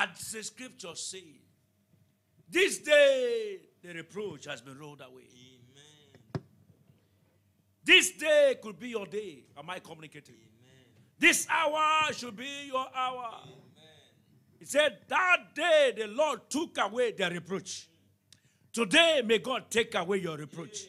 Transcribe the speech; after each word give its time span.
As 0.00 0.32
the 0.32 0.42
scripture 0.42 0.94
says, 0.94 1.20
this 2.48 2.78
day 2.78 3.58
the 3.82 3.92
reproach 3.94 4.46
has 4.46 4.60
been 4.60 4.78
rolled 4.78 5.00
away. 5.00 5.24
Amen. 5.32 6.44
This 7.84 8.12
day 8.12 8.56
could 8.62 8.78
be 8.78 8.88
your 8.88 9.06
day. 9.06 9.44
Am 9.58 9.68
I 9.68 9.78
communicating? 9.78 10.34
Amen. 10.34 10.86
This 11.18 11.46
hour 11.50 12.12
should 12.12 12.36
be 12.36 12.66
your 12.66 12.86
hour. 12.94 13.30
Amen. 13.42 13.60
He 14.58 14.64
said, 14.64 14.98
That 15.08 15.54
day 15.54 15.94
the 15.96 16.06
Lord 16.06 16.48
took 16.48 16.78
away 16.78 17.12
the 17.12 17.28
reproach. 17.30 17.88
Today, 18.72 19.22
may 19.24 19.38
God 19.38 19.70
take 19.70 19.94
away 19.94 20.18
your 20.18 20.36
reproach. 20.36 20.86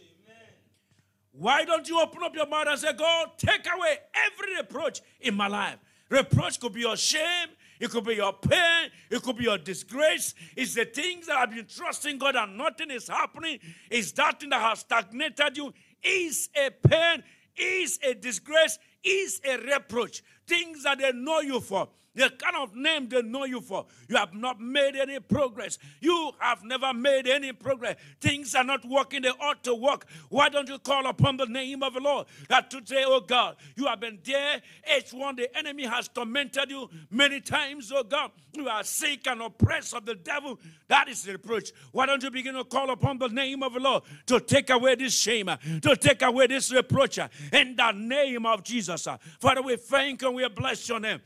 Why 1.31 1.63
don't 1.63 1.87
you 1.87 1.99
open 1.99 2.21
up 2.23 2.35
your 2.35 2.45
mouth 2.45 2.67
and 2.67 2.79
say, 2.79 2.93
God, 2.93 3.31
take 3.37 3.65
away 3.65 3.97
every 4.13 4.55
reproach 4.57 5.01
in 5.21 5.33
my 5.33 5.47
life? 5.47 5.77
Reproach 6.09 6.59
could 6.59 6.73
be 6.73 6.81
your 6.81 6.97
shame, 6.97 7.47
it 7.81 7.89
could 7.89 8.03
be 8.03 8.13
your 8.13 8.31
pain, 8.33 8.91
it 9.09 9.23
could 9.23 9.37
be 9.37 9.45
your 9.45 9.57
disgrace. 9.57 10.35
It's 10.55 10.75
the 10.75 10.85
things 10.85 11.25
that 11.25 11.37
have 11.37 11.49
been 11.49 11.65
trusting 11.65 12.19
God 12.19 12.35
and 12.35 12.55
nothing 12.55 12.91
is 12.91 13.07
happening. 13.07 13.57
It's 13.89 14.11
that 14.13 14.39
thing 14.39 14.51
that 14.51 14.61
has 14.61 14.79
stagnated 14.79 15.57
you. 15.57 15.73
Is 16.03 16.49
a 16.55 16.69
pain, 16.69 17.23
is 17.55 17.99
a 18.03 18.13
disgrace, 18.13 18.77
is 19.03 19.41
a 19.43 19.57
reproach. 19.57 20.23
Things 20.47 20.83
that 20.83 20.99
they 20.99 21.11
know 21.11 21.41
you 21.41 21.59
for. 21.59 21.89
The 22.13 22.29
kind 22.29 22.57
of 22.57 22.75
name 22.75 23.07
they 23.07 23.21
know 23.21 23.45
you 23.45 23.61
for. 23.61 23.85
You 24.09 24.17
have 24.17 24.33
not 24.33 24.59
made 24.59 24.97
any 24.97 25.19
progress. 25.19 25.77
You 26.01 26.31
have 26.39 26.63
never 26.63 26.93
made 26.93 27.25
any 27.25 27.53
progress. 27.53 27.95
Things 28.19 28.53
are 28.53 28.65
not 28.65 28.83
working. 28.85 29.21
They 29.21 29.29
ought 29.29 29.63
to 29.63 29.75
work. 29.75 30.05
Why 30.27 30.49
don't 30.49 30.67
you 30.67 30.77
call 30.79 31.07
upon 31.07 31.37
the 31.37 31.45
name 31.45 31.83
of 31.83 31.93
the 31.93 32.01
Lord? 32.01 32.27
That 32.49 32.69
today, 32.69 33.03
oh 33.05 33.21
God, 33.21 33.55
you 33.77 33.85
have 33.85 34.01
been 34.01 34.19
there. 34.25 34.61
Each 34.97 35.13
one, 35.13 35.37
the 35.37 35.57
enemy 35.57 35.85
has 35.85 36.09
tormented 36.09 36.69
you 36.69 36.89
many 37.09 37.39
times, 37.39 37.91
oh 37.95 38.03
God. 38.03 38.31
You 38.53 38.67
are 38.67 38.83
sick 38.83 39.27
and 39.27 39.41
oppressed 39.41 39.93
of 39.93 40.05
the 40.05 40.15
devil. 40.15 40.59
That 40.89 41.07
is 41.07 41.23
the 41.23 41.31
reproach. 41.31 41.71
Why 41.93 42.05
don't 42.05 42.21
you 42.21 42.29
begin 42.29 42.55
to 42.55 42.65
call 42.65 42.89
upon 42.89 43.19
the 43.19 43.29
name 43.29 43.63
of 43.63 43.73
the 43.73 43.79
Lord 43.79 44.03
to 44.25 44.41
take 44.41 44.69
away 44.69 44.95
this 44.95 45.17
shame, 45.17 45.49
to 45.81 45.95
take 45.95 46.21
away 46.21 46.47
this 46.47 46.73
reproach 46.73 47.17
in 47.17 47.75
the 47.77 47.91
name 47.93 48.45
of 48.45 48.63
Jesus. 48.63 49.07
Father, 49.39 49.61
we 49.61 49.77
thank 49.77 50.21
and 50.23 50.35
we 50.35 50.45
bless 50.49 50.89
your 50.89 50.99
name. 50.99 51.21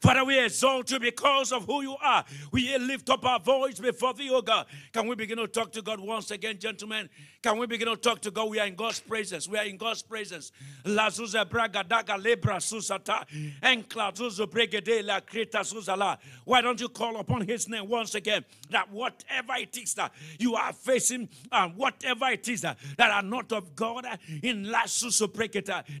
Father, 0.00 0.24
we 0.24 0.42
exalt 0.42 0.90
you 0.90 0.98
because 0.98 1.52
of 1.52 1.66
who 1.66 1.82
you 1.82 1.96
are. 2.02 2.24
We 2.52 2.76
lift 2.78 3.10
up 3.10 3.24
our 3.24 3.40
voice 3.40 3.78
before 3.78 4.14
thee, 4.14 4.30
oh 4.32 4.42
God. 4.42 4.66
Can 4.92 5.06
we 5.06 5.14
begin 5.14 5.38
to 5.38 5.46
talk 5.46 5.72
to 5.72 5.82
God 5.82 6.00
once 6.00 6.30
again, 6.30 6.58
gentlemen? 6.58 7.08
Can 7.42 7.56
we 7.58 7.66
begin 7.66 7.88
to 7.88 7.96
talk 7.96 8.20
to 8.22 8.30
God? 8.30 8.50
We 8.50 8.58
are 8.60 8.66
in 8.66 8.74
God's 8.74 9.00
presence. 9.00 9.48
We 9.48 9.56
are 9.58 9.64
in 9.64 9.76
God's 9.78 10.02
presence. 10.02 10.52
Lebra 10.84 12.60
susata. 12.60 13.24
La 15.02 15.60
zuzala. 15.60 16.18
Why 16.44 16.60
don't 16.60 16.80
you 16.80 16.88
call 16.88 17.16
upon 17.16 17.46
his 17.46 17.68
name 17.68 17.88
once 17.88 18.14
again? 18.14 18.44
That 18.70 18.90
whatever 18.90 19.54
it 19.58 19.76
is 19.76 19.94
that 19.94 20.12
you 20.38 20.54
are 20.54 20.72
facing, 20.72 21.28
and 21.50 21.76
whatever 21.76 22.26
it 22.26 22.48
is 22.48 22.60
that, 22.62 22.78
that 22.98 23.10
are 23.10 23.22
not 23.22 23.52
of 23.52 23.74
God 23.74 24.04
uh, 24.04 24.16
in 24.42 24.70
la 24.70 24.82
susu 24.82 25.30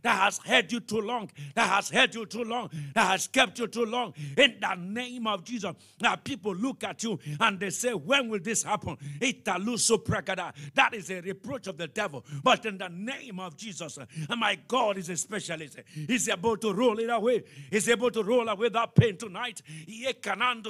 that 0.02 0.16
has 0.16 0.38
held 0.44 0.72
you 0.72 0.80
too 0.80 1.00
long, 1.00 1.30
that 1.54 1.68
has 1.68 1.90
held 1.90 2.14
you 2.14 2.26
too 2.26 2.44
long, 2.44 2.70
that 2.94 3.06
has 3.06 3.26
kept 3.28 3.58
you 3.58 3.66
too 3.70 3.84
long. 3.84 4.14
In 4.36 4.56
the 4.60 4.74
name 4.74 5.26
of 5.26 5.44
Jesus, 5.44 5.74
now 6.00 6.16
people 6.16 6.54
look 6.54 6.84
at 6.84 7.02
you 7.02 7.18
and 7.38 7.58
they 7.58 7.70
say, 7.70 7.92
When 7.92 8.28
will 8.28 8.40
this 8.40 8.62
happen? 8.62 8.96
That 9.20 10.94
is 10.94 11.10
a 11.10 11.20
reproach 11.20 11.66
of 11.66 11.76
the 11.76 11.86
devil. 11.88 12.24
But 12.42 12.66
in 12.66 12.78
the 12.78 12.88
name 12.88 13.40
of 13.40 13.56
Jesus, 13.56 13.98
uh, 13.98 14.06
my 14.36 14.58
God 14.66 14.98
is 14.98 15.08
a 15.08 15.16
specialist. 15.16 15.78
He's 16.06 16.28
able 16.28 16.56
to 16.58 16.72
roll 16.72 16.98
it 16.98 17.10
away. 17.10 17.44
He's 17.70 17.88
able 17.88 18.10
to 18.10 18.22
roll 18.22 18.48
away 18.48 18.68
that 18.70 18.94
pain 18.94 19.16
tonight. 19.16 19.62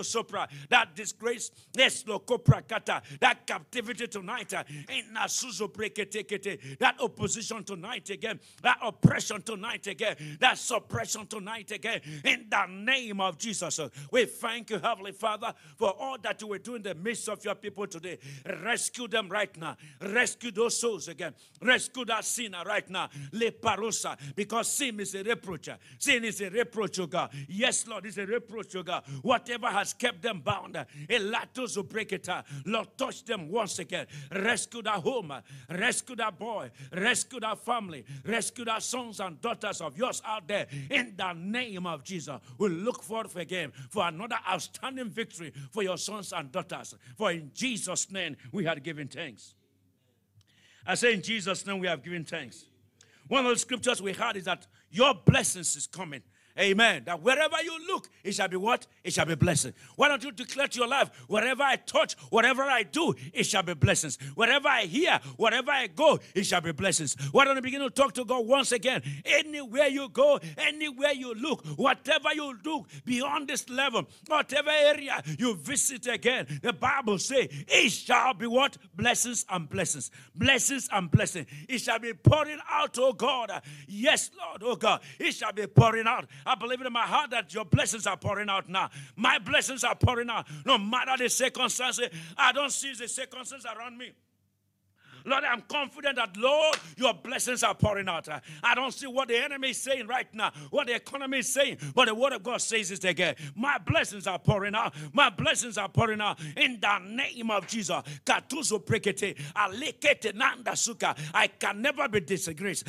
Sopra. 0.02 0.48
That 0.68 0.94
disgrace, 0.94 1.50
that 1.74 3.46
captivity 3.46 4.06
tonight. 4.06 4.52
Uh, 4.54 4.64
Brekete. 5.68 6.78
That 6.78 7.00
opposition 7.00 7.64
tonight 7.64 8.10
again. 8.10 8.40
That 8.62 8.78
oppression 8.82 9.42
tonight 9.42 9.86
again. 9.86 10.16
That 10.40 10.58
suppression 10.58 11.26
tonight 11.26 11.70
again. 11.70 12.00
In 12.24 12.46
the 12.50 12.66
name 12.66 12.89
of 13.20 13.38
Jesus. 13.38 13.78
We 14.10 14.24
thank 14.24 14.70
you, 14.70 14.78
Heavenly 14.78 15.12
Father, 15.12 15.54
for 15.76 15.90
all 15.98 16.16
that 16.22 16.40
you 16.40 16.48
will 16.48 16.58
do 16.58 16.74
in 16.74 16.82
the 16.82 16.94
midst 16.94 17.28
of 17.28 17.44
your 17.44 17.54
people 17.54 17.86
today. 17.86 18.18
Rescue 18.64 19.06
them 19.06 19.28
right 19.28 19.56
now. 19.56 19.76
Rescue 20.00 20.50
those 20.50 20.78
souls 20.78 21.06
again. 21.06 21.34
Rescue 21.62 22.04
that 22.06 22.24
sinner 22.24 22.62
right 22.66 22.88
now. 22.90 23.08
Le 23.32 23.52
parosa. 23.52 24.18
Because 24.34 24.72
sin 24.72 24.98
is 24.98 25.14
a 25.14 25.22
reproach. 25.22 25.68
Sin 25.98 26.24
is 26.24 26.40
a 26.40 26.50
reproach, 26.50 26.98
oh 26.98 27.06
God. 27.06 27.30
Yes, 27.48 27.86
Lord, 27.86 28.06
it's 28.06 28.18
a 28.18 28.26
reproach, 28.26 28.74
oh 28.74 28.82
God. 28.82 29.04
Whatever 29.22 29.68
has 29.68 29.92
kept 29.92 30.22
them 30.22 30.40
bound, 30.40 30.76
Elatos 31.08 31.76
will 31.76 31.84
break 31.84 32.12
it. 32.12 32.28
Uh, 32.28 32.42
Lord, 32.66 32.88
touch 32.98 33.24
them 33.24 33.48
once 33.50 33.78
again. 33.78 34.06
Rescue 34.34 34.82
that 34.82 35.00
home. 35.00 35.30
Uh, 35.30 35.40
rescue 35.70 36.16
that 36.16 36.36
boy. 36.38 36.70
Rescue 36.92 37.40
that 37.40 37.58
family. 37.58 38.04
Rescue 38.24 38.64
that 38.64 38.82
sons 38.82 39.20
and 39.20 39.40
daughters 39.40 39.80
of 39.80 39.96
yours 39.96 40.20
out 40.26 40.48
there. 40.48 40.66
In 40.90 41.14
the 41.16 41.32
name 41.34 41.86
of 41.86 42.02
Jesus. 42.02 42.40
We 42.58 42.79
look 42.80 43.02
forward 43.02 43.28
again 43.36 43.72
for 43.90 44.06
another 44.06 44.36
outstanding 44.48 45.10
victory 45.10 45.52
for 45.70 45.82
your 45.82 45.98
sons 45.98 46.32
and 46.32 46.50
daughters. 46.50 46.94
For 47.16 47.30
in 47.32 47.50
Jesus' 47.54 48.10
name 48.10 48.36
we 48.52 48.64
had 48.64 48.82
given 48.82 49.08
thanks. 49.08 49.54
I 50.86 50.94
say 50.94 51.14
in 51.14 51.22
Jesus' 51.22 51.66
name 51.66 51.78
we 51.78 51.86
have 51.86 52.02
given 52.02 52.24
thanks. 52.24 52.66
One 53.28 53.46
of 53.46 53.52
the 53.52 53.58
scriptures 53.58 54.02
we 54.02 54.12
had 54.12 54.36
is 54.36 54.44
that 54.46 54.66
your 54.90 55.14
blessings 55.14 55.76
is 55.76 55.86
coming. 55.86 56.22
Amen. 56.58 57.02
That 57.06 57.22
wherever 57.22 57.62
you 57.62 57.86
look, 57.86 58.08
it 58.24 58.34
shall 58.34 58.48
be 58.48 58.56
what? 58.56 58.86
It 59.04 59.12
shall 59.12 59.26
be 59.26 59.34
blessing. 59.34 59.72
Why 59.96 60.08
don't 60.08 60.22
you 60.22 60.32
declare 60.32 60.68
to 60.68 60.78
your 60.78 60.88
life, 60.88 61.10
wherever 61.28 61.62
I 61.62 61.76
touch, 61.76 62.14
whatever 62.30 62.62
I 62.62 62.82
do, 62.82 63.14
it 63.32 63.44
shall 63.44 63.62
be 63.62 63.74
blessings. 63.74 64.18
Wherever 64.34 64.68
I 64.68 64.82
hear, 64.82 65.20
wherever 65.36 65.70
I 65.70 65.86
go, 65.86 66.18
it 66.34 66.44
shall 66.44 66.60
be 66.60 66.72
blessings. 66.72 67.16
Why 67.32 67.44
don't 67.44 67.56
you 67.56 67.62
begin 67.62 67.80
to 67.80 67.90
talk 67.90 68.14
to 68.14 68.24
God 68.24 68.46
once 68.46 68.72
again? 68.72 69.02
Anywhere 69.24 69.88
you 69.88 70.08
go, 70.08 70.40
anywhere 70.58 71.12
you 71.12 71.34
look, 71.34 71.64
whatever 71.76 72.32
you 72.34 72.56
do 72.62 72.84
beyond 73.04 73.48
this 73.48 73.68
level, 73.68 74.06
whatever 74.26 74.70
area 74.70 75.22
you 75.38 75.54
visit 75.56 76.06
again, 76.06 76.46
the 76.62 76.72
Bible 76.72 77.18
say 77.18 77.48
it 77.68 77.90
shall 77.90 78.34
be 78.34 78.46
what? 78.46 78.76
Blessings 78.94 79.46
and 79.48 79.68
blessings. 79.68 80.10
Blessings 80.34 80.88
and 80.92 81.10
blessings. 81.10 81.46
It 81.68 81.78
shall 81.78 81.98
be 81.98 82.12
pouring 82.12 82.58
out, 82.68 82.96
oh 82.98 83.12
God. 83.12 83.50
Yes, 83.86 84.30
Lord, 84.38 84.62
oh 84.64 84.76
God. 84.76 85.00
It 85.18 85.32
shall 85.32 85.52
be 85.52 85.66
pouring 85.66 86.06
out. 86.06 86.26
I 86.46 86.54
believe 86.54 86.80
it 86.80 86.86
in 86.86 86.92
my 86.92 87.06
heart 87.06 87.30
that 87.30 87.52
your 87.54 87.64
blessings 87.64 88.06
are 88.06 88.16
pouring 88.16 88.48
out 88.48 88.68
now. 88.68 88.90
My 89.16 89.38
blessings 89.38 89.84
are 89.84 89.94
pouring 89.94 90.30
out. 90.30 90.46
No 90.64 90.78
matter 90.78 91.16
the 91.16 91.28
circumstances, 91.28 92.08
I 92.36 92.52
don't 92.52 92.70
see 92.72 92.92
the 92.94 93.08
circumstances 93.08 93.66
around 93.76 93.98
me. 93.98 94.12
Lord, 95.24 95.44
I'm 95.44 95.62
confident 95.62 96.16
that, 96.16 96.36
Lord, 96.36 96.76
your 96.96 97.14
blessings 97.14 97.62
are 97.62 97.74
pouring 97.74 98.08
out. 98.08 98.28
I 98.62 98.74
don't 98.74 98.92
see 98.92 99.06
what 99.06 99.28
the 99.28 99.36
enemy 99.36 99.70
is 99.70 99.80
saying 99.80 100.06
right 100.06 100.32
now, 100.34 100.52
what 100.70 100.86
the 100.86 100.94
economy 100.94 101.38
is 101.38 101.52
saying, 101.52 101.78
but 101.94 102.06
the 102.06 102.14
word 102.14 102.32
of 102.32 102.42
God 102.42 102.60
says 102.60 102.90
it 102.90 103.04
again. 103.04 103.34
My 103.54 103.78
blessings 103.78 104.26
are 104.26 104.38
pouring 104.38 104.74
out. 104.74 104.94
My 105.12 105.30
blessings 105.30 105.78
are 105.78 105.88
pouring 105.88 106.20
out 106.20 106.38
in 106.56 106.78
the 106.80 106.98
name 106.98 107.50
of 107.50 107.66
Jesus. 107.66 108.02
Prekete, 108.80 110.34
nanda 110.34 110.76
suka. 110.76 111.14
I 111.34 111.48
can 111.48 111.82
never 111.82 112.08
be 112.08 112.20
disgraced. 112.20 112.84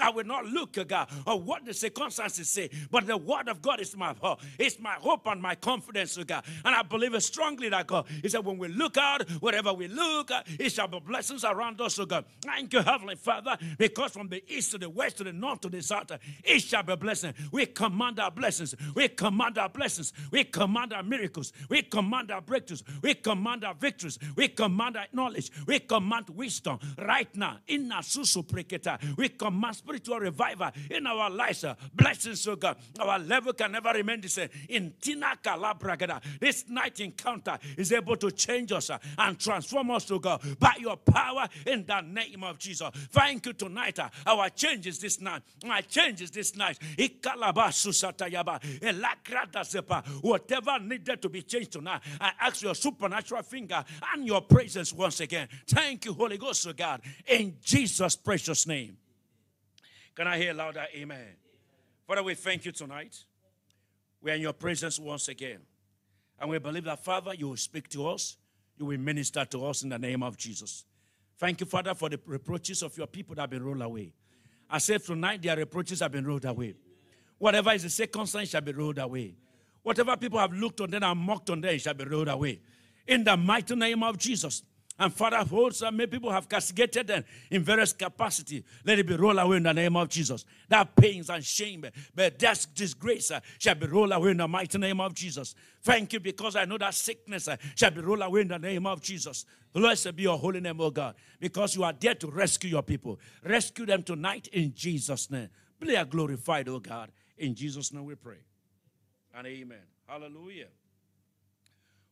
I 0.00 0.10
will 0.14 0.24
not 0.24 0.46
look, 0.46 0.78
at 0.78 0.88
God, 0.88 1.08
of 1.26 1.44
what 1.44 1.64
the 1.64 1.74
circumstances 1.74 2.48
say, 2.48 2.70
but 2.90 3.06
the 3.06 3.16
word 3.16 3.48
of 3.48 3.62
God 3.62 3.80
is 3.80 3.96
my 3.96 4.14
hope. 4.20 4.40
It's 4.58 4.78
my 4.78 4.94
hope 4.94 5.26
and 5.26 5.40
my 5.40 5.54
confidence, 5.54 6.18
uh, 6.18 6.24
God. 6.24 6.44
And 6.64 6.74
I 6.74 6.82
believe 6.82 7.14
it 7.14 7.22
strongly 7.22 7.68
that 7.68 7.86
God, 7.86 8.06
He 8.22 8.28
said, 8.28 8.44
when 8.44 8.58
we 8.58 8.68
look 8.68 8.96
out, 8.96 9.28
wherever 9.40 9.72
we 9.72 9.88
look, 9.88 10.30
uh, 10.30 10.39
it 10.46 10.70
shall 10.70 10.88
be 10.88 11.00
blessings 11.00 11.44
around 11.44 11.80
us, 11.80 11.98
O 11.98 12.06
God. 12.06 12.24
Thank 12.40 12.72
you, 12.72 12.82
Heavenly 12.82 13.16
Father, 13.16 13.56
because 13.78 14.12
from 14.12 14.28
the 14.28 14.42
east 14.48 14.72
to 14.72 14.78
the 14.78 14.88
west 14.88 15.18
to 15.18 15.24
the 15.24 15.32
north 15.32 15.60
to 15.62 15.68
the 15.68 15.82
south, 15.82 16.12
it 16.44 16.60
shall 16.60 16.82
be 16.82 16.96
blessing. 16.96 17.34
We 17.52 17.66
command 17.66 18.20
our 18.20 18.30
blessings. 18.30 18.74
We 18.94 19.08
command 19.08 19.58
our 19.58 19.68
blessings. 19.68 20.12
We 20.30 20.44
command 20.44 20.92
our 20.92 21.02
miracles. 21.02 21.52
We 21.68 21.82
command 21.82 22.30
our 22.30 22.40
breakthroughs. 22.40 22.82
We 23.02 23.14
command 23.14 23.64
our 23.64 23.74
victories. 23.74 24.18
We 24.36 24.48
command 24.48 24.96
our 24.96 25.06
knowledge. 25.12 25.50
We 25.66 25.80
command 25.80 26.30
wisdom 26.30 26.78
right 26.98 27.34
now. 27.36 27.58
In 27.66 27.90
our 27.92 28.02
preketa, 28.02 29.16
we 29.16 29.28
command 29.30 29.76
spiritual 29.76 30.20
revival 30.20 30.70
in 30.90 31.06
our 31.06 31.30
lives. 31.30 31.64
Blessings, 31.94 32.46
O 32.46 32.56
God. 32.56 32.76
Our 32.98 33.18
level 33.18 33.52
can 33.52 33.72
never 33.72 33.90
remain 33.90 34.20
the 34.20 34.28
same. 34.28 34.48
In 34.68 34.94
Tina 35.00 35.38
Kalabragada, 35.42 36.22
this 36.40 36.68
night 36.68 37.00
encounter 37.00 37.58
is 37.76 37.92
able 37.92 38.16
to 38.16 38.30
change 38.30 38.72
us 38.72 38.90
and 39.18 39.38
transform 39.38 39.90
us, 39.90 40.10
O 40.10 40.18
God 40.18 40.29
God, 40.38 40.58
by 40.58 40.74
your 40.78 40.96
power 40.96 41.48
in 41.66 41.84
the 41.86 42.00
name 42.00 42.44
of 42.44 42.58
Jesus. 42.58 42.88
Thank 43.10 43.46
you 43.46 43.52
tonight. 43.52 43.98
Our 44.26 44.48
changes 44.50 44.98
this 44.98 45.20
night. 45.20 45.42
My 45.64 45.80
changes 45.80 46.30
this 46.30 46.56
night. 46.56 46.78
Whatever 50.20 50.78
needed 50.80 51.22
to 51.22 51.28
be 51.28 51.42
changed 51.42 51.72
tonight, 51.72 52.00
I 52.20 52.32
ask 52.40 52.62
your 52.62 52.74
supernatural 52.74 53.42
finger 53.42 53.84
and 54.12 54.26
your 54.26 54.42
presence 54.42 54.92
once 54.92 55.20
again. 55.20 55.48
Thank 55.66 56.04
you, 56.04 56.14
Holy 56.14 56.38
Ghost, 56.38 56.66
oh 56.66 56.72
God, 56.72 57.00
in 57.26 57.56
Jesus' 57.62 58.16
precious 58.16 58.66
name. 58.66 58.96
Can 60.14 60.26
I 60.26 60.38
hear 60.38 60.52
louder? 60.52 60.86
Amen. 60.94 61.36
Father, 62.06 62.22
we 62.22 62.34
thank 62.34 62.64
you 62.64 62.72
tonight. 62.72 63.24
We 64.20 64.30
are 64.32 64.34
in 64.34 64.42
your 64.42 64.52
presence 64.52 64.98
once 64.98 65.28
again. 65.28 65.60
And 66.40 66.50
we 66.50 66.58
believe 66.58 66.84
that, 66.84 67.04
Father, 67.04 67.34
you 67.34 67.48
will 67.48 67.56
speak 67.56 67.88
to 67.90 68.08
us. 68.08 68.36
You 68.80 68.86
will 68.86 68.98
minister 68.98 69.44
to 69.44 69.66
us 69.66 69.82
in 69.82 69.90
the 69.90 69.98
name 69.98 70.22
of 70.22 70.38
Jesus. 70.38 70.86
Thank 71.36 71.60
you, 71.60 71.66
Father, 71.66 71.94
for 71.94 72.08
the 72.08 72.18
reproaches 72.24 72.82
of 72.82 72.96
your 72.96 73.06
people 73.06 73.34
that 73.34 73.42
have 73.42 73.50
been 73.50 73.62
rolled 73.62 73.82
away. 73.82 74.14
I 74.70 74.78
said 74.78 75.04
tonight 75.04 75.42
their 75.42 75.54
reproaches 75.54 76.00
have 76.00 76.12
been 76.12 76.26
rolled 76.26 76.46
away. 76.46 76.74
Whatever 77.36 77.72
is 77.72 77.82
the 77.82 78.26
sign 78.26 78.46
shall 78.46 78.62
be 78.62 78.72
rolled 78.72 78.96
away. 78.96 79.34
Whatever 79.82 80.16
people 80.16 80.38
have 80.38 80.54
looked 80.54 80.80
on 80.80 80.90
them 80.90 81.02
and 81.02 81.20
mocked 81.20 81.50
on 81.50 81.60
them 81.60 81.78
shall 81.78 81.92
be 81.92 82.04
rolled 82.04 82.28
away. 82.28 82.58
In 83.06 83.22
the 83.22 83.36
mighty 83.36 83.74
name 83.74 84.02
of 84.02 84.16
Jesus. 84.16 84.62
And 85.00 85.14
Father, 85.14 85.42
also 85.50 85.90
many 85.90 86.08
people 86.08 86.30
have 86.30 86.46
castigated 86.46 87.06
them 87.06 87.24
in 87.50 87.64
various 87.64 87.94
capacity. 87.94 88.62
Let 88.84 88.98
it 88.98 89.06
be 89.06 89.16
rolled 89.16 89.38
away 89.38 89.56
in 89.56 89.62
the 89.62 89.72
name 89.72 89.96
of 89.96 90.10
Jesus. 90.10 90.44
That 90.68 90.94
pains 90.94 91.30
and 91.30 91.42
shame, 91.42 91.86
but 92.14 92.38
that 92.38 92.66
disgrace 92.74 93.30
uh, 93.30 93.40
shall 93.58 93.76
be 93.76 93.86
rolled 93.86 94.12
away 94.12 94.32
in 94.32 94.36
the 94.36 94.46
mighty 94.46 94.76
name 94.76 95.00
of 95.00 95.14
Jesus. 95.14 95.54
Thank 95.82 96.12
you 96.12 96.20
because 96.20 96.54
I 96.54 96.66
know 96.66 96.76
that 96.76 96.92
sickness 96.92 97.48
uh, 97.48 97.56
shall 97.74 97.92
be 97.92 98.02
rolled 98.02 98.20
away 98.20 98.42
in 98.42 98.48
the 98.48 98.58
name 98.58 98.86
of 98.86 99.00
Jesus. 99.00 99.46
Blessed 99.72 100.14
be 100.14 100.24
your 100.24 100.36
holy 100.36 100.60
name, 100.60 100.78
O 100.82 100.90
God, 100.90 101.14
because 101.40 101.74
you 101.74 101.82
are 101.82 101.94
there 101.98 102.14
to 102.16 102.26
rescue 102.26 102.68
your 102.68 102.82
people. 102.82 103.18
Rescue 103.42 103.86
them 103.86 104.02
tonight 104.02 104.48
in 104.52 104.74
Jesus' 104.74 105.30
name. 105.30 105.48
Be 105.80 105.96
glorified, 106.10 106.68
O 106.68 106.78
God. 106.78 107.10
In 107.38 107.54
Jesus' 107.54 107.90
name 107.90 108.04
we 108.04 108.16
pray. 108.16 108.44
And 109.34 109.46
amen. 109.46 109.78
Hallelujah. 110.06 110.68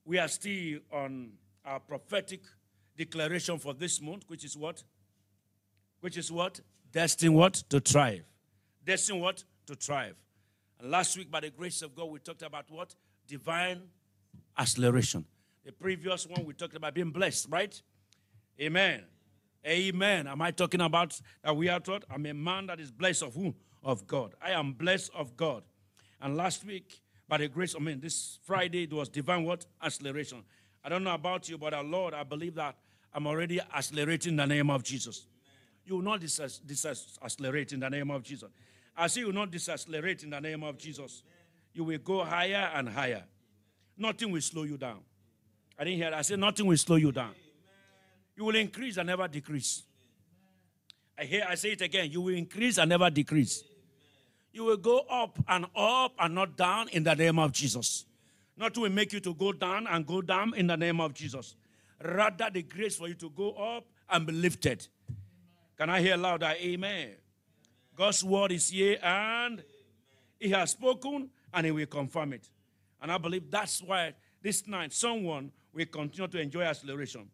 We 0.07 0.19
are 0.19 0.29
still 0.29 0.79
on 0.91 1.33
our 1.67 1.81
prophetic 1.81 2.41
declaration 2.99 3.59
for 3.59 3.73
this 3.73 4.03
month, 4.03 4.25
which 4.27 4.45
is 4.45 4.57
what? 4.57 4.83
Which 6.01 6.19
is 6.19 6.31
what? 6.31 6.61
Destined 6.93 7.35
what? 7.35 7.55
To 7.71 7.81
thrive. 7.81 8.25
Destined 8.85 9.21
what? 9.21 9.45
To 9.67 9.75
thrive. 9.75 10.17
And 10.81 10.91
last 10.91 11.17
week, 11.17 11.31
by 11.31 11.41
the 11.41 11.51
grace 11.51 11.81
of 11.83 11.95
God, 11.95 12.11
we 12.11 12.19
talked 12.19 12.43
about 12.43 12.65
what? 12.69 12.95
Divine 13.27 13.83
acceleration. 14.59 15.25
The 15.65 15.73
previous 15.73 16.27
one, 16.27 16.45
we 16.45 16.55
talked 16.55 16.75
about 16.75 16.95
being 16.95 17.11
blessed, 17.11 17.47
right? 17.51 17.81
Amen. 18.61 19.05
Amen. 19.67 20.27
Am 20.27 20.43
I 20.43 20.51
talking 20.51 20.81
about 20.81 21.21
that 21.43 21.57
we 21.57 21.69
are 21.69 21.81
taught? 21.81 22.05
I'm 22.11 22.27
a 22.27 22.35
man 22.35 22.67
that 22.67 22.81
is 22.81 22.91
blessed 22.91 23.23
of 23.23 23.35
whom? 23.35 23.55
Of 23.83 24.07
God. 24.07 24.35
I 24.43 24.51
am 24.53 24.73
blessed 24.73 25.11
of 25.15 25.37
God. 25.37 25.63
And 26.21 26.37
last 26.37 26.65
week, 26.65 27.01
by 27.29 27.39
the 27.39 27.49
grace, 27.49 27.75
I 27.77 27.81
mean, 27.81 28.01
this 28.01 28.39
Friday, 28.43 28.85
it 28.85 28.93
was 28.93 29.09
divine 29.09 29.45
what? 29.45 29.67
Acceleration. 29.83 30.43
I 30.83 30.89
don't 30.89 31.05
know 31.05 31.15
about 31.15 31.49
you, 31.49 31.59
but 31.59 31.75
our 31.75 31.85
Lord, 31.85 32.15
I 32.15 32.23
believe 32.23 32.55
that 32.55 32.77
I'm 33.13 33.27
already 33.27 33.61
accelerating 33.61 34.33
in 34.33 34.37
the 34.37 34.47
name 34.47 34.71
of 34.71 34.83
Jesus. 34.83 35.27
You 35.85 35.97
will 35.97 36.03
not 36.03 36.21
disaccelerate 36.21 37.73
in 37.73 37.81
the 37.81 37.89
name 37.89 38.11
of 38.11 38.23
Jesus. 38.23 38.51
I 38.97 39.07
say 39.07 39.21
you 39.21 39.27
will 39.27 39.35
not 39.35 39.51
disaccelerate 39.51 40.23
in 40.23 40.31
the 40.31 40.41
name 40.41 40.63
of 40.63 40.77
Jesus. 40.77 41.23
You 41.73 41.85
will 41.85 41.99
go 41.99 42.25
higher 42.25 42.71
and 42.75 42.89
higher. 42.89 43.25
Nothing 43.97 44.31
will 44.31 44.41
slow 44.41 44.65
you 44.65 44.77
down. 44.77 45.01
I 45.79 45.85
didn't 45.85 45.99
hear 45.99 46.11
that. 46.11 46.19
I 46.19 46.23
said 46.23 46.39
nothing 46.39 46.67
will 46.67 46.77
slow 46.77 46.97
you 46.97 47.13
down. 47.13 47.35
You 48.37 48.45
will 48.45 48.57
increase 48.57 48.97
and 48.97 49.07
never 49.07 49.27
decrease. 49.29 49.83
I 51.17 51.25
hear 51.25 51.47
I 51.49 51.55
say 51.55 51.73
it 51.73 51.81
again. 51.81 52.11
You 52.11 52.21
will 52.21 52.35
increase 52.35 52.79
and 52.79 52.89
never 52.89 53.11
decrease. 53.11 53.65
You 54.53 54.65
will 54.65 54.77
go 54.77 55.01
up 55.11 55.39
and 55.49 55.67
up 55.77 56.13
and 56.19 56.35
not 56.35 56.57
down 56.57 56.89
in 56.89 57.05
the 57.05 57.15
name 57.15 57.39
of 57.39 57.53
Jesus. 57.53 58.05
Not 58.57 58.77
will 58.77 58.91
make 58.91 59.13
you 59.13 59.21
to 59.21 59.35
go 59.35 59.53
down 59.53 59.87
and 59.87 60.05
go 60.07 60.21
down 60.21 60.55
in 60.55 60.67
the 60.67 60.77
name 60.77 61.01
of 61.01 61.15
Jesus. 61.15 61.55
Rather, 62.03 62.51
the 62.53 62.63
grace 62.63 62.97
for 62.97 63.09
you 63.09 63.15
to 63.15 63.31
go 63.31 63.53
up 63.53 63.85
and 64.09 64.27
be 64.27 64.33
lifted. 64.33 64.87
Can 65.77 65.91
I 65.91 66.01
hear 66.01 66.17
louder? 66.17 66.55
Amen. 66.61 67.11
God's 67.95 68.23
word 68.23 68.53
is 68.53 68.69
here 68.69 68.99
and 69.03 69.63
He 70.39 70.51
has 70.51 70.71
spoken 70.73 71.31
and 71.53 71.67
He 71.67 71.73
will 71.73 71.87
confirm 71.87 72.33
it. 72.33 72.49
And 73.01 73.11
I 73.11 73.19
believe 73.19 73.51
that's 73.51 73.83
why 73.83 74.15
this 74.43 74.67
night 74.67 74.93
someone 74.93 75.51
will 75.73 75.87
continue 75.87 76.29
to 76.29 76.41
enjoy 76.41 76.63
acceleration. 76.63 77.29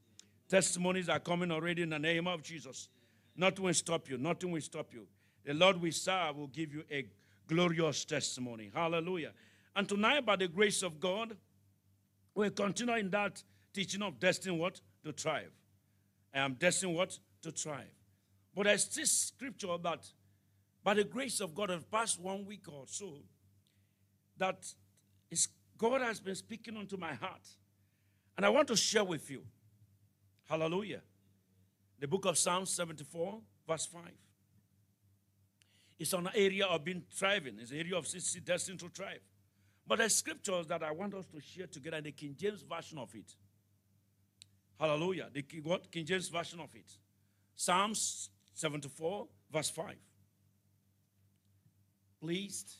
Testimonies 0.48 1.08
are 1.08 1.20
coming 1.20 1.50
already 1.50 1.82
in 1.82 1.90
the 1.90 1.98
name 1.98 2.26
of 2.26 2.42
Jesus. 2.42 2.88
Nothing 3.36 3.64
will 3.64 3.74
stop 3.74 4.08
you. 4.08 4.18
Nothing 4.18 4.50
will 4.50 4.60
stop 4.60 4.92
you. 4.92 5.06
The 5.44 5.54
Lord 5.54 5.80
we 5.80 5.90
serve 5.90 6.36
will 6.36 6.46
give 6.48 6.72
you 6.72 6.84
a 6.90 7.06
glorious 7.46 8.04
testimony. 8.04 8.70
Hallelujah. 8.74 9.32
And 9.76 9.88
tonight, 9.88 10.24
by 10.24 10.36
the 10.36 10.48
grace 10.48 10.82
of 10.82 11.00
God, 11.00 11.36
we'll 12.34 12.50
continue 12.50 12.94
in 12.94 13.10
that 13.10 13.42
teaching 13.74 14.00
of 14.02 14.18
destined 14.18 14.58
what? 14.58 14.80
To 15.04 15.12
thrive. 15.12 15.50
I 16.32 16.38
am 16.38 16.54
destined 16.54 16.94
what? 16.94 17.18
To 17.42 17.50
thrive. 17.50 17.92
But 18.54 18.64
there's 18.64 18.88
this 18.88 19.10
scripture 19.10 19.76
that 19.82 20.06
by 20.82 20.94
the 20.94 21.04
grace 21.04 21.40
of 21.40 21.54
God, 21.54 21.70
of 21.70 21.90
past 21.90 22.20
one 22.20 22.46
week 22.46 22.66
or 22.68 22.84
so, 22.86 23.18
that 24.38 24.64
is, 25.30 25.48
God 25.76 26.00
has 26.00 26.20
been 26.20 26.34
speaking 26.34 26.76
unto 26.76 26.96
my 26.96 27.14
heart. 27.14 27.46
And 28.36 28.46
I 28.46 28.48
want 28.48 28.68
to 28.68 28.76
share 28.76 29.04
with 29.04 29.30
you. 29.30 29.42
Hallelujah. 30.48 31.02
The 32.00 32.08
book 32.08 32.26
of 32.26 32.36
Psalms 32.36 32.70
74, 32.70 33.40
verse 33.66 33.86
5. 33.86 34.02
It's 35.98 36.12
an 36.12 36.28
area 36.34 36.66
of 36.66 36.84
being 36.84 37.02
thriving. 37.10 37.58
It's 37.60 37.70
an 37.70 37.78
area 37.78 37.96
of 37.96 38.06
destined 38.44 38.80
to 38.80 38.88
thrive. 38.88 39.20
But 39.86 39.98
there's 39.98 40.14
scriptures 40.14 40.66
that 40.66 40.82
I 40.82 40.90
want 40.92 41.14
us 41.14 41.26
to 41.26 41.40
share 41.40 41.66
together 41.66 41.98
in 41.98 42.04
the 42.04 42.12
King 42.12 42.34
James 42.38 42.62
Version 42.62 42.98
of 42.98 43.14
it. 43.14 43.34
Hallelujah. 44.78 45.28
The 45.32 45.44
what? 45.62 45.90
King 45.90 46.04
James 46.04 46.28
Version 46.28 46.60
of 46.60 46.74
it. 46.74 46.90
Psalms 47.54 48.30
74, 48.54 49.26
verse 49.52 49.70
5. 49.70 49.94
Pleased. 52.20 52.74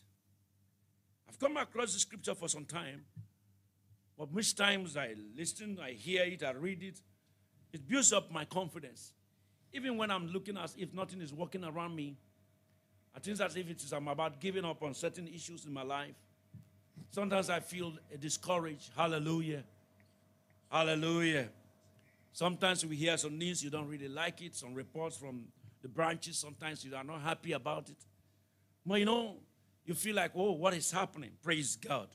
I've 1.28 1.38
come 1.38 1.56
across 1.56 1.94
the 1.94 2.00
scripture 2.00 2.34
for 2.34 2.48
some 2.48 2.64
time, 2.64 3.04
but 4.18 4.32
most 4.32 4.56
times 4.56 4.96
I 4.96 5.14
listen, 5.36 5.78
I 5.82 5.90
hear 5.92 6.24
it, 6.24 6.42
I 6.42 6.52
read 6.52 6.82
it. 6.82 7.00
It 7.72 7.86
builds 7.88 8.12
up 8.12 8.30
my 8.30 8.44
confidence. 8.44 9.12
Even 9.72 9.96
when 9.96 10.10
I'm 10.10 10.28
looking 10.28 10.56
as 10.56 10.76
if 10.78 10.94
nothing 10.94 11.20
is 11.20 11.32
working 11.32 11.64
around 11.64 11.96
me, 11.96 12.16
I 13.14 13.18
think 13.18 13.40
as 13.40 13.56
if 13.56 13.68
it 13.68 13.82
is 13.82 13.92
I'm 13.92 14.08
about 14.08 14.40
giving 14.40 14.64
up 14.64 14.82
on 14.82 14.94
certain 14.94 15.26
issues 15.28 15.64
in 15.66 15.72
my 15.72 15.82
life. 15.82 16.14
Sometimes 17.10 17.50
I 17.50 17.60
feel 17.60 17.92
discouraged. 18.20 18.90
Hallelujah. 18.96 19.62
Hallelujah. 20.70 21.48
Sometimes 22.34 22.84
we 22.84 22.96
hear 22.96 23.16
some 23.16 23.38
news, 23.38 23.62
you 23.62 23.70
don't 23.70 23.86
really 23.86 24.08
like 24.08 24.42
it, 24.42 24.56
some 24.56 24.74
reports 24.74 25.16
from 25.16 25.44
the 25.82 25.88
branches, 25.88 26.36
sometimes 26.36 26.84
you 26.84 26.92
are 26.96 27.04
not 27.04 27.20
happy 27.20 27.52
about 27.52 27.88
it. 27.88 27.96
But 28.84 28.98
you 28.98 29.04
know, 29.04 29.36
you 29.84 29.94
feel 29.94 30.16
like, 30.16 30.32
oh, 30.34 30.50
what 30.50 30.74
is 30.74 30.90
happening? 30.90 31.30
Praise 31.44 31.76
God. 31.76 32.08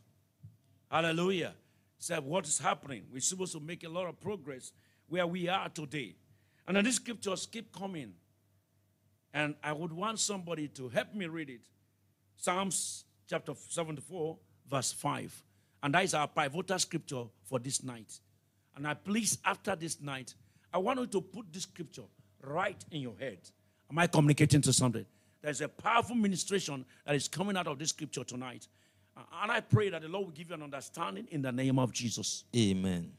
Hallelujah. 0.92 1.54
Said, 2.00 2.26
what 2.26 2.46
is 2.46 2.60
happening? 2.60 3.04
We're 3.14 3.22
supposed 3.22 3.54
to 3.54 3.62
make 3.62 3.86
a 3.86 3.90
lot 3.90 4.08
of 4.08 4.20
progress 4.20 4.74
where 5.08 5.26
we 5.26 5.48
are 5.48 5.70
today. 5.70 6.16
And 6.68 6.76
then 6.76 6.84
these 6.84 6.98
scriptures 6.98 7.48
keep 7.50 7.72
coming. 7.72 8.12
And 9.34 9.56
I 9.64 9.72
would 9.72 9.94
want 9.94 10.20
somebody 10.20 10.68
to 10.68 10.90
help 10.90 11.16
me 11.16 11.28
read 11.28 11.50
it. 11.50 11.62
Psalms 12.36 13.06
chapter 13.30 13.54
74, 13.70 14.38
verse 14.70 14.92
5. 14.92 15.44
And 15.82 15.94
that 15.94 16.04
is 16.04 16.14
our 16.14 16.28
pivotal 16.28 16.78
scripture 16.78 17.24
for 17.46 17.58
this 17.58 17.82
night. 17.84 18.20
And 18.80 18.88
I 18.88 18.94
please, 18.94 19.38
after 19.44 19.76
this 19.76 20.00
night, 20.00 20.34
I 20.74 20.78
want 20.78 21.02
you 21.02 21.08
to 21.08 21.20
put 21.20 21.52
this 21.52 21.64
scripture 21.64 22.04
right 22.42 22.82
in 22.92 23.02
your 23.02 23.14
head. 23.20 23.40
Am 23.92 24.00
I 24.00 24.08
communicating 24.08 24.62
to 24.62 24.72
somebody? 24.72 25.06
There's 25.42 25.60
a 25.60 25.68
powerful 25.68 26.16
ministration 26.16 26.86
that 27.06 27.14
is 27.14 27.28
coming 27.28 27.58
out 27.58 27.68
of 27.68 27.78
this 27.78 27.90
scripture 27.90 28.24
tonight. 28.24 28.70
And 29.44 29.52
I 29.52 29.60
pray 29.60 29.90
that 29.90 30.02
the 30.02 30.08
Lord 30.08 30.28
will 30.28 30.32
give 30.32 30.48
you 30.48 30.56
an 30.56 30.64
understanding 30.64 31.28
in 31.30 31.42
the 31.42 31.52
name 31.52 31.78
of 31.78 31.92
Jesus. 31.92 32.46
Amen. 32.56 33.12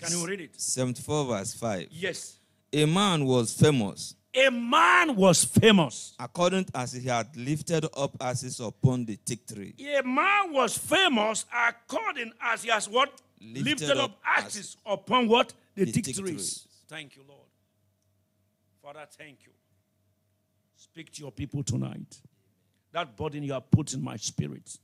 Can 0.00 0.18
you 0.18 0.26
read 0.26 0.40
it? 0.40 0.58
74 0.58 1.26
verse 1.26 1.52
5. 1.52 1.88
Yes. 1.90 2.38
A 2.72 2.86
man 2.86 3.26
was 3.26 3.52
famous 3.52 4.14
a 4.34 4.50
man 4.50 5.16
was 5.16 5.44
famous. 5.44 6.14
According 6.18 6.66
as 6.74 6.92
he 6.92 7.08
had 7.08 7.36
lifted 7.36 7.86
up 7.96 8.16
asses 8.20 8.60
upon 8.60 9.04
the 9.04 9.18
thick 9.26 9.46
tree. 9.46 9.74
A 9.78 10.02
man 10.02 10.52
was 10.52 10.76
famous 10.78 11.44
according 11.52 12.32
as 12.40 12.62
he 12.62 12.70
has 12.70 12.88
what? 12.88 13.20
Lifted, 13.40 13.64
lifted 13.64 13.96
up, 13.96 14.10
up 14.10 14.20
asses 14.24 14.76
upon 14.86 15.28
what? 15.28 15.52
The, 15.74 15.84
the 15.84 15.92
thick, 15.92 16.04
thick 16.06 16.16
trees. 16.16 16.24
trees. 16.24 16.68
Thank 16.88 17.16
you, 17.16 17.22
Lord. 17.28 17.40
Father, 18.82 19.06
thank 19.18 19.44
you. 19.44 19.52
Speak 20.76 21.12
to 21.12 21.22
your 21.22 21.32
people 21.32 21.62
tonight. 21.62 22.20
That 22.92 23.16
burden 23.16 23.42
you 23.42 23.52
have 23.52 23.70
put 23.70 23.94
in 23.94 24.02
my 24.02 24.16
spirit. 24.16 24.76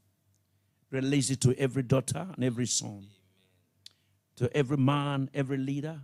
Release 0.90 1.30
it 1.30 1.40
to 1.42 1.58
every 1.58 1.82
daughter 1.82 2.26
and 2.34 2.44
every 2.44 2.66
son. 2.66 3.06
To 4.36 4.54
every 4.56 4.76
man, 4.76 5.30
every 5.34 5.56
leader, 5.56 6.00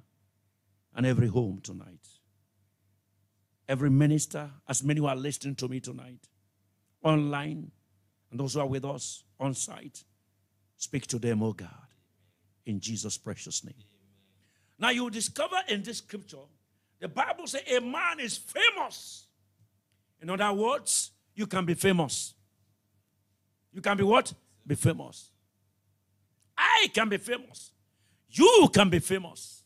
and 0.94 1.06
every 1.06 1.28
home 1.28 1.60
tonight 1.62 2.00
every 3.68 3.90
minister, 3.90 4.50
as 4.68 4.82
many 4.82 5.00
who 5.00 5.06
are 5.06 5.16
listening 5.16 5.54
to 5.56 5.68
me 5.68 5.80
tonight, 5.80 6.28
online, 7.02 7.70
and 8.30 8.40
those 8.40 8.54
who 8.54 8.60
are 8.60 8.66
with 8.66 8.84
us 8.84 9.24
on 9.38 9.54
site. 9.54 10.04
Speak 10.76 11.06
to 11.08 11.18
them, 11.18 11.42
oh 11.42 11.52
God, 11.52 11.68
in 12.66 12.80
Jesus' 12.80 13.16
precious 13.18 13.64
name. 13.64 13.74
Now 14.78 14.90
you 14.90 15.08
discover 15.10 15.56
in 15.68 15.82
this 15.82 15.98
scripture, 15.98 16.38
the 17.00 17.08
Bible 17.08 17.46
says 17.46 17.62
a 17.70 17.80
man 17.80 18.20
is 18.20 18.36
famous. 18.36 19.26
In 20.20 20.30
other 20.30 20.52
words, 20.52 21.10
you 21.34 21.46
can 21.46 21.64
be 21.64 21.74
famous. 21.74 22.34
You 23.72 23.80
can 23.80 23.96
be 23.96 24.04
what? 24.04 24.32
be 24.66 24.74
famous. 24.74 25.30
I 26.56 26.88
can 26.92 27.08
be 27.08 27.18
famous. 27.18 27.72
You 28.30 28.70
can 28.72 28.88
be 28.88 28.98
famous. 28.98 29.61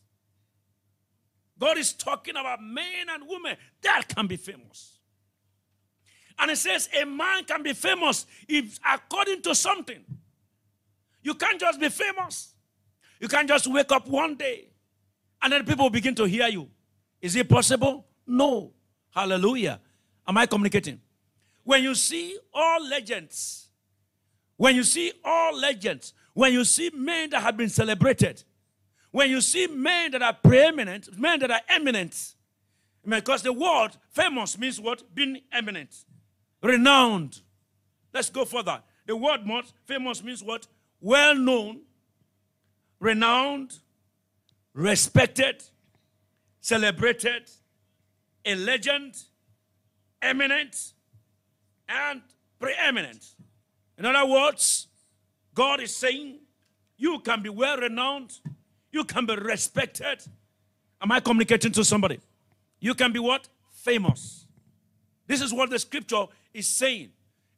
God 1.59 1.77
is 1.77 1.93
talking 1.93 2.35
about 2.35 2.61
men 2.61 3.09
and 3.09 3.23
women 3.27 3.57
that 3.81 4.03
can 4.07 4.27
be 4.27 4.37
famous. 4.37 4.99
And 6.39 6.51
it 6.51 6.57
says 6.57 6.87
a 6.99 7.05
man 7.05 7.45
can 7.45 7.63
be 7.63 7.73
famous 7.73 8.25
if 8.47 8.79
according 8.87 9.41
to 9.43 9.55
something. 9.55 10.03
You 11.23 11.33
can't 11.33 11.59
just 11.59 11.79
be 11.79 11.89
famous. 11.89 12.53
You 13.19 13.27
can't 13.27 13.47
just 13.47 13.67
wake 13.67 13.91
up 13.91 14.07
one 14.07 14.35
day 14.35 14.69
and 15.41 15.51
then 15.51 15.65
people 15.65 15.89
begin 15.89 16.15
to 16.15 16.25
hear 16.25 16.47
you. 16.47 16.69
Is 17.21 17.35
it 17.35 17.49
possible? 17.49 18.05
No. 18.25 18.73
Hallelujah. 19.09 19.79
Am 20.27 20.37
I 20.37 20.45
communicating? 20.45 20.99
When 21.63 21.83
you 21.83 21.95
see 21.95 22.37
all 22.53 22.87
legends, 22.87 23.69
when 24.55 24.75
you 24.75 24.83
see 24.83 25.11
all 25.23 25.57
legends, 25.57 26.13
when 26.33 26.53
you 26.53 26.63
see 26.63 26.91
men 26.93 27.31
that 27.31 27.41
have 27.41 27.57
been 27.57 27.69
celebrated, 27.69 28.43
when 29.17 29.31
you 29.31 29.41
see 29.41 29.65
men 29.65 30.11
that 30.11 30.21
are 30.21 30.31
preeminent, 30.31 31.17
men 31.17 31.39
that 31.39 31.49
are 31.49 31.61
eminent, 31.69 32.35
because 33.03 33.41
the 33.41 33.51
word 33.51 33.89
famous 34.11 34.55
means 34.59 34.79
what? 34.79 35.01
Being 35.15 35.41
eminent, 35.51 36.05
renowned. 36.61 37.41
Let's 38.13 38.29
go 38.29 38.45
further. 38.45 38.79
The 39.07 39.15
word 39.15 39.43
most 39.43 39.73
famous 39.85 40.23
means 40.23 40.43
what? 40.43 40.67
Well 41.01 41.33
known, 41.33 41.79
renowned, 42.99 43.79
respected, 44.75 45.63
celebrated, 46.61 47.49
a 48.45 48.53
legend, 48.53 49.15
eminent, 50.21 50.93
and 51.89 52.21
preeminent. 52.59 53.25
In 53.97 54.05
other 54.05 54.31
words, 54.31 54.85
God 55.55 55.81
is 55.81 55.95
saying 55.95 56.37
you 56.97 57.17
can 57.21 57.41
be 57.41 57.49
well 57.49 57.77
renowned, 57.77 58.39
you 58.97 59.03
can 59.03 59.27
be 59.27 59.35
respected. 59.35 60.23
Am 60.99 61.11
I 61.11 61.19
communicating 61.19 61.71
to 61.73 61.85
somebody? 61.85 62.19
You 62.79 62.95
can 62.95 63.13
be 63.13 63.19
what? 63.19 63.47
Famous. 63.69 64.47
This 65.27 65.39
is 65.41 65.53
what 65.53 65.69
the 65.69 65.77
scripture 65.77 66.25
is 66.51 66.67
saying. 66.67 67.09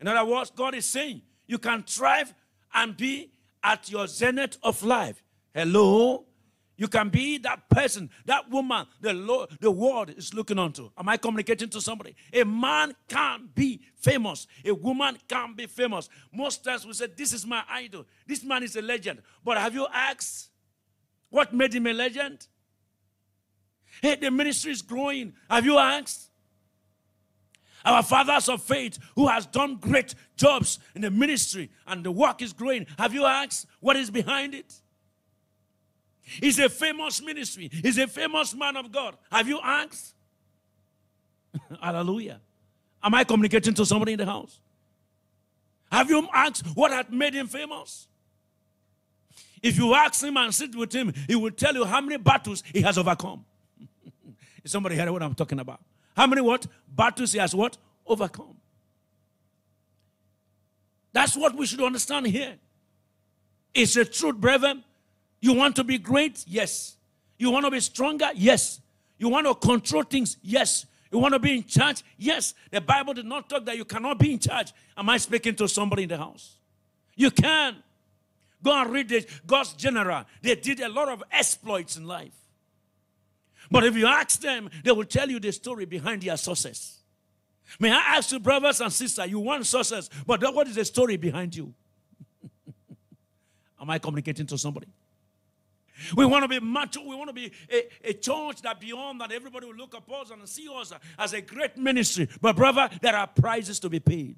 In 0.01 0.07
other 0.07 0.29
words, 0.29 0.51
God 0.53 0.75
is 0.75 0.85
saying 0.85 1.21
you 1.47 1.57
can 1.57 1.83
thrive 1.83 2.33
and 2.73 2.95
be 2.95 3.31
at 3.63 3.89
your 3.89 4.05
zenith 4.07 4.57
of 4.63 4.83
life. 4.83 5.23
Hello? 5.53 6.25
You 6.75 6.87
can 6.87 7.09
be 7.09 7.37
that 7.39 7.69
person, 7.69 8.09
that 8.25 8.49
woman 8.49 8.85
the 9.01 9.13
Lord, 9.13 9.49
the 9.59 9.71
world 9.71 10.09
is 10.09 10.33
looking 10.33 10.59
onto. 10.59 10.89
Am 10.97 11.07
I 11.07 11.17
communicating 11.17 11.69
to 11.69 11.81
somebody? 11.81 12.15
A 12.33 12.43
man 12.43 12.95
can 13.07 13.49
be 13.53 13.81
famous. 13.95 14.47
A 14.65 14.73
woman 14.73 15.17
can 15.27 15.55
be 15.55 15.67
famous. 15.67 16.09
Most 16.33 16.63
times 16.63 16.85
we 16.85 16.93
say, 16.93 17.07
This 17.07 17.33
is 17.33 17.45
my 17.45 17.63
idol. 17.69 18.05
This 18.27 18.43
man 18.43 18.63
is 18.63 18.75
a 18.75 18.81
legend. 18.81 19.21
But 19.43 19.57
have 19.57 19.73
you 19.73 19.87
asked 19.93 20.48
what 21.29 21.53
made 21.53 21.73
him 21.73 21.87
a 21.87 21.93
legend? 21.93 22.47
Hey, 24.01 24.15
the 24.15 24.31
ministry 24.31 24.71
is 24.71 24.81
growing. 24.81 25.33
Have 25.49 25.65
you 25.65 25.77
asked? 25.77 26.29
Our 27.85 28.03
fathers 28.03 28.49
of 28.49 28.61
faith 28.61 28.99
who 29.15 29.27
has 29.27 29.45
done 29.45 29.77
great 29.77 30.13
jobs 30.35 30.79
in 30.95 31.01
the 31.01 31.11
ministry 31.11 31.69
and 31.87 32.03
the 32.03 32.11
work 32.11 32.41
is 32.41 32.53
growing. 32.53 32.85
Have 32.97 33.13
you 33.13 33.25
asked 33.25 33.67
what 33.79 33.95
is 33.95 34.11
behind 34.11 34.53
it? 34.53 34.73
He's 36.23 36.59
a 36.59 36.69
famous 36.69 37.21
ministry. 37.23 37.69
He's 37.71 37.97
a 37.97 38.07
famous 38.07 38.53
man 38.53 38.75
of 38.75 38.91
God. 38.91 39.17
Have 39.31 39.47
you 39.47 39.59
asked? 39.63 40.13
Hallelujah. 41.81 42.41
Am 43.01 43.13
I 43.15 43.23
communicating 43.23 43.73
to 43.75 43.85
somebody 43.85 44.13
in 44.13 44.19
the 44.19 44.25
house? 44.25 44.59
Have 45.91 46.09
you 46.09 46.27
asked 46.33 46.65
what 46.75 46.91
had 46.91 47.11
made 47.11 47.33
him 47.33 47.47
famous? 47.47 48.07
If 49.61 49.77
you 49.77 49.93
ask 49.93 50.23
him 50.23 50.37
and 50.37 50.53
sit 50.53 50.75
with 50.75 50.93
him, 50.93 51.13
he 51.27 51.35
will 51.35 51.51
tell 51.51 51.73
you 51.73 51.85
how 51.85 52.01
many 52.01 52.17
battles 52.17 52.63
he 52.73 52.81
has 52.81 52.97
overcome. 52.97 53.45
somebody 54.65 54.95
hear 54.95 55.11
what 55.11 55.23
I'm 55.23 55.35
talking 55.35 55.59
about? 55.59 55.81
How 56.15 56.27
many 56.27 56.41
what? 56.41 56.65
Battles 56.95 57.33
he 57.33 57.39
has 57.39 57.53
what? 57.55 57.77
Overcome. 58.05 58.55
That's 61.11 61.35
what 61.35 61.55
we 61.55 61.65
should 61.65 61.81
understand 61.81 62.27
here. 62.27 62.55
It's 63.73 63.95
a 63.95 64.05
truth, 64.05 64.35
brethren. 64.35 64.83
You 65.41 65.53
want 65.53 65.75
to 65.77 65.83
be 65.83 65.97
great? 65.97 66.43
Yes. 66.47 66.97
You 67.37 67.51
want 67.51 67.65
to 67.65 67.71
be 67.71 67.79
stronger? 67.79 68.29
Yes. 68.35 68.81
You 69.17 69.29
want 69.29 69.47
to 69.47 69.55
control 69.55 70.03
things? 70.03 70.37
Yes. 70.41 70.85
You 71.11 71.19
want 71.19 71.33
to 71.33 71.39
be 71.39 71.57
in 71.57 71.63
charge? 71.63 72.03
Yes. 72.17 72.53
The 72.71 72.81
Bible 72.81 73.13
did 73.13 73.25
not 73.25 73.49
talk 73.49 73.65
that 73.65 73.77
you 73.77 73.85
cannot 73.85 74.19
be 74.19 74.33
in 74.33 74.39
charge. 74.39 74.73
Am 74.97 75.09
I 75.09 75.17
speaking 75.17 75.55
to 75.55 75.67
somebody 75.67 76.03
in 76.03 76.09
the 76.09 76.17
house? 76.17 76.57
You 77.15 77.31
can. 77.31 77.77
Go 78.61 78.73
and 78.73 78.91
read 78.91 79.11
it. 79.11 79.29
God's 79.47 79.73
general. 79.73 80.25
They 80.41 80.55
did 80.55 80.79
a 80.81 80.89
lot 80.89 81.09
of 81.09 81.23
exploits 81.31 81.97
in 81.97 82.05
life. 82.05 82.33
But 83.71 83.83
if 83.85 83.95
you 83.95 84.07
ask 84.07 84.41
them, 84.41 84.69
they 84.83 84.91
will 84.91 85.05
tell 85.05 85.29
you 85.29 85.39
the 85.39 85.51
story 85.51 85.85
behind 85.85 86.23
their 86.23 86.37
success. 86.37 86.99
May 87.79 87.91
I 87.91 88.17
ask 88.17 88.31
you, 88.31 88.39
brothers 88.39 88.81
and 88.81 88.91
sisters, 88.91 89.27
you 89.29 89.39
want 89.39 89.65
success, 89.65 90.09
but 90.25 90.41
what 90.53 90.67
is 90.67 90.75
the 90.75 90.85
story 90.85 91.17
behind 91.17 91.55
you? 91.55 91.73
Am 93.81 93.89
I 93.89 93.99
communicating 93.99 94.47
to 94.47 94.57
somebody? 94.57 94.87
We 96.15 96.25
want 96.25 96.43
to 96.43 96.47
be 96.47 96.65
macho. 96.65 97.01
We 97.01 97.15
want 97.15 97.27
to 97.29 97.33
be 97.33 97.51
a, 97.71 98.09
a 98.09 98.13
church 98.13 98.61
that 98.61 98.79
beyond 98.79 99.21
that 99.21 99.31
everybody 99.31 99.67
will 99.67 99.75
look 99.75 99.93
upon 99.93 100.21
us 100.21 100.31
and 100.31 100.47
see 100.47 100.67
us 100.73 100.93
as 101.17 101.33
a 101.33 101.41
great 101.41 101.77
ministry. 101.77 102.27
But 102.41 102.55
brother, 102.55 102.89
there 103.01 103.15
are 103.15 103.27
prices 103.27 103.79
to 103.81 103.89
be 103.89 103.99
paid. 103.99 104.37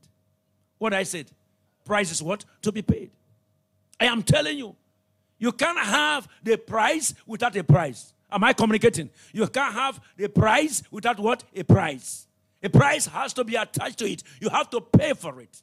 What 0.77 0.93
I 0.93 1.03
said, 1.03 1.31
prices 1.85 2.21
what? 2.21 2.43
To 2.63 2.71
be 2.71 2.81
paid. 2.81 3.11
I 4.01 4.05
am 4.05 4.23
telling 4.23 4.57
you, 4.57 4.75
you 5.37 5.51
can't 5.51 5.77
have 5.77 6.27
the 6.41 6.57
price 6.57 7.13
without 7.27 7.55
a 7.55 7.63
price. 7.63 8.13
Am 8.31 8.43
I 8.43 8.51
communicating? 8.51 9.11
You 9.31 9.45
can't 9.47 9.75
have 9.75 10.01
the 10.17 10.27
price 10.27 10.81
without 10.89 11.19
what? 11.19 11.43
A 11.55 11.63
price. 11.63 12.25
A 12.63 12.69
price 12.69 13.05
has 13.05 13.31
to 13.33 13.43
be 13.43 13.55
attached 13.55 13.99
to 13.99 14.11
it. 14.11 14.23
You 14.39 14.49
have 14.49 14.71
to 14.71 14.81
pay 14.81 15.13
for 15.13 15.39
it. 15.39 15.61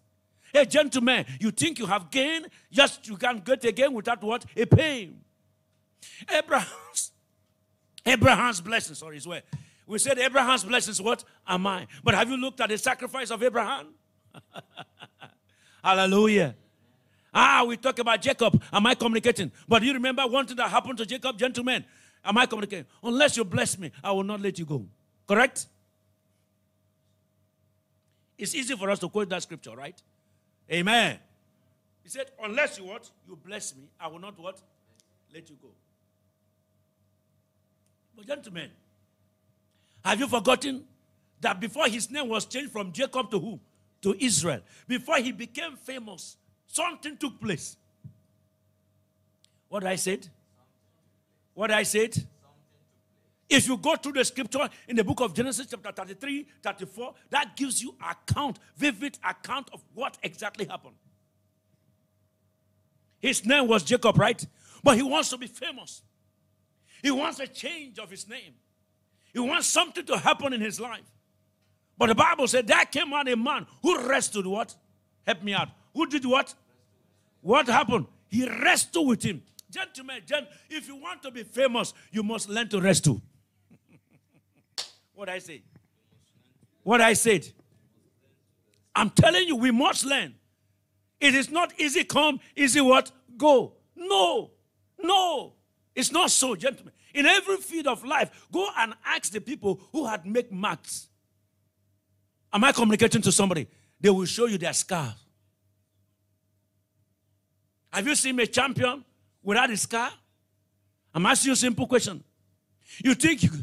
Hey, 0.53 0.67
gentlemen, 0.67 1.27
you 1.41 1.51
think 1.51 1.81
you 1.81 1.87
have 1.87 2.13
gain, 2.13 2.47
just 2.71 3.09
you 3.09 3.17
can't 3.17 3.45
get 3.45 3.65
again 3.65 3.93
without 3.93 4.23
what? 4.23 4.45
A 4.57 4.67
pain. 4.67 5.21
Abraham's, 6.33 7.11
Abraham's 8.07 8.61
blessings, 8.61 8.99
sorry, 8.99 9.17
is 9.17 9.27
where 9.27 9.43
we 9.87 9.99
said 9.99 10.19
Abraham's 10.19 10.63
blessings, 10.63 11.03
what 11.03 11.25
am 11.47 11.67
I? 11.67 11.89
But 12.05 12.15
have 12.15 12.31
you 12.31 12.37
looked 12.37 12.61
at 12.61 12.69
the 12.69 12.79
sacrifice 12.79 13.31
of 13.31 13.43
Abraham? 13.43 13.89
Hallelujah. 15.83 16.55
Ah, 17.33 17.65
we 17.67 17.77
talk 17.77 17.99
about 17.99 18.21
Jacob. 18.21 18.63
Am 18.73 18.87
I 18.87 18.95
communicating? 18.95 19.53
But 19.67 19.83
you 19.83 19.93
remember 19.93 20.27
one 20.27 20.47
thing 20.47 20.57
that 20.57 20.71
happened 20.71 20.99
to 20.99 21.07
Jacob, 21.07 21.39
gentlemen? 21.39 21.85
Am 22.25 22.37
I 22.39 22.47
communicating? 22.47 22.87
Unless 23.03 23.37
you 23.37 23.45
bless 23.45 23.79
me, 23.79 23.91
I 24.03 24.13
will 24.13 24.25
not 24.25 24.41
let 24.41 24.59
you 24.59 24.65
go. 24.65 24.87
Correct? 25.27 25.67
It's 28.37 28.55
easy 28.55 28.77
for 28.77 28.89
us 28.91 28.99
to 29.01 29.09
quote 29.09 29.29
that 29.31 29.43
scripture, 29.43 29.75
right? 29.77 30.01
Amen. 30.71 31.19
He 32.03 32.09
said, 32.09 32.27
Unless 32.43 32.79
you 32.79 32.85
what? 32.85 33.11
You 33.27 33.37
bless 33.37 33.77
me, 33.77 33.85
I 34.01 34.09
will 34.09 34.21
not 34.21 34.39
what? 34.39 34.61
Let 35.35 35.51
you 35.51 35.57
go. 35.61 35.69
But, 38.17 38.27
gentlemen, 38.27 38.71
have 40.05 40.19
you 40.19 40.27
forgotten 40.27 40.85
that 41.41 41.61
before 41.61 41.87
his 41.87 42.11
name 42.11 42.29
was 42.29 42.47
changed 42.47 42.73
from 42.73 42.93
Jacob 42.93 43.31
to 43.31 43.39
who? 43.39 43.61
To 44.03 44.17
Israel. 44.19 44.61
Before 44.87 45.19
he 45.19 45.33
became 45.33 45.77
famous, 45.77 46.37
something 46.69 47.17
took 47.17 47.41
place. 47.41 47.77
What 49.69 49.85
I 49.85 49.97
said? 49.97 50.29
What 51.55 51.71
I 51.71 51.83
said? 51.83 52.17
If 53.49 53.67
you 53.67 53.77
go 53.79 53.97
through 53.97 54.13
the 54.13 54.25
scripture 54.25 54.69
in 54.87 54.97
the 54.97 55.03
book 55.03 55.21
of 55.21 55.35
Genesis, 55.35 55.67
chapter 55.69 55.91
33, 55.91 56.47
34, 56.63 57.15
that 57.31 57.57
gives 57.57 57.83
you 57.83 57.95
account, 57.99 58.59
vivid 58.77 59.19
account 59.25 59.71
of 59.73 59.83
what 59.95 60.19
exactly 60.23 60.67
happened. 60.67 60.95
His 63.21 63.45
name 63.45 63.67
was 63.67 63.83
Jacob, 63.83 64.19
right? 64.19 64.45
But 64.85 64.97
he 64.97 65.03
wants 65.03 65.31
to 65.31 65.39
be 65.39 65.47
famous. 65.47 66.03
He 67.03 67.11
wants 67.11 67.41
a 67.41 67.47
change 67.47 67.99
of 67.99 68.11
his 68.11 68.29
name. 68.29 68.55
He 69.33 69.39
wants 69.39 69.67
something 69.67 70.05
to 70.07 70.19
happen 70.19 70.53
in 70.53 70.61
his 70.61 70.79
life. 70.79 71.05
But 71.97 72.09
the 72.09 72.15
Bible 72.15 72.47
said 72.47 72.67
there 72.67 72.85
came 72.85 73.13
out 73.13 73.29
a 73.29 73.37
man 73.37 73.67
who 73.83 74.07
rested 74.09 74.47
what? 74.47 74.75
Help 75.27 75.43
me 75.43 75.55
out. 75.55 75.69
Who 75.99 76.07
did 76.07 76.25
what? 76.25 76.55
What 77.41 77.67
happened? 77.67 78.07
He 78.29 78.49
rested 78.49 79.03
with 79.03 79.21
him. 79.21 79.43
Gentlemen, 79.69 80.23
gent, 80.25 80.47
if 80.71 80.87
you 80.87 80.95
want 80.95 81.25
to 81.25 81.33
be 81.33 81.43
famous, 81.43 81.93
you 82.13 82.23
must 82.23 82.49
learn 82.49 82.69
to 82.69 82.81
wrestle. 82.81 83.21
what 85.13 85.29
I 85.29 85.41
say? 85.41 85.65
What 86.85 87.01
I 87.01 87.15
said? 87.15 87.49
I'm 88.95 89.11
telling 89.11 89.49
you, 89.49 89.57
we 89.57 89.73
must 89.73 90.05
learn. 90.05 90.37
It 91.21 91.35
is 91.35 91.51
not 91.51 91.73
easy 91.81 92.05
come, 92.05 92.39
easy 92.55 92.81
what? 92.81 93.11
Go. 93.37 93.73
No. 93.97 94.53
No. 95.03 95.55
It's 95.97 96.13
not 96.13 96.31
so, 96.31 96.55
gentlemen. 96.55 96.95
In 97.13 97.27
every 97.27 97.57
field 97.57 97.89
of 97.89 98.05
life, 98.05 98.47
go 98.53 98.69
and 98.79 98.95
ask 99.05 99.33
the 99.33 99.41
people 99.41 99.81
who 99.91 100.07
had 100.07 100.25
made 100.25 100.53
marks. 100.53 101.09
Am 102.53 102.63
I 102.63 102.71
communicating 102.71 103.23
to 103.23 103.33
somebody? 103.33 103.67
They 104.01 104.11
will 104.11 104.27
show 104.27 104.47
you 104.47 104.59
their 104.59 104.73
scars. 104.73 105.25
Have 107.93 108.07
you 108.07 108.15
seen 108.15 108.39
a 108.41 108.47
champion 108.47 109.05
without 109.43 109.71
a 109.71 109.77
scar? 109.77 110.11
I'm 111.15 111.25
asking 111.27 111.49
you 111.49 111.53
a 111.55 111.57
simple 111.57 111.87
question. 111.87 112.23
You 113.03 113.15
think 113.15 113.43
you, 113.43 113.51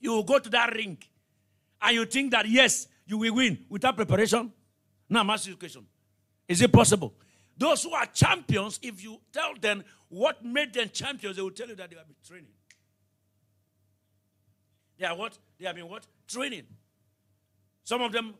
you 0.00 0.10
will 0.10 0.24
go 0.24 0.38
to 0.38 0.48
that 0.50 0.74
ring 0.74 0.98
and 1.80 1.94
you 1.94 2.04
think 2.04 2.32
that 2.32 2.48
yes, 2.48 2.88
you 3.06 3.18
will 3.18 3.34
win 3.34 3.58
without 3.68 3.96
preparation? 3.96 4.52
Now 5.08 5.20
I'm 5.20 5.30
asking 5.30 5.52
you 5.52 5.56
a 5.56 5.58
question. 5.58 5.86
Is 6.46 6.62
it 6.62 6.72
possible? 6.72 7.14
Those 7.56 7.82
who 7.82 7.92
are 7.92 8.06
champions, 8.06 8.78
if 8.82 9.02
you 9.02 9.20
tell 9.32 9.54
them 9.60 9.84
what 10.08 10.44
made 10.44 10.72
them 10.72 10.90
champions, 10.92 11.36
they 11.36 11.42
will 11.42 11.50
tell 11.50 11.68
you 11.68 11.74
that 11.76 11.90
they 11.90 11.96
have 11.96 12.06
been 12.06 12.16
training. 12.26 12.50
They 14.98 15.06
are 15.06 15.16
what? 15.16 15.38
They 15.58 15.66
have 15.66 15.76
been 15.76 15.88
what? 15.88 16.06
Training. 16.26 16.64
Some 17.84 18.02
of 18.02 18.12
them, 18.12 18.34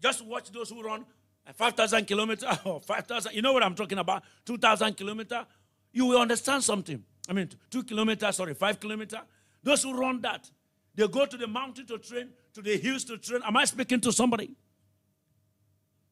just 0.00 0.24
watch 0.24 0.50
those 0.50 0.70
who 0.70 0.82
run 0.82 1.04
5,000 1.54 2.06
kilometers 2.06 2.58
or 2.64 2.80
5,000, 2.80 3.34
you 3.34 3.42
know 3.42 3.52
what 3.52 3.62
I'm 3.62 3.74
talking 3.74 3.98
about? 3.98 4.22
2,000 4.44 4.94
kilometers. 4.96 5.44
You 5.92 6.06
will 6.06 6.20
understand 6.20 6.62
something. 6.62 7.02
I 7.28 7.32
mean, 7.32 7.48
two 7.70 7.82
kilometers, 7.82 8.36
sorry, 8.36 8.54
five 8.54 8.78
kilometers. 8.80 9.20
Those 9.62 9.82
who 9.82 9.98
run 9.98 10.20
that, 10.22 10.48
they 10.94 11.06
go 11.08 11.26
to 11.26 11.36
the 11.36 11.46
mountain 11.46 11.86
to 11.86 11.98
train, 11.98 12.30
to 12.54 12.62
the 12.62 12.76
hills 12.76 13.04
to 13.04 13.18
train. 13.18 13.40
Am 13.44 13.56
I 13.56 13.64
speaking 13.64 14.00
to 14.00 14.12
somebody? 14.12 14.54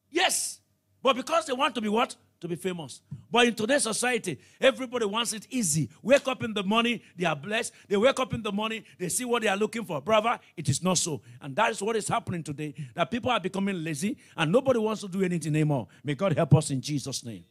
Yes. 0.09 0.59
But 1.01 1.15
because 1.15 1.45
they 1.45 1.53
want 1.53 1.75
to 1.75 1.81
be 1.81 1.89
what? 1.89 2.15
To 2.39 2.47
be 2.47 2.55
famous. 2.55 3.01
But 3.31 3.47
in 3.47 3.55
today's 3.55 3.83
society, 3.83 4.39
everybody 4.61 5.05
wants 5.05 5.33
it 5.33 5.47
easy. 5.49 5.89
Wake 6.03 6.27
up 6.27 6.43
in 6.43 6.53
the 6.53 6.61
morning, 6.61 7.01
they 7.15 7.25
are 7.25 7.35
blessed. 7.35 7.73
They 7.87 7.97
wake 7.97 8.19
up 8.19 8.31
in 8.33 8.43
the 8.43 8.51
morning, 8.51 8.83
they 8.99 9.09
see 9.09 9.25
what 9.25 9.41
they 9.41 9.47
are 9.47 9.57
looking 9.57 9.83
for. 9.83 9.99
Brother, 10.01 10.39
it 10.55 10.69
is 10.69 10.83
not 10.83 10.99
so. 10.99 11.21
And 11.41 11.55
that 11.55 11.71
is 11.71 11.81
what 11.81 11.95
is 11.95 12.07
happening 12.07 12.43
today. 12.43 12.75
That 12.93 13.09
people 13.09 13.31
are 13.31 13.39
becoming 13.39 13.83
lazy 13.83 14.17
and 14.35 14.51
nobody 14.51 14.77
wants 14.77 15.01
to 15.01 15.07
do 15.07 15.23
anything 15.23 15.55
anymore. 15.55 15.87
May 16.03 16.13
God 16.13 16.35
help 16.37 16.53
us 16.53 16.69
in 16.69 16.79
Jesus' 16.79 17.25
name. 17.25 17.43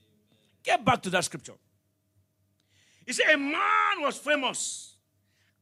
Get 0.63 0.85
back 0.85 1.03
to 1.03 1.11
that 1.11 1.25
scripture. 1.25 1.55
He 3.05 3.13
said, 3.13 3.35
A 3.35 3.37
man 3.37 4.01
was 4.01 4.17
famous 4.19 4.95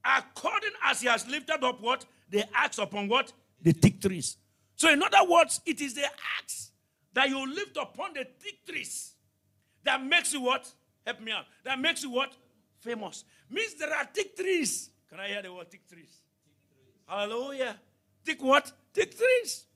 according 0.05 0.73
as 0.85 1.01
he 1.01 1.09
has 1.09 1.27
lifted 1.27 1.65
up 1.65 1.81
what? 1.81 2.05
The 2.29 2.45
axe 2.55 2.77
upon 2.77 3.09
what? 3.09 3.33
The 3.63 3.73
thick 3.73 4.03
trees. 4.03 4.37
So, 4.77 4.91
in 4.91 5.03
other 5.03 5.27
words, 5.27 5.63
it 5.65 5.81
is 5.81 5.95
the 5.95 6.05
axe 6.39 6.73
that 7.15 7.31
you 7.31 7.47
lift 7.47 7.77
upon 7.79 8.13
the 8.13 8.27
thick 8.39 8.67
trees 8.67 9.14
that 9.85 10.05
makes 10.05 10.33
you 10.33 10.41
what? 10.41 10.71
Help 11.07 11.21
me 11.21 11.33
out. 11.33 11.45
That 11.65 11.79
makes 11.79 12.03
you 12.03 12.11
what? 12.11 12.33
Famous. 12.81 13.25
Means 13.51 13.75
there 13.75 13.93
are 13.93 14.05
thick 14.05 14.37
trees. 14.37 14.91
Can 15.09 15.21
I 15.21 15.29
hear 15.29 15.43
the 15.43 15.53
word 15.53 15.71
thick 15.71 15.89
trees? 15.89 16.21
Hallelujah. 17.07 17.77
Thick 18.25 18.43
what? 18.43 18.73
Thick 18.93 19.17
trees. 19.17 19.67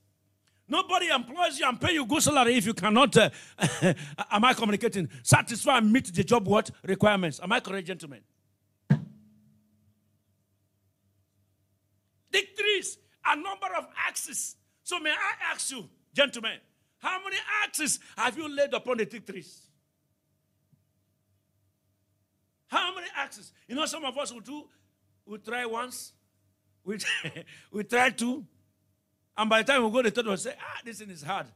Nobody 0.67 1.07
employs 1.07 1.59
you 1.59 1.67
and 1.67 1.81
pay 1.81 1.93
you 1.93 2.05
good 2.05 2.21
salary 2.21 2.55
if 2.55 2.65
you 2.65 2.75
cannot, 2.75 3.17
uh, 3.17 3.29
am 4.31 4.45
I 4.45 4.53
communicating? 4.53 5.09
Satisfy 5.23 5.79
and 5.79 5.91
meet 5.91 6.13
the 6.13 6.23
job 6.23 6.47
what? 6.47 6.69
Requirements. 6.83 7.39
Am 7.41 7.51
I 7.51 7.59
correct, 7.59 7.87
gentlemen? 7.87 8.21
Thick 12.31 12.55
trees, 12.55 12.99
a 13.25 13.35
number 13.35 13.67
of 13.77 13.87
axes. 14.07 14.57
So 14.83 14.99
may 14.99 15.09
I 15.09 15.51
ask 15.51 15.71
you, 15.71 15.89
gentlemen, 16.13 16.59
how 16.99 17.19
many 17.23 17.37
axes 17.63 17.99
have 18.15 18.37
you 18.37 18.47
laid 18.47 18.73
upon 18.73 18.97
the 18.97 19.05
thick 19.05 19.25
trees? 19.25 19.68
How 22.69 22.93
many 22.95 23.07
axes? 23.15 23.51
You 23.67 23.75
know, 23.75 23.85
some 23.85 24.05
of 24.05 24.17
us 24.17 24.31
will 24.31 24.41
do, 24.41 24.63
we 25.25 25.37
try 25.39 25.65
once, 25.65 26.13
we, 26.85 26.97
we 27.71 27.83
try 27.83 28.11
two, 28.11 28.45
and 29.35 29.49
by 29.49 29.63
the 29.63 29.71
time 29.73 29.83
we 29.83 29.89
go 29.91 30.01
to 30.01 30.09
the 30.09 30.15
third 30.15 30.27
one, 30.27 30.37
say, 30.37 30.53
ah, 30.59 30.81
this 30.85 30.99
thing 30.99 31.09
is 31.09 31.23
hard. 31.23 31.47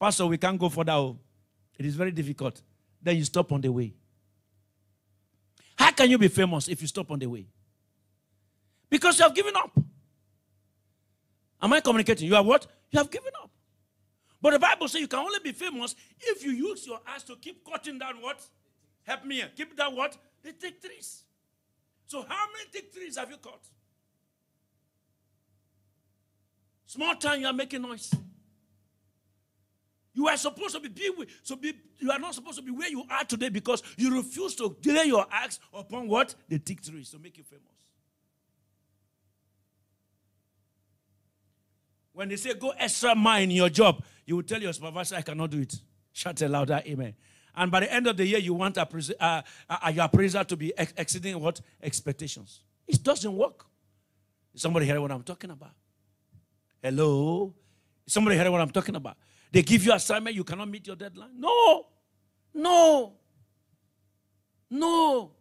Pastor, 0.00 0.26
we 0.26 0.38
can't 0.38 0.58
go 0.58 0.68
further. 0.68 0.92
Oh. 0.92 1.18
It 1.78 1.86
is 1.86 1.94
very 1.94 2.10
difficult. 2.10 2.60
Then 3.02 3.16
you 3.16 3.24
stop 3.24 3.52
on 3.52 3.60
the 3.60 3.70
way. 3.70 3.92
How 5.76 5.90
can 5.90 6.10
you 6.10 6.18
be 6.18 6.28
famous 6.28 6.68
if 6.68 6.80
you 6.80 6.88
stop 6.88 7.10
on 7.10 7.18
the 7.18 7.26
way? 7.26 7.46
Because 8.88 9.18
you 9.18 9.24
have 9.24 9.34
given 9.34 9.54
up. 9.56 9.78
Am 11.60 11.72
I 11.72 11.80
communicating? 11.80 12.26
You 12.28 12.34
have 12.34 12.46
what? 12.46 12.66
You 12.90 12.98
have 12.98 13.10
given 13.10 13.32
up. 13.42 13.50
But 14.40 14.52
the 14.52 14.58
Bible 14.58 14.88
says 14.88 15.00
you 15.00 15.08
can 15.08 15.20
only 15.20 15.38
be 15.42 15.52
famous 15.52 15.94
if 16.20 16.44
you 16.44 16.50
use 16.50 16.86
your 16.86 17.00
eyes 17.08 17.22
to 17.24 17.36
keep 17.36 17.64
cutting 17.64 17.98
down 17.98 18.20
what? 18.20 18.44
Help 19.04 19.24
me 19.24 19.36
here. 19.36 19.50
Keep 19.56 19.76
that 19.76 19.92
what? 19.92 20.16
The 20.42 20.52
thick 20.52 20.80
trees. 20.80 21.24
So 22.06 22.24
how 22.28 22.46
many 22.52 22.68
thick 22.70 22.92
trees 22.92 23.16
have 23.16 23.30
you 23.30 23.36
cut? 23.36 23.60
Small 26.86 27.14
time 27.14 27.40
you 27.40 27.46
are 27.46 27.52
making 27.52 27.82
noise. 27.82 28.14
You 30.14 30.28
are 30.28 30.36
supposed 30.36 30.74
to 30.74 30.80
be, 30.80 30.88
be 30.88 31.10
so 31.42 31.56
be, 31.56 31.72
you 31.98 32.10
are 32.10 32.18
not 32.18 32.34
supposed 32.34 32.58
to 32.58 32.62
be 32.62 32.70
where 32.70 32.90
you 32.90 33.02
are 33.10 33.24
today 33.24 33.48
because 33.48 33.82
you 33.96 34.14
refuse 34.14 34.54
to 34.56 34.76
delay 34.82 35.04
your 35.04 35.24
acts 35.30 35.58
upon 35.72 36.06
what? 36.06 36.34
The 36.48 36.58
thick 36.58 36.82
trees 36.82 37.10
to 37.10 37.18
make 37.18 37.38
you 37.38 37.44
famous. 37.44 37.64
When 42.12 42.28
they 42.28 42.36
say 42.36 42.52
go 42.54 42.74
extra 42.76 43.14
mile 43.14 43.42
in 43.42 43.52
your 43.52 43.70
job, 43.70 44.04
you 44.26 44.36
will 44.36 44.42
tell 44.42 44.60
your 44.60 44.74
supervisor, 44.74 45.16
I 45.16 45.22
cannot 45.22 45.50
do 45.50 45.60
it. 45.60 45.74
Shout 46.12 46.42
a 46.42 46.48
louder 46.48 46.82
amen. 46.86 47.14
And 47.54 47.70
by 47.70 47.80
the 47.80 47.92
end 47.92 48.06
of 48.06 48.16
the 48.16 48.26
year, 48.26 48.38
you 48.38 48.54
want 48.54 48.78
uh, 48.78 48.86
uh, 49.20 49.42
your 49.92 50.04
appraiser 50.04 50.42
to 50.44 50.56
be 50.56 50.76
ex- 50.78 50.94
exceeding 50.96 51.38
what? 51.38 51.60
Expectations. 51.82 52.62
It 52.88 53.02
doesn't 53.02 53.36
work. 53.36 53.66
Somebody 54.54 54.86
hear 54.86 55.00
what 55.00 55.10
I'm 55.12 55.22
talking 55.22 55.50
about? 55.50 55.72
Hello? 56.82 57.54
Somebody 58.06 58.36
hear 58.36 58.50
what 58.50 58.60
I'm 58.60 58.70
talking 58.70 58.96
about? 58.96 59.16
They 59.50 59.62
give 59.62 59.84
you 59.84 59.92
assignment, 59.92 60.34
you 60.34 60.44
cannot 60.44 60.68
meet 60.68 60.86
your 60.86 60.96
deadline? 60.96 61.30
No. 61.38 61.86
No. 62.54 63.14
No. 64.70 65.32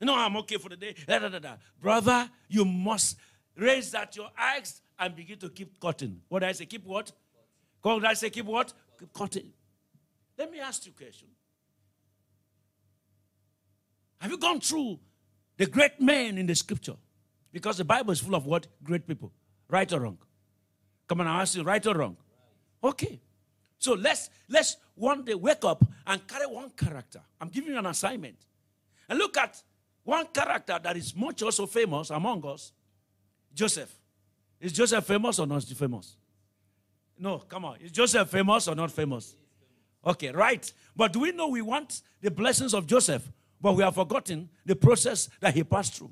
No, 0.00 0.14
I'm 0.14 0.36
okay 0.38 0.56
for 0.56 0.70
the 0.70 0.76
day. 0.76 0.94
Da, 1.06 1.18
da, 1.18 1.38
da, 1.38 1.56
Brother, 1.80 2.30
you 2.48 2.64
must 2.64 3.16
raise 3.56 3.90
that 3.90 4.16
your 4.16 4.30
eyes 4.38 4.80
and 4.98 5.14
begin 5.14 5.38
to 5.38 5.50
keep 5.50 5.78
cutting. 5.80 6.20
What 6.28 6.40
did 6.40 6.48
I 6.48 6.52
say? 6.52 6.66
Keep 6.66 6.86
what? 6.86 7.12
What 7.82 7.96
did 7.96 8.04
I 8.04 8.14
say? 8.14 8.30
Keep 8.30 8.46
what? 8.46 8.72
Keep 8.98 9.12
cutting. 9.12 9.52
Let 10.36 10.50
me 10.50 10.60
ask 10.60 10.86
you 10.86 10.92
a 10.96 11.02
question. 11.02 11.28
Have 14.18 14.30
you 14.30 14.38
gone 14.38 14.60
through 14.60 14.98
the 15.56 15.66
great 15.66 16.00
men 16.00 16.38
in 16.38 16.46
the 16.46 16.54
scripture? 16.54 16.96
Because 17.52 17.78
the 17.78 17.84
Bible 17.84 18.12
is 18.12 18.20
full 18.20 18.34
of 18.34 18.46
what? 18.46 18.66
Great 18.82 19.06
people. 19.06 19.32
Right 19.68 19.90
or 19.92 20.00
wrong? 20.00 20.18
Come 21.08 21.20
on, 21.20 21.26
I 21.26 21.42
ask 21.42 21.56
you, 21.56 21.62
right 21.62 21.84
or 21.86 21.94
wrong? 21.94 22.16
Okay. 22.82 23.20
So 23.78 23.94
let's 23.94 24.28
let's 24.48 24.76
one 24.94 25.24
day 25.24 25.34
wake 25.34 25.64
up 25.64 25.84
and 26.06 26.26
carry 26.26 26.46
one 26.46 26.70
character. 26.70 27.20
I'm 27.40 27.48
giving 27.48 27.72
you 27.72 27.78
an 27.78 27.86
assignment. 27.86 28.36
And 29.08 29.18
look 29.18 29.36
at 29.36 29.62
one 30.02 30.26
character 30.26 30.78
that 30.82 30.96
is 30.96 31.14
much 31.14 31.42
also 31.42 31.66
famous 31.66 32.10
among 32.10 32.44
us, 32.46 32.72
Joseph. 33.54 33.94
Is 34.60 34.72
Joseph 34.72 35.04
famous 35.04 35.38
or 35.38 35.46
not 35.46 35.62
famous? 35.62 36.16
No, 37.18 37.38
come 37.38 37.64
on. 37.64 37.76
Is 37.80 37.92
Joseph 37.92 38.28
famous 38.28 38.68
or 38.68 38.74
not 38.74 38.90
famous? 38.90 39.34
Okay, 40.04 40.30
right. 40.30 40.72
But 40.96 41.12
do 41.12 41.20
we 41.20 41.32
know 41.32 41.48
we 41.48 41.62
want 41.62 42.02
the 42.20 42.30
blessings 42.30 42.74
of 42.74 42.86
Joseph, 42.86 43.30
but 43.60 43.74
we 43.74 43.82
have 43.82 43.94
forgotten 43.94 44.48
the 44.64 44.76
process 44.76 45.28
that 45.40 45.54
he 45.54 45.64
passed 45.64 45.94
through? 45.94 46.10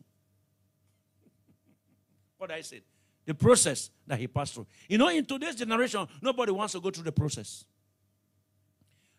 what 2.39 2.51
I 2.51 2.61
said. 2.61 2.83
The 3.25 3.35
process 3.35 3.91
that 4.07 4.19
he 4.19 4.29
passed 4.29 4.55
through. 4.55 4.67
You 4.89 4.99
know, 4.99 5.09
in 5.09 5.25
today's 5.25 5.57
generation, 5.57 6.07
nobody 6.23 6.53
wants 6.53 6.75
to 6.75 6.81
go 6.81 6.91
through 6.91 7.05
the 7.05 7.13
process. 7.13 7.65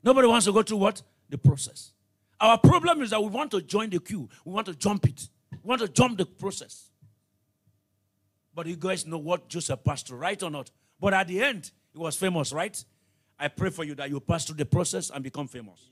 Nobody 0.03 0.27
wants 0.27 0.45
to 0.45 0.53
go 0.53 0.61
through 0.61 0.77
what? 0.77 1.01
The 1.29 1.37
process. 1.37 1.91
Our 2.39 2.57
problem 2.57 3.01
is 3.01 3.09
that 3.09 3.21
we 3.21 3.29
want 3.29 3.51
to 3.51 3.61
join 3.61 3.89
the 3.89 3.99
queue. 3.99 4.29
We 4.45 4.53
want 4.53 4.67
to 4.67 4.75
jump 4.75 5.05
it. 5.07 5.27
We 5.51 5.57
want 5.63 5.81
to 5.81 5.87
jump 5.87 6.17
the 6.17 6.25
process. 6.25 6.91
But 8.53 8.67
you 8.67 8.75
guys 8.75 9.05
know 9.05 9.17
what 9.17 9.49
Joseph 9.49 9.83
passed 9.83 10.07
through, 10.07 10.19
right 10.19 10.41
or 10.41 10.49
not? 10.49 10.71
But 10.99 11.13
at 11.13 11.27
the 11.27 11.43
end, 11.43 11.71
he 11.91 11.99
was 11.99 12.15
famous, 12.15 12.53
right? 12.53 12.83
I 13.37 13.49
pray 13.49 13.69
for 13.69 13.83
you 13.83 13.93
that 13.95 14.09
you 14.09 14.19
pass 14.19 14.45
through 14.45 14.55
the 14.55 14.65
process 14.65 15.09
and 15.09 15.23
become 15.23 15.47
famous. 15.47 15.89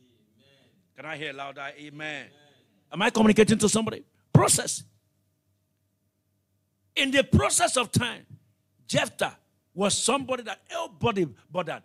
Can 0.95 1.05
I 1.05 1.17
hear 1.17 1.34
louder? 1.34 1.62
Amen. 1.77 1.91
Amen. 1.91 2.27
Am 2.91 3.01
I 3.01 3.10
communicating 3.10 3.58
to 3.58 3.69
somebody? 3.69 4.03
Process. 4.31 4.84
In 6.95 7.12
the 7.12 7.23
process 7.23 7.75
of 7.75 7.91
time, 7.91 8.25
Jephthah 8.88 9.38
was 9.73 9.97
somebody 9.97 10.43
that 10.43 10.62
everybody 10.69 11.27
bothered. 11.51 11.84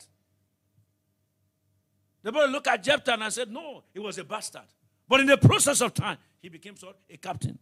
The 2.23 2.31
boy 2.31 2.46
looked 2.46 2.68
at 2.68 2.83
Jephthah 2.83 3.14
and 3.14 3.25
I 3.25 3.29
said, 3.31 3.51
No, 3.51 3.83
he 3.92 3.99
was 3.99 4.18
a 4.18 4.25
bastard. 4.25 4.62
But 5.09 5.20
in 5.20 5.27
the 5.27 5.38
process 5.38 5.81
of 5.81 5.92
time, 5.94 6.18
he 6.40 6.49
became 6.49 6.77
sort 6.77 6.94
of 6.94 7.01
a 7.12 7.16
captain. 7.16 7.59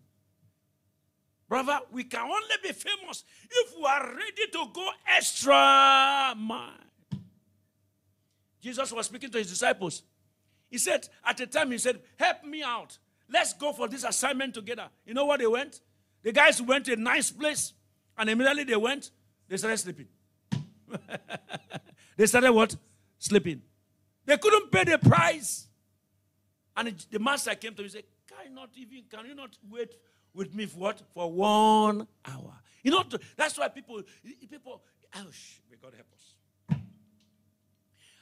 Brother, 1.48 1.78
we 1.90 2.04
can 2.04 2.20
only 2.20 2.56
be 2.62 2.72
famous 2.72 3.24
if 3.50 3.74
we 3.74 3.84
are 3.86 4.04
ready 4.04 4.46
to 4.52 4.66
go 4.74 4.90
extra 5.16 6.34
mile. 6.36 6.72
Jesus 8.60 8.92
was 8.92 9.06
speaking 9.06 9.30
to 9.30 9.38
his 9.38 9.48
disciples. 9.48 10.02
He 10.70 10.78
said, 10.78 11.08
at 11.24 11.36
the 11.36 11.46
time, 11.46 11.70
he 11.70 11.78
said, 11.78 12.00
Help 12.18 12.44
me 12.44 12.62
out. 12.62 12.98
Let's 13.30 13.52
go 13.52 13.72
for 13.72 13.88
this 13.88 14.04
assignment 14.04 14.54
together. 14.54 14.88
You 15.04 15.14
know 15.14 15.24
what 15.24 15.40
they 15.40 15.46
went? 15.46 15.80
The 16.22 16.32
guys 16.32 16.60
went 16.60 16.86
to 16.86 16.94
a 16.94 16.96
nice 16.96 17.30
place, 17.30 17.72
and 18.16 18.28
immediately 18.28 18.64
they 18.64 18.76
went, 18.76 19.10
they 19.48 19.56
started 19.56 19.78
sleeping. 19.78 20.08
they 22.16 22.26
started 22.26 22.52
what? 22.52 22.74
Sleeping. 23.18 23.62
They 24.24 24.36
couldn't 24.36 24.70
pay 24.70 24.84
the 24.84 24.98
price. 24.98 25.68
And 26.76 26.94
the 27.10 27.18
master 27.18 27.54
came 27.54 27.74
to 27.74 27.82
me 27.82 27.86
and 27.86 27.92
said, 27.92 28.04
Can 28.26 28.50
you 28.50 28.54
not 28.54 28.70
even, 28.76 29.04
can 29.10 29.26
you 29.26 29.34
not 29.34 29.56
wait 29.68 29.94
with 30.34 30.54
me 30.54 30.66
for 30.66 30.78
what? 30.78 31.02
For 31.14 31.30
one 31.30 32.06
hour. 32.24 32.54
You 32.82 32.92
know, 32.92 33.04
that's 33.36 33.58
why 33.58 33.68
people, 33.68 34.02
people, 34.50 34.82
ouch, 35.14 35.60
may 35.70 35.76
God 35.80 35.94
help 35.94 36.06
us. 36.14 36.34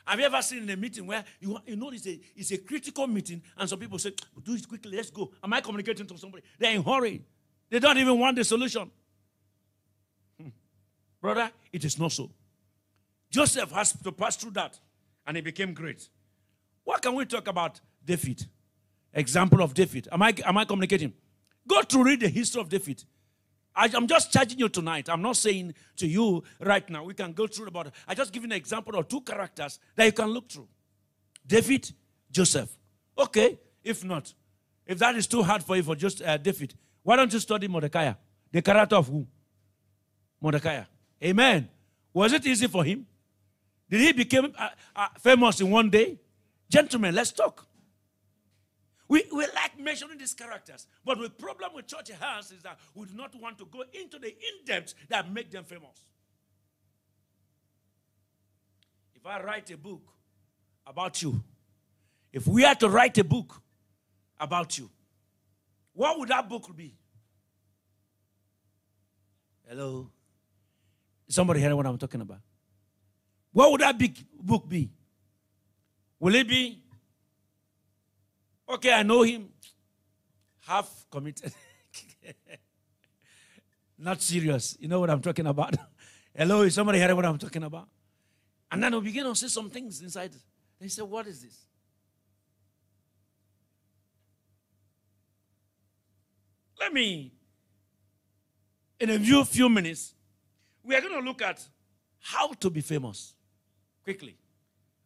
Have 0.07 0.21
you 0.21 0.27
ever 0.27 0.41
seen 0.41 0.63
in 0.63 0.71
a 0.71 0.77
meeting 0.77 1.07
where 1.07 1.25
you, 1.41 1.59
you 1.67 1.75
know 1.75 1.91
it's 1.91 2.07
a, 2.07 2.21
it's 2.37 2.53
a 2.53 2.59
critical 2.59 3.09
meeting 3.09 3.43
and 3.59 3.69
some 3.69 3.79
people 3.79 3.99
say, 3.99 4.13
do 4.43 4.55
it 4.55 4.69
quickly, 4.69 4.97
let's 4.97 5.11
go. 5.11 5.33
Am 5.43 5.53
I 5.53 5.61
communicating 5.61 6.07
to 6.07 6.17
somebody? 6.17 6.45
They're 6.59 6.73
in 6.73 6.83
hurry. 6.83 7.23
They 7.69 7.81
don't 7.81 7.99
even 7.99 8.19
want 8.19 8.37
the 8.37 8.45
solution. 8.45 8.89
Hmm. 10.41 10.49
Brother, 11.21 11.51
it 11.73 11.85
is 11.85 11.99
not 11.99 12.13
so. 12.13 12.31
Joseph 13.31 13.73
has 13.73 13.93
to 14.01 14.13
pass 14.13 14.37
through 14.37 14.53
that 14.53 14.79
and 15.27 15.37
he 15.37 15.41
became 15.41 15.75
great. 15.75 16.09
What 16.85 17.03
can 17.03 17.17
we 17.17 17.25
talk 17.25 17.49
about 17.49 17.81
David? 18.05 18.47
Example 19.13 19.61
of 19.61 19.75
David. 19.75 20.07
Am 20.13 20.23
I, 20.23 20.33
am 20.45 20.57
I 20.57 20.65
communicating? 20.65 21.13
Go 21.67 21.83
to 21.83 22.05
read 22.05 22.21
the 22.21 22.29
history 22.29 22.61
of 22.61 22.69
David. 22.69 23.03
I, 23.77 23.91
am 23.95 24.07
just 24.07 24.33
charging 24.33 24.59
you 24.59 24.69
tonight. 24.69 25.09
I'm 25.09 25.21
not 25.23 25.37
saying 25.37 25.75
to 25.97 26.07
you 26.07 26.43
right 26.61 26.89
now. 26.89 27.05
We 27.05 27.15
can 27.15 27.33
go 27.33 27.47
through 27.47 27.67
about 27.69 27.89
it. 27.89 27.93
I 28.09 28.15
just 28.15 28.33
give 28.33 28.43
you 28.43 28.49
an 28.49 28.53
example 28.53 28.99
of 28.99 29.07
two 29.07 29.21
characters 29.21 29.79
that 29.95 30.07
you 30.07 30.13
can 30.13 30.29
look 30.29 30.49
through. 30.51 30.67
David, 31.47 31.91
Joseph. 32.31 32.71
Okay, 33.19 33.59
if 33.85 34.03
not, 34.03 34.33
if 34.87 34.99
that 34.99 35.15
is 35.17 35.27
too 35.27 35.43
hard 35.43 35.63
for 35.63 35.77
you 35.77 35.83
for 35.83 35.95
just 35.95 36.23
uh, 36.23 36.37
David, 36.37 36.75
why 37.03 37.17
don't 37.17 37.33
you 37.33 37.39
study 37.39 37.69
Mordecai? 37.69 38.13
The 38.51 38.63
character 38.63 38.97
of 38.97 39.09
who? 39.09 39.27
Mordecai. 40.41 40.83
Amen. 41.23 41.69
Was 42.13 42.33
it 42.33 42.47
easy 42.47 42.67
for 42.67 42.83
him? 42.85 43.07
Did 43.89 44.01
he 44.01 44.13
become 44.13 44.53
uh, 44.59 44.69
uh, 44.95 45.09
famous 45.21 45.61
in 45.61 45.71
one 45.71 45.91
day? 45.91 46.19
Gentlemen, 46.69 47.15
let's 47.15 47.33
talk. 47.33 47.67
We, 49.09 49.25
we 49.33 49.47
like 49.55 49.79
mentioning 49.79 50.19
these 50.19 50.35
characters, 50.35 50.87
but 51.05 51.19
the 51.19 51.31
problem 51.31 51.73
with 51.75 51.87
church 51.87 52.11
has 52.21 52.51
is 52.51 52.63
that 52.63 52.79
we 52.95 53.07
do 53.07 53.15
not 53.15 53.35
want 53.41 53.59
to 53.59 53.67
go 53.67 53.85
into 53.93 54.19
the 54.19 54.29
in-depth 54.29 54.95
that 55.09 55.31
make 55.33 55.51
them 55.51 55.65
famous. 55.65 56.03
If 59.15 59.25
I 59.25 59.43
write 59.43 59.71
a 59.71 59.77
book 59.77 60.03
about 60.87 61.23
you, 61.23 61.43
if 62.33 62.47
we 62.47 62.63
had 62.63 62.81
to 62.81 62.89
write 62.89 63.17
a 63.19 63.25
book 63.25 63.63
about 64.39 64.77
you, 64.77 64.91
what 65.93 66.19
would 66.19 66.29
that 66.29 66.49
book 66.49 66.77
be? 66.77 66.95
Hello? 69.69 70.11
Somebody 71.29 71.61
hear 71.61 71.75
what 71.75 71.87
I'm 71.87 71.99
talking 71.99 72.21
about? 72.21 72.41
What 73.53 73.71
would 73.73 73.81
that 73.81 73.97
big 73.99 74.17
book 74.41 74.69
be? 74.69 74.91
Will 76.21 76.35
it 76.35 76.49
be 76.49 76.83
Okay, 78.69 78.93
I 78.93 79.03
know 79.03 79.23
him. 79.23 79.49
Half 80.67 81.07
committed. 81.11 81.53
Not 83.99 84.21
serious. 84.21 84.77
You 84.81 84.89
know 84.89 85.01
what 85.01 85.11
I'm 85.11 85.23
talking 85.23 85.47
about? 85.47 85.77
Hello, 86.35 86.63
is 86.63 86.75
somebody 86.75 86.99
hearing 86.99 87.17
what 87.17 87.25
I'm 87.25 87.39
talking 87.39 87.63
about? 87.63 87.89
And 88.71 88.83
then 88.83 88.95
we 88.95 89.01
begin 89.01 89.25
to 89.25 89.35
see 89.35 89.49
some 89.49 89.71
things 89.71 90.01
inside. 90.03 90.33
They 90.81 90.89
say, 90.89 91.03
What 91.03 91.27
is 91.27 91.43
this? 91.43 91.67
Let 96.79 96.93
me, 96.93 97.33
in 99.01 99.11
a 99.11 99.19
few, 99.19 99.45
few 99.45 99.69
minutes, 99.69 100.15
we 100.85 100.95
are 100.95 101.01
going 101.01 101.15
to 101.15 101.21
look 101.21 101.41
at 101.41 101.67
how 102.21 102.53
to 102.53 102.69
be 102.69 102.81
famous. 102.81 103.35
Quickly. 104.05 104.37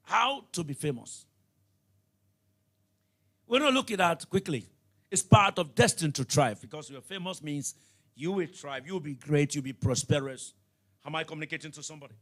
How 0.02 0.44
to 0.52 0.64
be 0.64 0.74
famous. 0.74 1.26
We're 3.50 3.58
not 3.58 3.74
looking 3.74 4.00
at 4.00 4.30
quickly. 4.30 4.64
It's 5.10 5.24
part 5.24 5.58
of 5.58 5.74
destined 5.74 6.14
to 6.14 6.24
thrive 6.24 6.60
because 6.60 6.88
you're 6.88 7.00
famous 7.00 7.42
means 7.42 7.74
you 8.14 8.30
will 8.30 8.46
thrive, 8.46 8.86
you'll 8.86 9.00
be 9.00 9.14
great, 9.14 9.56
you'll 9.56 9.64
be 9.64 9.72
prosperous. 9.72 10.54
How 11.02 11.10
am 11.10 11.16
I 11.16 11.24
communicating 11.24 11.72
to 11.72 11.82
somebody? 11.82 12.14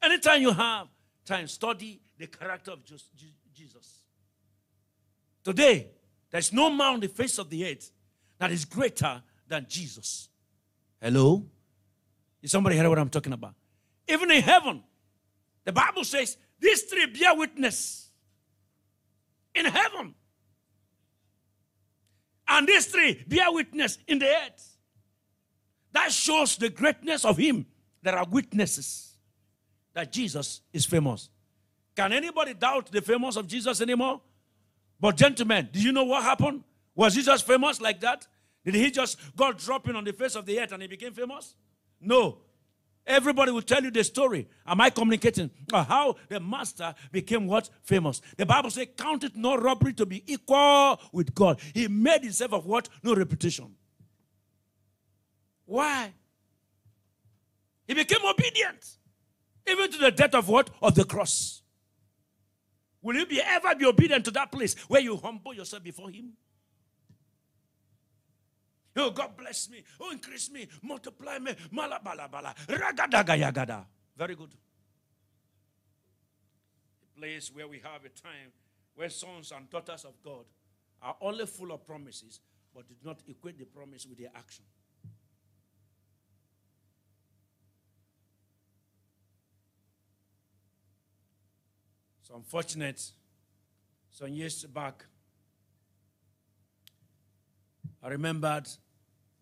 Anytime 0.00 0.40
you 0.40 0.52
have 0.52 0.86
time, 1.24 1.48
study 1.48 2.00
the 2.16 2.28
character 2.28 2.70
of 2.70 2.84
Jesus. 2.84 4.02
Today, 5.42 5.88
there's 6.30 6.52
no 6.52 6.70
man 6.70 6.94
on 6.94 7.00
the 7.00 7.08
face 7.08 7.38
of 7.38 7.50
the 7.50 7.68
earth 7.68 7.90
that 8.38 8.52
is 8.52 8.64
greater 8.64 9.20
than 9.48 9.66
Jesus. 9.68 10.28
Hello? 11.02 11.44
Is 12.40 12.52
somebody 12.52 12.76
hear 12.76 12.88
what 12.88 13.00
I'm 13.00 13.10
talking 13.10 13.32
about? 13.32 13.54
Even 14.06 14.30
in 14.30 14.42
heaven, 14.42 14.84
the 15.64 15.72
Bible 15.72 16.04
says 16.04 16.36
these 16.60 16.82
three 16.82 17.06
bear 17.06 17.34
witness. 17.34 18.10
In 19.52 19.64
heaven, 19.64 20.14
and 22.48 22.66
these 22.66 22.86
three 22.86 23.24
bear 23.26 23.52
witness 23.52 23.98
in 24.06 24.18
the 24.18 24.26
earth. 24.26 24.76
That 25.92 26.12
shows 26.12 26.56
the 26.56 26.68
greatness 26.68 27.24
of 27.24 27.36
Him. 27.36 27.66
There 28.02 28.16
are 28.16 28.26
witnesses 28.28 29.16
that 29.94 30.12
Jesus 30.12 30.60
is 30.72 30.86
famous. 30.86 31.28
Can 31.96 32.12
anybody 32.12 32.54
doubt 32.54 32.92
the 32.92 33.00
famous 33.00 33.36
of 33.36 33.46
Jesus 33.48 33.80
anymore? 33.80 34.20
But, 35.00 35.16
gentlemen, 35.16 35.68
did 35.72 35.82
you 35.82 35.92
know 35.92 36.04
what 36.04 36.22
happened? 36.22 36.62
Was 36.94 37.14
Jesus 37.14 37.42
famous 37.42 37.80
like 37.80 38.00
that? 38.00 38.26
Did 38.64 38.74
he 38.74 38.90
just 38.90 39.18
go 39.36 39.52
dropping 39.52 39.96
on 39.96 40.04
the 40.04 40.12
face 40.12 40.34
of 40.34 40.46
the 40.46 40.60
earth 40.60 40.72
and 40.72 40.82
he 40.82 40.88
became 40.88 41.12
famous? 41.12 41.54
No. 42.00 42.38
Everybody 43.08 43.50
will 43.52 43.62
tell 43.62 43.82
you 43.82 43.90
the 43.90 44.04
story. 44.04 44.46
Am 44.66 44.82
I 44.82 44.90
communicating? 44.90 45.50
Uh, 45.72 45.82
how 45.82 46.16
the 46.28 46.38
master 46.38 46.94
became 47.10 47.46
what? 47.46 47.70
Famous. 47.82 48.20
The 48.36 48.44
Bible 48.44 48.70
says, 48.70 48.88
count 48.98 49.24
it 49.24 49.34
no 49.34 49.56
robbery 49.56 49.94
to 49.94 50.04
be 50.04 50.22
equal 50.30 51.00
with 51.10 51.34
God. 51.34 51.58
He 51.72 51.88
made 51.88 52.22
himself 52.22 52.52
of 52.52 52.66
what? 52.66 52.90
No 53.02 53.14
reputation. 53.14 53.74
Why? 55.64 56.12
He 57.86 57.94
became 57.94 58.20
obedient. 58.24 58.86
Even 59.66 59.90
to 59.90 59.98
the 59.98 60.10
death 60.10 60.34
of 60.34 60.46
what? 60.50 60.68
Of 60.82 60.94
the 60.94 61.04
cross. 61.04 61.62
Will 63.00 63.16
you 63.16 63.24
be 63.24 63.40
ever 63.40 63.74
be 63.74 63.86
obedient 63.86 64.26
to 64.26 64.30
that 64.32 64.52
place 64.52 64.74
where 64.86 65.00
you 65.00 65.16
humble 65.16 65.54
yourself 65.54 65.82
before 65.82 66.10
him? 66.10 66.34
Oh, 68.98 69.10
God 69.10 69.36
bless 69.36 69.70
me. 69.70 69.84
Oh, 70.00 70.10
increase 70.10 70.50
me. 70.50 70.66
Multiply 70.82 71.38
me. 71.38 71.54
Malabalabala. 71.72 72.54
Ragadaga 72.66 73.38
yagada. 73.38 73.84
Very 74.16 74.34
good. 74.34 74.52
A 77.02 77.20
place 77.20 77.50
where 77.54 77.68
we 77.68 77.78
have 77.78 78.04
a 78.04 78.08
time 78.08 78.52
where 78.96 79.08
sons 79.08 79.52
and 79.56 79.70
daughters 79.70 80.04
of 80.04 80.14
God 80.24 80.44
are 81.00 81.16
only 81.20 81.46
full 81.46 81.70
of 81.70 81.86
promises, 81.86 82.40
but 82.74 82.88
did 82.88 82.96
not 83.04 83.22
equate 83.28 83.58
the 83.58 83.64
promise 83.64 84.04
with 84.06 84.18
their 84.18 84.30
action. 84.34 84.64
So 92.22 92.34
unfortunate, 92.34 93.00
some 94.10 94.28
years 94.28 94.64
back, 94.64 95.04
I 98.02 98.08
remembered 98.08 98.68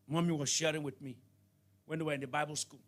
mommy 0.08 0.32
was 0.32 0.48
sharing 0.48 0.82
with 0.82 1.00
me 1.00 1.16
when 1.86 1.98
they 1.98 2.04
were 2.04 2.12
in 2.14 2.20
the 2.20 2.26
Bible 2.26 2.56
school. 2.56 2.80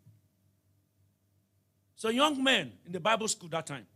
So 1.96 2.11
young 2.11 2.42
men 2.42 2.72
in 2.87 2.92
the 2.92 3.00
Bible 3.00 3.26
school 3.28 3.48
that 3.50 3.66
time, 3.66 3.87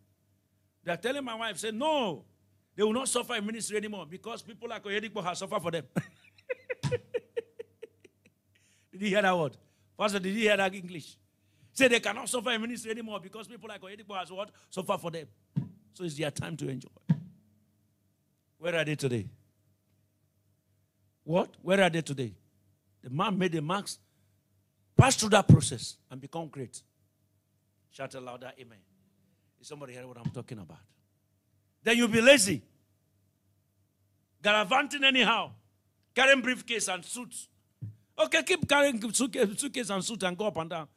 they're 0.85 0.97
telling 0.97 1.25
my 1.25 1.35
wife, 1.35 1.59
say, 1.59 1.71
no, 1.71 2.25
they 2.75 2.83
will 2.83 2.93
not 2.93 3.09
suffer 3.09 3.35
in 3.37 3.47
ministry 3.47 3.77
anymore 3.77 4.07
because 4.09 4.43
people 4.43 4.69
like 4.69 4.83
Oyedepo 4.83 5.23
have 5.23 5.37
suffered 5.39 5.63
for 5.63 5.71
them. 5.71 5.85
did 6.91 7.01
you 9.01 9.09
hear 9.09 9.23
that 9.23 9.39
word? 9.39 9.57
Pastor, 9.99 10.19
did 10.19 10.35
you 10.35 10.41
hear 10.41 10.57
that 10.57 10.75
English? 10.75 11.17
Say 11.73 11.89
they 11.89 12.01
cannot 12.01 12.29
suffer 12.29 12.51
in 12.51 12.61
ministry 12.61 12.91
anymore 12.91 13.21
because 13.21 13.47
people 13.47 13.69
like 13.69 13.81
Oyedepo 13.81 14.19
has 14.19 14.33
what? 14.33 14.51
Suffer 14.71 14.99
for 14.99 15.11
them. 15.11 15.27
So 15.95 16.05
it's 16.05 16.17
their 16.17 16.31
time 16.31 16.57
to 16.57 16.69
enjoy. 16.69 16.89
Where 18.59 18.77
are 18.77 18.85
they 18.85 18.95
today? 18.97 19.29
What? 21.25 21.51
Where 21.63 21.83
are 21.83 21.91
they 21.91 22.03
today? 22.03 22.35
The 23.03 23.11
man 23.11 23.37
made 23.37 23.53
the 23.53 23.63
marks, 23.63 23.99
pass 24.97 25.17
through 25.17 25.31
that 25.31 25.49
process, 25.49 25.97
and 26.11 26.21
become 26.21 26.49
great. 26.49 26.81
Shout 27.91 28.15
out 28.15 28.23
louder, 28.23 28.53
amen. 28.59 28.79
Is 29.61 29.69
somebody 29.69 29.93
hear 29.93 30.07
what 30.07 30.19
I'm 30.19 30.31
talking 30.31 30.59
about? 30.59 30.79
Then 31.83 31.97
you'll 31.97 32.09
be 32.09 32.21
lazy. 32.21 32.63
Gallivanting 34.43 35.05
anyhow. 35.05 35.51
Carrying 36.15 36.41
briefcase 36.41 36.89
and 36.89 37.05
suits. 37.05 37.49
Okay, 38.19 38.43
keep 38.43 38.69
carrying 38.69 39.01
suitcase 39.13 39.91
and 39.91 40.05
suit 40.05 40.23
and 40.23 40.37
go 40.37 40.47
up 40.47 40.57
and 40.57 40.71
down. 40.71 40.89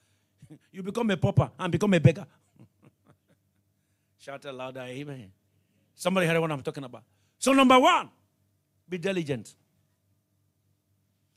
You 0.72 0.84
become 0.84 1.10
a 1.10 1.18
pauper 1.18 1.50
and 1.58 1.72
become 1.72 1.94
a 1.94 2.00
beggar. 2.00 2.26
Shout 4.20 4.46
out 4.46 4.56
louder, 4.56 4.82
amen. 4.82 5.32
Somebody 5.96 6.28
hear 6.28 6.40
what 6.40 6.52
I'm 6.52 6.62
talking 6.62 6.84
about. 6.84 7.04
So, 7.40 7.54
number 7.54 7.80
one, 7.80 8.10
be 8.88 8.98
diligent. 8.98 9.56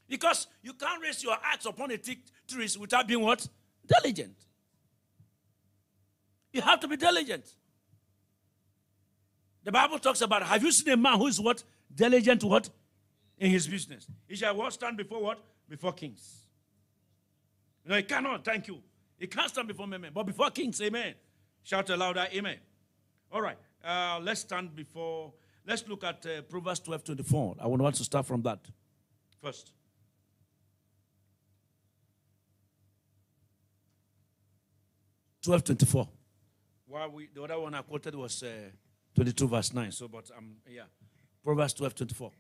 Because 0.09 0.47
you 0.63 0.73
can't 0.73 1.03
raise 1.03 1.23
your 1.23 1.37
axe 1.45 1.67
upon 1.67 1.91
a 1.91 1.97
thick 1.97 2.19
tree 2.47 2.69
without 2.81 3.07
being 3.07 3.21
what? 3.21 3.47
Diligent. 3.87 4.37
You 6.53 6.63
have 6.63 6.81
to 6.81 6.89
be 6.89 6.97
diligent. 6.97 7.45
The 9.65 9.73
Bible 9.73 9.99
talks 9.99 10.23
about 10.23 10.43
have 10.45 10.63
you 10.63 10.73
seen 10.73 10.95
a 10.95 10.97
man 10.97 11.19
who 11.19 11.27
is 11.27 11.39
what? 11.39 11.63
Diligent 11.95 12.43
what? 12.43 12.71
In 13.37 13.51
his 13.51 13.69
business. 13.69 14.07
He 14.27 14.35
shall 14.35 14.57
what 14.57 14.73
stand 14.73 14.97
before 14.97 15.23
what? 15.23 15.39
Before 15.69 15.93
kings. 15.93 16.47
No, 17.85 17.97
he 17.97 18.03
cannot, 18.03 18.45
thank 18.45 18.69
you. 18.69 18.79
He 19.19 19.27
can't 19.27 19.49
stand 19.49 19.69
before 19.69 19.87
men, 19.87 20.07
but 20.13 20.25
before 20.25 20.51
kings, 20.51 20.81
amen. 20.81 21.15
Shout 21.63 21.91
aloud, 21.91 22.17
amen. 22.17 22.59
All 23.31 23.43
right, 23.43 23.59
uh, 23.85 24.21
let's 24.23 24.41
stand 24.41 24.75
before, 24.75 25.33
let's 25.67 25.87
look 25.87 26.05
at 26.05 26.25
uh, 26.25 26.43
Proverbs 26.43 26.81
12 26.81 27.05
24. 27.05 27.57
I 27.61 27.67
want 27.67 27.95
to 27.95 28.05
start 28.05 28.27
from 28.27 28.43
that 28.43 28.61
first. 29.43 29.73
Twelve 35.43 35.65
twenty-four. 35.65 36.09
While 36.87 37.11
we 37.11 37.29
the 37.35 37.43
other 37.43 37.59
one 37.61 37.75
I 37.75 37.83
quoted 37.83 38.15
was 38.15 38.43
uh, 38.43 38.49
twenty-two 39.15 39.49
verse 39.49 39.73
nine. 39.73 39.93
So, 39.93 40.09
but 40.09 40.31
um, 40.37 40.57
yeah, 40.69 40.83
Proverbs 41.45 41.75
twelve 41.75 41.95
twenty-four. 41.95 42.33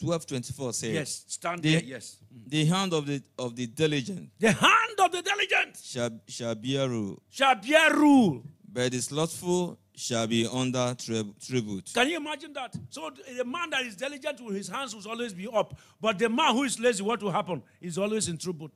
1224 0.00 0.72
says, 0.72 0.90
Yes, 0.94 1.24
stand 1.28 1.62
the, 1.62 1.74
there. 1.74 1.82
Yes, 1.84 2.16
the 2.48 2.64
hand 2.64 2.92
of 2.92 3.06
the 3.06 3.22
of 3.38 3.54
the 3.54 3.66
diligent 3.68 4.30
the 4.40 4.50
hand 4.50 4.98
of 4.98 5.12
the 5.12 5.22
diligent 5.22 5.76
shall, 5.80 6.10
shall 6.26 6.56
bear 6.56 6.88
rule, 6.88 7.22
shall 7.30 7.54
bear 7.54 7.94
rule. 7.94 8.42
but 8.72 8.90
the 8.90 9.00
slothful 9.00 9.78
shall 9.94 10.26
be 10.26 10.44
under 10.52 10.96
trib- 10.98 11.38
tribute. 11.38 11.92
Can 11.94 12.08
you 12.08 12.16
imagine 12.16 12.52
that? 12.54 12.74
So 12.90 13.10
the 13.36 13.44
man 13.44 13.70
that 13.70 13.82
is 13.82 13.94
diligent, 13.94 14.40
with 14.40 14.56
his 14.56 14.66
hands 14.68 14.92
will 14.92 15.08
always 15.08 15.34
be 15.34 15.46
up. 15.46 15.78
But 16.00 16.18
the 16.18 16.28
man 16.28 16.52
who 16.56 16.64
is 16.64 16.80
lazy, 16.80 17.04
what 17.04 17.22
will 17.22 17.30
happen? 17.30 17.62
He's 17.80 17.96
always 17.96 18.26
in 18.28 18.38
tribute. 18.38 18.72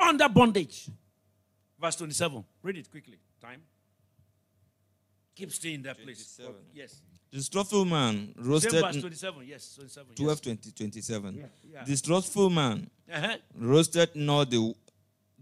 Under 0.00 0.28
bondage. 0.28 0.88
Verse 1.80 1.96
27. 1.96 2.44
Read 2.62 2.78
it 2.78 2.90
quickly. 2.90 3.18
Time. 3.40 3.60
Keep 5.34 5.52
staying 5.52 5.74
in 5.76 5.82
that 5.82 5.96
place. 6.02 6.34
27. 6.36 6.54
Yes. 6.74 7.00
The 7.30 7.42
slothful 7.42 7.84
man 7.84 8.32
Same 8.34 8.46
roasted 8.48 8.72
verse 8.72 8.96
27. 9.00 9.46
Yes. 9.46 9.74
27. 9.74 10.14
12 10.14 10.40
20, 10.42 10.70
27. 10.72 11.34
Yeah, 11.34 11.44
yeah. 11.72 11.84
The 11.84 11.96
slothful 11.96 12.50
man 12.50 12.88
Uh-huh. 13.12 13.36
roasted 13.58 14.10
not 14.16 14.50
the 14.50 14.74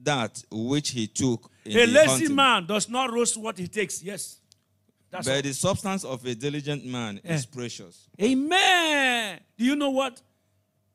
that 0.03 0.43
which 0.51 0.91
he 0.91 1.07
took 1.07 1.51
in 1.65 1.77
A 1.79 1.87
the 1.87 1.93
lazy 1.93 2.09
hunting, 2.11 2.35
man 2.35 2.67
does 2.67 2.89
not 2.89 3.13
roast 3.13 3.37
what 3.37 3.57
he 3.57 3.69
takes. 3.69 4.03
Yes. 4.03 4.41
That's 5.11 5.29
all. 5.29 5.35
but 5.37 5.45
the 5.45 5.55
substance 5.55 6.03
of 6.05 6.25
a 6.27 6.35
diligent 6.35 6.85
man 6.85 7.21
is 7.23 7.45
Eh. 7.45 7.47
precious. 7.53 8.09
Amen. 8.21 9.41
Do 9.57 9.65
you 9.65 9.77
know 9.77 9.91
what? 9.91 10.21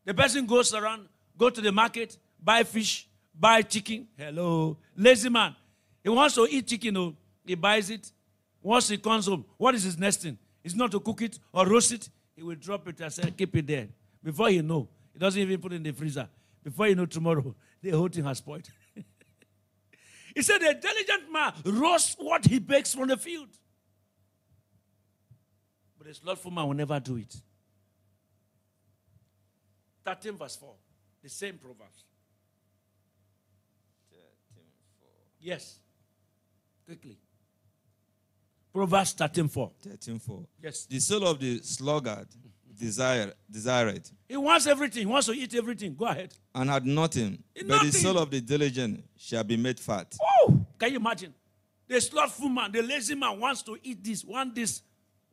The 0.04 0.13
person 0.13 0.45
goes 0.45 0.73
around, 0.73 1.08
go 1.38 1.49
to 1.49 1.62
the 1.62 1.71
market, 1.71 2.17
buy 2.43 2.63
fish, 2.63 3.08
buy 3.39 3.62
chicken. 3.62 4.08
Hello. 4.17 4.78
Lazy 4.95 5.30
man. 5.30 5.56
He 6.04 6.10
wants 6.10 6.36
to 6.36 6.47
eat 6.49 6.67
chicken, 6.67 6.97
oh, 6.97 7.15
he 7.45 7.56
buys 7.56 7.89
it. 7.89 8.12
Once 8.62 8.89
he 8.89 8.97
comes 8.97 9.25
home, 9.25 9.45
what 9.58 9.73
is 9.75 9.84
his 9.84 9.97
next 9.97 10.21
thing? 10.21 10.38
It's 10.63 10.75
not 10.75 10.91
to 10.91 10.99
cook 10.99 11.21
it 11.21 11.39
or 11.54 11.65
roast 11.65 11.91
it. 11.91 12.10
He 12.36 12.43
will 12.43 12.56
drop 12.56 12.88
it 12.88 12.99
and 12.99 13.12
say, 13.12 13.32
keep 13.32 13.56
it 13.56 13.67
there. 13.67 13.88
Before 14.23 14.49
you 14.49 14.62
know, 14.62 14.88
he 15.13 15.19
doesn't 15.19 15.41
even 15.41 15.60
put 15.60 15.73
it 15.73 15.78
in 15.78 15.84
the 15.84 15.91
freezer. 15.91 16.28
Before 16.63 16.88
you 16.88 16.95
know 16.95 17.06
tomorrow, 17.06 17.56
the 17.82 17.91
whole 17.91 18.10
thing 18.10 18.25
has 18.25 18.39
spoiled. 18.39 18.69
he 20.36 20.41
said, 20.41 20.60
the 20.60 20.73
diligent 20.73 21.32
man 21.32 21.54
roasts 21.65 22.15
what 22.19 22.45
he 22.45 22.60
bakes 22.60 22.93
from 22.93 23.08
the 23.08 23.17
field. 23.17 23.47
But 25.97 26.08
a 26.08 26.13
slothful 26.13 26.52
man 26.52 26.67
will 26.67 26.75
never 26.75 26.99
do 26.99 27.17
it. 27.17 27.36
13 30.06 30.38
verse 30.38 30.56
4. 30.56 30.73
The 31.23 31.30
same 31.30 31.58
Proverbs. 31.58 32.04
Yes. 35.39 35.80
Quickly. 36.86 37.17
Proverbs 38.73 39.13
13 39.13 39.47
4. 39.47 39.71
13 39.82 40.19
4. 40.19 40.45
Yes. 40.62 40.86
The 40.86 40.99
soul 40.99 41.25
of 41.28 41.39
the 41.39 41.60
sluggard 41.63 42.28
desire, 42.78 43.34
desired 43.49 44.10
He 44.28 44.38
wants 44.38 44.67
everything. 44.67 45.02
He 45.02 45.06
wants 45.06 45.28
to 45.28 45.34
eat 45.34 45.54
everything. 45.56 45.95
Go 45.95 46.06
ahead. 46.06 46.34
and 46.56 46.69
had 46.69 46.86
nothing, 46.86 47.43
but 47.56 47.67
Nothing. 47.67 47.89
the 47.91 47.97
soul 47.97 48.17
of 48.17 48.30
the 48.32 48.41
diligent 48.41 49.04
shall 49.17 49.43
be 49.43 49.58
made 49.58 49.80
fat. 49.80 50.15
Oh, 50.21 50.65
can 50.80 50.91
you 50.91 50.97
imagine? 50.97 51.34
The 51.88 51.99
slothful 51.99 52.49
man, 52.49 52.71
the 52.71 52.82
lazy 52.84 53.15
man 53.15 53.39
wants 53.39 53.63
to 53.63 53.78
eat 53.84 54.04
this, 54.04 54.23
want 54.23 54.54
this, 54.56 54.82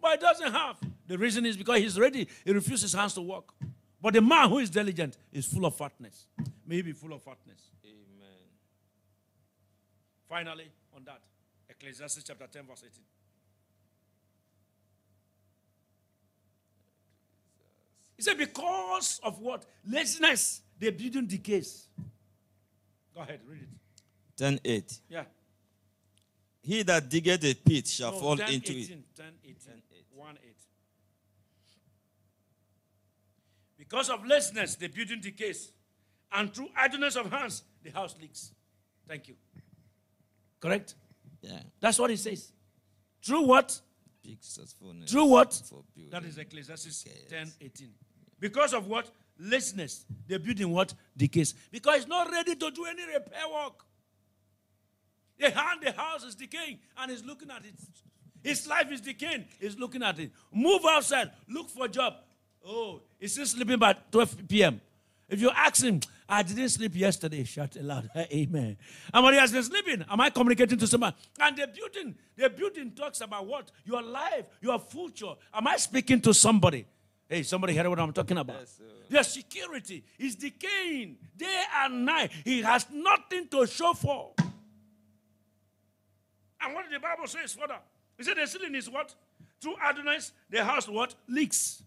but 0.00 0.12
he 0.12 0.16
doesn't 0.18 0.50
have. 0.52 0.76
The 1.06 1.18
reason 1.18 1.44
is 1.46 1.56
because 1.56 1.78
he's 1.80 2.00
ready. 2.00 2.26
He 2.44 2.52
refuses 2.52 2.82
his 2.82 2.92
hands 2.94 3.14
to 3.14 3.20
work. 3.20 3.52
But 4.00 4.14
the 4.14 4.22
man 4.22 4.48
who 4.48 4.58
is 4.58 4.70
diligent 4.70 5.16
is 5.32 5.46
full 5.46 5.66
of 5.66 5.76
fatness. 5.76 6.26
May 6.66 6.76
he 6.76 6.82
be 6.82 6.92
full 6.92 7.12
of 7.12 7.22
fatness. 7.22 7.60
Finally, 10.28 10.70
on 10.94 11.04
that, 11.04 11.20
Ecclesiastes 11.68 12.22
chapter 12.24 12.46
10, 12.46 12.66
verse 12.66 12.84
18. 12.84 13.02
He 18.16 18.22
said, 18.22 18.38
because 18.38 19.20
of 19.22 19.40
what? 19.40 19.66
Laziness, 19.86 20.62
the 20.78 20.90
building 20.90 21.26
decays. 21.26 21.88
Go 23.14 23.20
ahead, 23.20 23.40
read 23.46 23.62
it. 23.62 23.68
10 24.36 24.60
8. 24.64 25.00
Yeah. 25.08 25.24
He 26.62 26.82
that 26.82 27.08
diggeth 27.08 27.44
a 27.44 27.54
pit 27.54 27.86
shall 27.86 28.12
No, 28.12 28.18
fall 28.18 28.36
10, 28.36 28.52
into 28.52 28.72
18, 28.72 28.80
it. 28.80 29.16
10, 29.16 29.26
18, 29.44 29.56
1 30.14 30.38
8. 30.42 30.56
Because 33.78 34.10
of 34.10 34.26
laziness, 34.26 34.74
the 34.74 34.88
building 34.88 35.20
decays. 35.20 35.72
And 36.32 36.52
through 36.52 36.68
idleness 36.76 37.16
of 37.16 37.30
hands, 37.30 37.62
the 37.82 37.90
house 37.90 38.16
leaks. 38.20 38.50
Thank 39.06 39.28
you. 39.28 39.34
Correct? 40.60 40.94
Yeah. 41.42 41.60
That's 41.80 41.98
what 41.98 42.10
he 42.10 42.16
says. 42.16 42.52
Through 43.24 43.42
what? 43.42 43.80
Big 44.22 44.38
successfulness. 44.42 45.10
Through 45.10 45.26
what? 45.26 45.52
For. 45.52 45.82
That 46.10 46.24
is 46.24 46.38
Ecclesiastes 46.38 47.04
Yes. 47.06 47.16
10 47.28 47.52
18. 47.60 47.88
Because 48.40 48.74
of 48.74 48.86
what? 48.86 49.10
Laziness. 49.38 50.04
The 50.26 50.38
building 50.38 50.70
what? 50.70 50.94
Decays. 51.16 51.54
Because 51.70 51.98
it's 51.98 52.06
not 52.08 52.30
ready 52.30 52.54
to 52.54 52.70
do 52.70 52.84
any 52.86 53.04
repair 53.06 53.48
work. 53.52 53.84
The 55.38 55.50
hand, 55.50 55.80
the 55.82 55.92
house 55.92 56.24
is 56.24 56.34
decaying 56.34 56.78
and 56.96 57.10
he's 57.10 57.24
looking 57.24 57.50
at 57.50 57.64
it. 57.64 57.74
His 58.42 58.66
life 58.66 58.90
is 58.90 59.00
decaying. 59.00 59.44
He's 59.60 59.78
looking 59.78 60.02
at 60.02 60.18
it. 60.18 60.30
Move 60.52 60.82
outside. 60.88 61.30
Look 61.48 61.68
for 61.68 61.84
a 61.86 61.88
job. 61.88 62.14
Oh, 62.64 63.02
he's 63.18 63.32
still 63.32 63.46
sleeping 63.46 63.78
by 63.78 63.94
12 64.10 64.48
p.m. 64.48 64.80
If 65.28 65.40
you 65.40 65.50
ask 65.50 65.82
him, 65.84 66.00
I 66.28 66.42
didn't 66.42 66.70
sleep 66.70 66.96
yesterday, 66.96 67.44
shout 67.44 67.76
aloud. 67.76 68.10
Amen. 68.16 68.76
And 69.14 69.24
when 69.24 69.34
he 69.34 69.40
has 69.40 69.52
been 69.52 69.62
sleeping, 69.62 70.04
am 70.08 70.20
I 70.20 70.30
communicating 70.30 70.78
to 70.78 70.86
someone? 70.86 71.14
And 71.40 71.56
the 71.56 71.68
building, 71.68 72.16
the 72.36 72.50
building 72.50 72.90
talks 72.92 73.20
about 73.20 73.46
what? 73.46 73.70
Your 73.84 74.02
life, 74.02 74.46
your 74.60 74.78
future. 74.80 75.34
Am 75.54 75.66
I 75.68 75.76
speaking 75.76 76.20
to 76.22 76.34
somebody? 76.34 76.86
Hey, 77.28 77.42
somebody 77.42 77.74
heard 77.74 77.88
what 77.88 77.98
I'm 77.98 78.12
talking 78.12 78.38
about? 78.38 78.56
Yes. 78.60 78.80
Your 79.08 79.22
security 79.22 80.04
is 80.18 80.34
decaying 80.34 81.16
day 81.36 81.62
and 81.76 82.04
night. 82.04 82.32
He 82.44 82.62
has 82.62 82.86
nothing 82.92 83.48
to 83.48 83.66
show 83.66 83.92
for. 83.94 84.32
And 86.60 86.74
what 86.74 86.84
did 86.88 86.94
the 86.94 87.00
Bible 87.00 87.26
says 87.26 87.52
further? 87.52 87.78
He 88.16 88.24
said 88.24 88.36
the 88.36 88.46
ceiling 88.46 88.74
is 88.74 88.90
what? 88.90 89.14
Through 89.60 89.76
idleness, 89.82 90.32
the 90.50 90.64
house 90.64 90.88
what? 90.88 91.14
Leaks. 91.28 91.82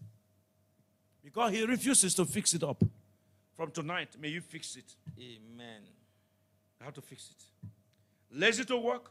Because 1.22 1.52
he 1.52 1.64
refuses 1.64 2.14
to 2.14 2.24
fix 2.24 2.54
it 2.54 2.62
up. 2.62 2.82
From 3.60 3.70
tonight, 3.72 4.16
may 4.18 4.28
you 4.28 4.40
fix 4.40 4.74
it. 4.76 4.94
Amen. 5.18 5.82
How 6.80 6.88
to 6.88 7.02
fix 7.02 7.28
it. 7.28 7.68
Lazy 8.34 8.64
to 8.64 8.78
work. 8.78 9.10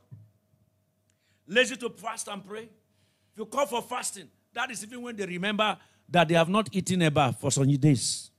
Lazy 1.46 1.76
to 1.76 1.88
fast 1.92 2.28
and 2.30 2.44
pray. 2.44 2.64
If 2.64 3.38
you 3.38 3.46
call 3.46 3.68
for 3.68 3.84
fasting, 3.84 4.28
that 4.52 4.72
is 4.72 4.84
even 4.84 5.04
when 5.04 5.16
they 5.16 5.28
remember 5.28 5.78
that 6.10 6.28
they 6.28 6.34
have 6.34 6.50
not 6.50 6.68
eaten 6.72 7.00
a 7.04 7.12
bar 7.12 7.32
for 7.32 7.52
some 7.52 7.68
days. 7.78 8.32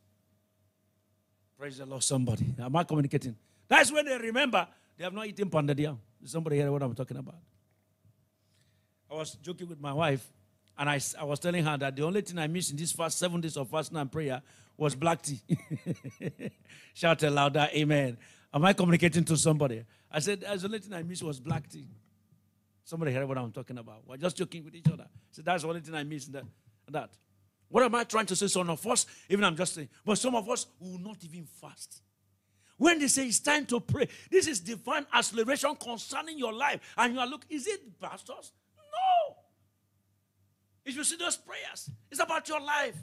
Praise 1.57 1.79
the 1.79 1.87
Lord, 1.87 2.03
somebody. 2.03 2.57
Am 2.59 2.75
I 2.75 2.83
communicating? 2.83 3.37
That's 3.68 3.92
when 3.92 4.05
they 4.05 4.18
remember 4.18 4.66
they 4.99 5.05
have 5.05 5.12
not 5.12 5.29
eaten 5.29 5.49
pandadia. 5.49 5.96
Somebody 6.25 6.57
hear 6.57 6.73
what 6.73 6.83
I'm 6.83 6.92
talking 6.92 7.18
about? 7.18 7.38
I 9.09 9.14
was 9.14 9.35
joking 9.35 9.68
with 9.68 9.81
my 9.81 9.92
wife, 9.92 10.27
and 10.77 10.90
I 10.90 11.23
was 11.23 11.38
telling 11.38 11.64
her 11.64 11.79
that 11.79 11.94
the 11.94 12.03
only 12.03 12.23
thing 12.23 12.37
I 12.37 12.49
missed 12.49 12.73
in 12.73 12.77
this 12.77 12.90
first 12.90 13.16
seven 13.16 13.40
days 13.40 13.57
of 13.57 13.70
fasting 13.70 13.96
and 13.96 14.11
prayer 14.11 14.42
was 14.81 14.95
black 14.95 15.21
tea. 15.21 15.40
Shout 16.95 17.23
it 17.23 17.31
louder, 17.31 17.69
amen. 17.75 18.16
Am 18.53 18.64
I 18.64 18.73
communicating 18.73 19.25
to 19.25 19.37
somebody? 19.37 19.85
I 20.11 20.21
said, 20.21 20.40
that's 20.40 20.62
the 20.62 20.69
only 20.69 20.79
thing 20.79 20.95
I 20.95 21.03
missed 21.03 21.23
was 21.23 21.38
black 21.38 21.69
tea. 21.69 21.87
Somebody 22.83 23.12
heard 23.12 23.29
what 23.29 23.37
I'm 23.37 23.53
talking 23.53 23.77
about. 23.77 24.03
We're 24.07 24.16
just 24.16 24.38
joking 24.38 24.64
with 24.64 24.75
each 24.75 24.88
other. 24.90 25.07
So 25.33 25.43
that's 25.43 25.62
the 25.62 25.69
only 25.69 25.81
thing 25.81 25.95
I 25.95 26.03
missed 26.03 26.29
in 26.29 26.33
that. 26.33 26.45
that. 26.88 27.11
What 27.69 27.85
am 27.85 27.95
I 27.95 28.05
trying 28.05 28.27
to 28.27 28.35
say? 28.35 28.47
Some 28.47 28.71
of 28.71 28.85
us, 28.87 29.05
even 29.29 29.45
I'm 29.45 29.55
just 29.55 29.75
saying, 29.75 29.90
but 30.05 30.16
some 30.16 30.35
of 30.35 30.49
us 30.49 30.66
will 30.81 30.99
not 30.99 31.19
even 31.25 31.45
fast. 31.45 32.01
When 32.79 32.99
they 32.99 33.09
say 33.09 33.27
it's 33.27 33.38
time 33.38 33.66
to 33.66 33.81
pray, 33.81 34.09
this 34.31 34.49
is 34.49 34.61
divine 34.61 35.07
acceleration 35.12 35.77
concerning 35.77 36.38
your 36.38 36.55
life. 36.55 36.81
And 36.97 37.14
you 37.14 37.21
are 37.21 37.27
look, 37.27 37.45
is 37.51 37.66
it 37.66 38.01
pastors? 38.01 38.53
No. 38.77 39.37
If 40.87 40.97
you 40.97 41.05
see 41.05 41.16
those 41.16 41.37
prayers, 41.37 41.90
it's 42.11 42.21
about 42.21 42.49
your 42.49 42.61
life. 42.61 42.97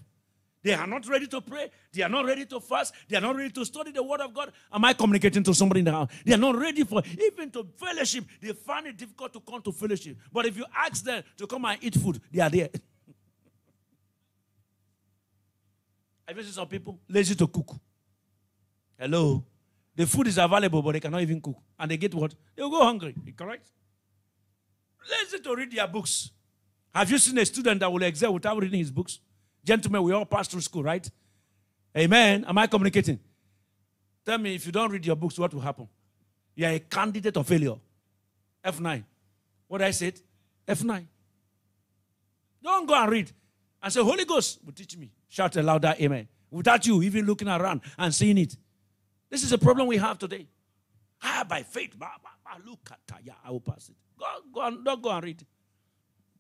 They 0.64 0.74
are 0.74 0.88
not 0.88 1.08
ready 1.08 1.28
to 1.28 1.40
pray. 1.40 1.70
They 1.94 2.02
are 2.04 2.10
not 2.10 2.26
ready 2.26 2.46
to 2.48 2.60
fast. 2.60 2.94
They 3.08 3.16
are 3.18 3.22
not 3.22 3.36
ready 3.36 3.52
to 3.52 3.64
study 3.66 3.92
the 3.92 4.04
word 4.04 4.22
of 4.22 4.34
God. 4.34 4.52
Am 4.72 4.84
I 4.84 4.94
communicating 4.94 5.44
to 5.44 5.54
somebody 5.54 5.80
in 5.80 5.86
the 5.86 5.92
house? 5.92 6.10
They 6.26 6.34
are 6.34 6.38
not 6.38 6.56
ready 6.58 6.84
for 6.84 7.02
even 7.22 7.52
to 7.52 7.68
fellowship. 7.78 8.26
They 8.42 8.54
find 8.54 8.88
it 8.88 8.98
difficult 8.98 9.34
to 9.34 9.40
come 9.40 9.62
to 9.62 9.72
fellowship. 9.72 10.18
But 10.32 10.46
if 10.48 10.58
you 10.58 10.66
ask 10.76 11.04
them 11.04 11.24
to 11.38 11.48
come 11.48 11.66
and 11.66 11.78
eat 11.82 11.96
food, 11.96 12.20
they 12.32 12.42
are 12.42 12.50
there. 12.50 12.70
Have 16.28 16.38
seen 16.38 16.52
some 16.52 16.68
people 16.68 17.00
lazy 17.08 17.36
to 17.36 17.48
cook? 17.48 17.76
Hello? 19.00 19.46
The 19.96 20.06
food 20.06 20.28
is 20.28 20.38
available, 20.38 20.82
but 20.82 20.92
they 20.92 21.00
cannot 21.00 21.22
even 21.22 21.40
cook. 21.40 21.58
And 21.80 21.90
they 21.90 21.98
get 21.98 22.14
what? 22.14 22.36
They 22.56 22.64
will 22.64 22.72
go 22.72 22.84
hungry. 22.84 23.16
Correct? 23.36 23.70
Lazy 25.10 25.40
to 25.42 25.56
read 25.56 25.72
their 25.72 25.88
books. 25.88 26.32
Have 26.94 27.10
you 27.10 27.18
seen 27.18 27.38
a 27.38 27.46
student 27.46 27.80
that 27.80 27.92
will 27.92 28.04
excel 28.04 28.34
without 28.34 28.60
reading 28.62 28.80
his 28.80 28.92
books? 28.92 29.20
Gentlemen, 29.68 30.02
we 30.02 30.14
all 30.14 30.26
pass 30.26 30.48
through 30.48 30.62
school, 30.62 30.82
right? 30.82 31.06
Amen. 31.98 32.46
Am 32.48 32.58
I 32.58 32.68
communicating? 32.68 33.20
Tell 34.26 34.38
me, 34.38 34.56
if 34.56 34.66
you 34.66 34.72
don't 34.72 34.90
read 34.90 35.06
your 35.06 35.18
books, 35.18 35.38
what 35.38 35.54
will 35.54 35.60
happen? 35.60 35.90
You 36.56 36.68
are 36.68 36.72
a 36.72 36.80
candidate 36.80 37.36
of 37.36 37.46
failure. 37.46 37.76
F9. 38.64 39.04
What 39.68 39.82
I 39.82 39.92
said? 39.92 40.22
F9. 40.66 41.06
Don't 42.64 42.88
go 42.88 42.96
and 42.96 43.12
read 43.12 43.30
and 43.84 43.92
say, 43.92 44.02
Holy 44.02 44.24
Ghost 44.24 44.60
will 44.66 44.72
teach 44.72 44.96
me. 44.96 45.12
Shout 45.28 45.58
a 45.58 45.62
louder 45.62 45.94
amen. 46.00 46.30
Without 46.50 46.88
you 46.88 47.04
even 47.04 47.26
looking 47.26 47.50
around 47.50 47.82
and 47.98 48.16
seeing 48.16 48.38
it. 48.38 48.56
This 49.30 49.44
is 49.44 49.52
a 49.52 49.58
problem 49.58 49.88
we 49.88 49.98
have 49.98 50.18
today. 50.18 50.48
Ah, 51.22 51.46
by 51.46 51.64
faith. 51.64 51.94
Look 52.66 52.90
at 52.90 53.20
yeah, 53.22 53.34
I 53.44 53.52
will 53.52 53.60
pass 53.60 53.90
it. 53.90 53.96
Go, 54.18 54.26
go 54.54 54.62
and, 54.62 54.86
don't 54.86 55.02
go 55.02 55.10
and 55.10 55.24
read. 55.26 55.46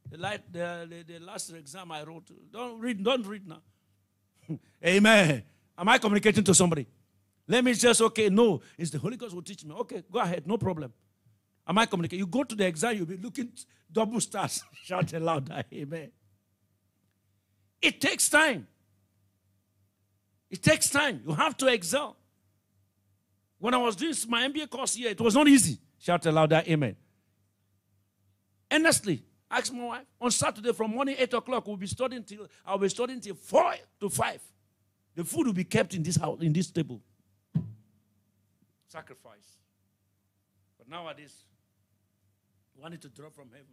The, 0.09 0.17
light, 0.17 0.51
the, 0.51 0.87
the, 0.89 1.13
the 1.13 1.25
last 1.25 1.51
exam 1.53 1.91
I 1.91 2.03
wrote, 2.03 2.29
don't 2.51 2.79
read, 2.79 3.03
don't 3.03 3.25
read 3.25 3.47
now. 3.47 3.61
Amen. 4.85 5.43
Am 5.77 5.89
I 5.89 5.97
communicating 5.97 6.43
to 6.43 6.53
somebody? 6.53 6.87
Let 7.47 7.63
me 7.63 7.73
just, 7.73 8.01
okay, 8.01 8.29
no, 8.29 8.61
it's 8.77 8.91
the 8.91 8.99
Holy 8.99 9.17
Ghost 9.17 9.33
will 9.33 9.41
teach 9.41 9.63
me. 9.63 9.73
Okay, 9.73 10.03
go 10.11 10.19
ahead, 10.19 10.47
no 10.47 10.57
problem. 10.57 10.93
Am 11.67 11.77
I 11.77 11.85
communicating? 11.85 12.19
You 12.19 12.27
go 12.27 12.43
to 12.43 12.55
the 12.55 12.65
exam, 12.65 12.95
you'll 12.95 13.05
be 13.05 13.17
looking 13.17 13.51
double 13.91 14.19
stars. 14.21 14.63
Shout 14.83 15.13
aloud, 15.13 15.65
amen. 15.73 16.11
It 17.81 18.01
takes 18.01 18.29
time. 18.29 18.67
It 20.49 20.63
takes 20.63 20.89
time. 20.89 21.21
You 21.27 21.33
have 21.33 21.55
to 21.57 21.67
excel. 21.67 22.15
When 23.59 23.73
I 23.73 23.77
was 23.77 23.95
doing 23.95 24.13
my 24.29 24.47
MBA 24.47 24.69
course 24.69 24.95
here, 24.95 25.09
it 25.09 25.19
was 25.19 25.35
not 25.35 25.47
easy. 25.47 25.77
Shout 25.99 26.25
aloud, 26.25 26.53
amen. 26.53 26.95
Honestly, 28.71 29.23
ask 29.49 29.73
my 29.73 29.83
wife. 29.86 30.05
On 30.19 30.31
Saturday 30.31 30.73
from 30.73 30.91
morning 30.91 31.15
8 31.17 31.33
o'clock, 31.33 31.67
we'll 31.67 31.77
be 31.77 31.88
studying 31.88 32.23
till 32.23 32.47
I'll 32.65 32.77
be 32.77 32.89
studying 32.89 33.19
till 33.19 33.36
4 33.36 33.75
to 34.01 34.10
5. 34.10 34.41
The 35.15 35.23
food 35.23 35.47
will 35.47 35.53
be 35.53 35.63
kept 35.63 35.93
in 35.93 36.03
this 36.03 36.15
house, 36.15 36.39
in 36.41 36.53
this 36.53 36.69
table. 36.69 37.01
Sacrifice. 38.88 39.57
But 40.77 40.89
nowadays, 40.89 41.43
it 42.93 43.01
to 43.01 43.10
drop 43.10 43.33
from 43.33 43.49
heaven. 43.49 43.65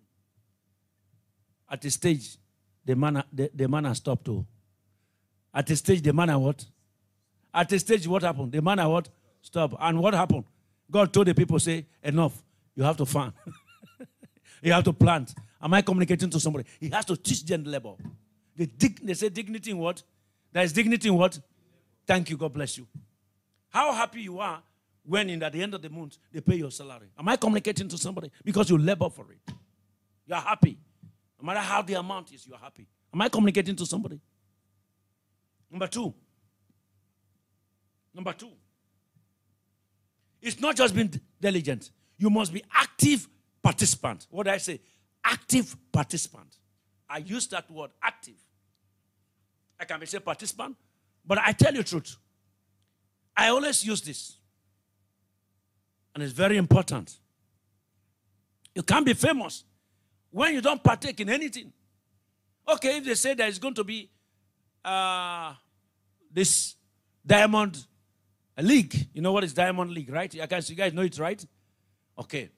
At 1.70 1.82
the 1.82 1.90
stage, 1.90 2.37
the 2.84 2.96
man, 2.96 3.22
the, 3.32 3.50
the 3.54 3.68
man 3.68 3.84
has 3.84 3.98
stopped 3.98 4.24
too. 4.24 4.46
At 5.52 5.66
the 5.66 5.76
stage, 5.76 6.02
the 6.02 6.12
man 6.12 6.40
what? 6.40 6.64
At 7.52 7.68
the 7.68 7.78
stage, 7.78 8.06
what 8.08 8.22
happened? 8.22 8.52
The 8.52 8.60
man 8.60 8.78
what? 8.88 9.08
Stop. 9.40 9.76
And 9.78 10.00
what 10.00 10.14
happened? 10.14 10.44
God 10.90 11.12
told 11.12 11.26
the 11.26 11.34
people, 11.34 11.58
say, 11.58 11.87
enough. 12.02 12.42
You 12.74 12.82
have 12.82 12.96
to 12.96 13.06
farm. 13.06 13.32
you 14.62 14.72
have 14.72 14.84
to 14.84 14.92
plant. 14.92 15.34
Am 15.60 15.72
I 15.72 15.82
communicating 15.82 16.30
to 16.30 16.40
somebody? 16.40 16.66
He 16.80 16.88
has 16.90 17.04
to 17.06 17.16
teach 17.16 17.44
them 17.44 17.64
labor. 17.64 17.94
The 18.56 18.66
dig, 18.66 19.04
they 19.04 19.14
say 19.14 19.28
dignity 19.28 19.70
in 19.70 19.78
what? 19.78 20.02
There 20.52 20.62
is 20.62 20.72
dignity 20.72 21.08
in 21.08 21.16
what? 21.16 21.38
Thank 22.06 22.30
you. 22.30 22.36
God 22.36 22.52
bless 22.52 22.76
you. 22.78 22.86
How 23.70 23.92
happy 23.92 24.22
you 24.22 24.38
are 24.38 24.62
when 25.04 25.28
in 25.30 25.42
at 25.42 25.52
the 25.52 25.62
end 25.62 25.74
of 25.74 25.82
the 25.82 25.90
month 25.90 26.18
they 26.32 26.40
pay 26.40 26.56
your 26.56 26.70
salary. 26.70 27.08
Am 27.18 27.28
I 27.28 27.36
communicating 27.36 27.88
to 27.88 27.98
somebody? 27.98 28.30
Because 28.44 28.70
you 28.70 28.78
labor 28.78 29.10
for 29.10 29.26
it. 29.30 29.54
You 30.26 30.34
are 30.34 30.40
happy. 30.40 30.78
No 31.40 31.46
matter 31.46 31.60
how 31.60 31.82
the 31.82 31.94
amount 31.94 32.32
is, 32.32 32.46
you 32.46 32.54
are 32.54 32.60
happy. 32.60 32.86
Am 33.12 33.20
I 33.20 33.28
communicating 33.28 33.76
to 33.76 33.86
somebody? 33.86 34.20
Number 35.70 35.86
two. 35.86 36.14
Number 38.14 38.32
two. 38.32 38.52
It's 40.40 40.60
not 40.60 40.76
just 40.76 40.94
being 40.94 41.12
diligent. 41.40 41.90
You 42.16 42.30
must 42.30 42.52
be 42.52 42.62
active 42.72 43.28
participant. 43.62 44.26
What 44.30 44.48
I 44.48 44.58
say? 44.58 44.80
Active 45.24 45.76
participant. 45.90 46.56
I 47.08 47.18
use 47.18 47.46
that 47.48 47.70
word 47.70 47.90
active. 48.02 48.34
I 49.78 49.84
can 49.84 50.00
be 50.00 50.06
say 50.06 50.18
participant, 50.18 50.76
but 51.24 51.38
I 51.38 51.52
tell 51.52 51.74
you 51.74 51.82
truth. 51.82 52.16
I 53.37 53.48
always 53.48 53.84
use 53.84 54.00
this. 54.00 54.37
And 56.14 56.22
it's 56.22 56.32
very 56.32 56.56
important. 56.56 57.18
You 58.74 58.82
can't 58.82 59.04
be 59.04 59.14
famous 59.14 59.64
when 60.30 60.54
you 60.54 60.60
don't 60.60 60.82
partake 60.82 61.20
in 61.20 61.28
anything. 61.28 61.72
Okay, 62.68 62.98
if 62.98 63.04
they 63.04 63.14
say 63.14 63.34
there 63.34 63.48
is 63.48 63.58
going 63.58 63.74
to 63.74 63.84
be 63.84 64.10
uh, 64.84 65.54
this 66.32 66.76
diamond 67.26 67.84
league, 68.58 68.94
you 69.12 69.20
know 69.22 69.32
what 69.32 69.44
is 69.44 69.52
diamond 69.52 69.90
league, 69.90 70.10
right? 70.10 70.34
I 70.40 70.46
guess 70.46 70.70
you 70.70 70.76
guys 70.76 70.92
know 70.92 71.02
it, 71.02 71.18
right? 71.18 71.44
Okay. 72.18 72.50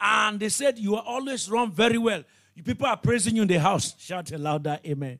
And 0.00 0.40
they 0.40 0.48
said 0.48 0.78
you 0.78 0.96
are 0.96 1.02
always 1.04 1.50
run 1.50 1.70
very 1.70 1.98
well. 1.98 2.24
You 2.54 2.62
people 2.62 2.86
are 2.86 2.96
praising 2.96 3.36
you 3.36 3.42
in 3.42 3.48
the 3.48 3.60
house. 3.60 3.94
Shout 3.98 4.30
louder, 4.32 4.78
amen. 4.86 5.18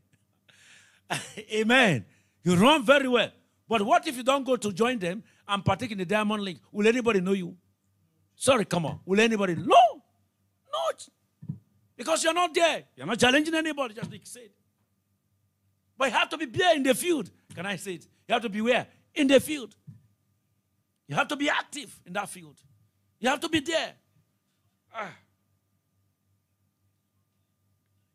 amen. 1.53 2.05
You 2.43 2.57
run 2.57 2.85
very 2.85 3.09
well. 3.09 3.31
But 3.69 3.83
what 3.83 4.07
if 4.09 4.17
you 4.17 4.23
don't 4.23 4.45
go 4.45 4.57
to 4.57 4.73
join 4.73 4.99
them 4.99 5.23
and 5.47 5.65
partake 5.65 5.93
in 5.93 5.99
the 5.99 6.05
diamond 6.05 6.43
league? 6.43 6.61
Will 6.73 6.87
anybody 6.87 7.21
know 7.21 7.33
you? 7.33 7.57
Sorry, 8.35 8.65
come 8.65 8.87
on. 8.87 9.01
Will 9.05 9.21
anybody? 9.21 9.55
No. 9.55 10.03
No. 10.73 11.57
Because 11.97 12.25
you're 12.25 12.33
not 12.33 12.55
there. 12.55 12.85
You're 12.97 13.07
not 13.07 13.19
challenging 13.19 13.55
anybody, 13.55 13.95
just 13.95 14.11
like 14.11 14.23
said. 14.25 14.49
But 15.99 16.07
you 16.07 16.17
have 16.17 16.31
to 16.31 16.39
be 16.39 16.47
there 16.47 16.75
in 16.75 16.83
the 16.83 16.95
field. 16.95 17.31
Can 17.55 17.67
I 17.67 17.77
say 17.77 17.95
it? 17.95 18.07
You 18.27 18.33
have 18.33 18.43
to 18.43 18.49
be 18.49 18.63
where? 18.63 18.87
In 19.15 19.27
the 19.27 19.39
field. 19.39 19.77
You 21.07 21.15
have 21.17 21.29
to 21.29 21.37
be 21.37 21.51
active 21.51 22.01
in 22.07 22.15
that 22.15 22.29
field. 22.31 22.57
You 23.19 23.29
have 23.29 23.41
to 23.41 23.49
be 23.49 23.61
there. 23.61 23.93
Ah. 24.95 25.13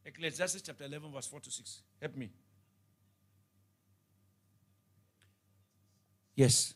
Ecclesiastes 0.06 0.62
chapter 0.62 0.86
11, 0.86 1.12
verse 1.12 1.28
4 1.28 1.40
to 1.40 1.52
6. 1.52 1.82
Help 2.02 2.16
me. 2.16 2.30
Yes. 6.36 6.74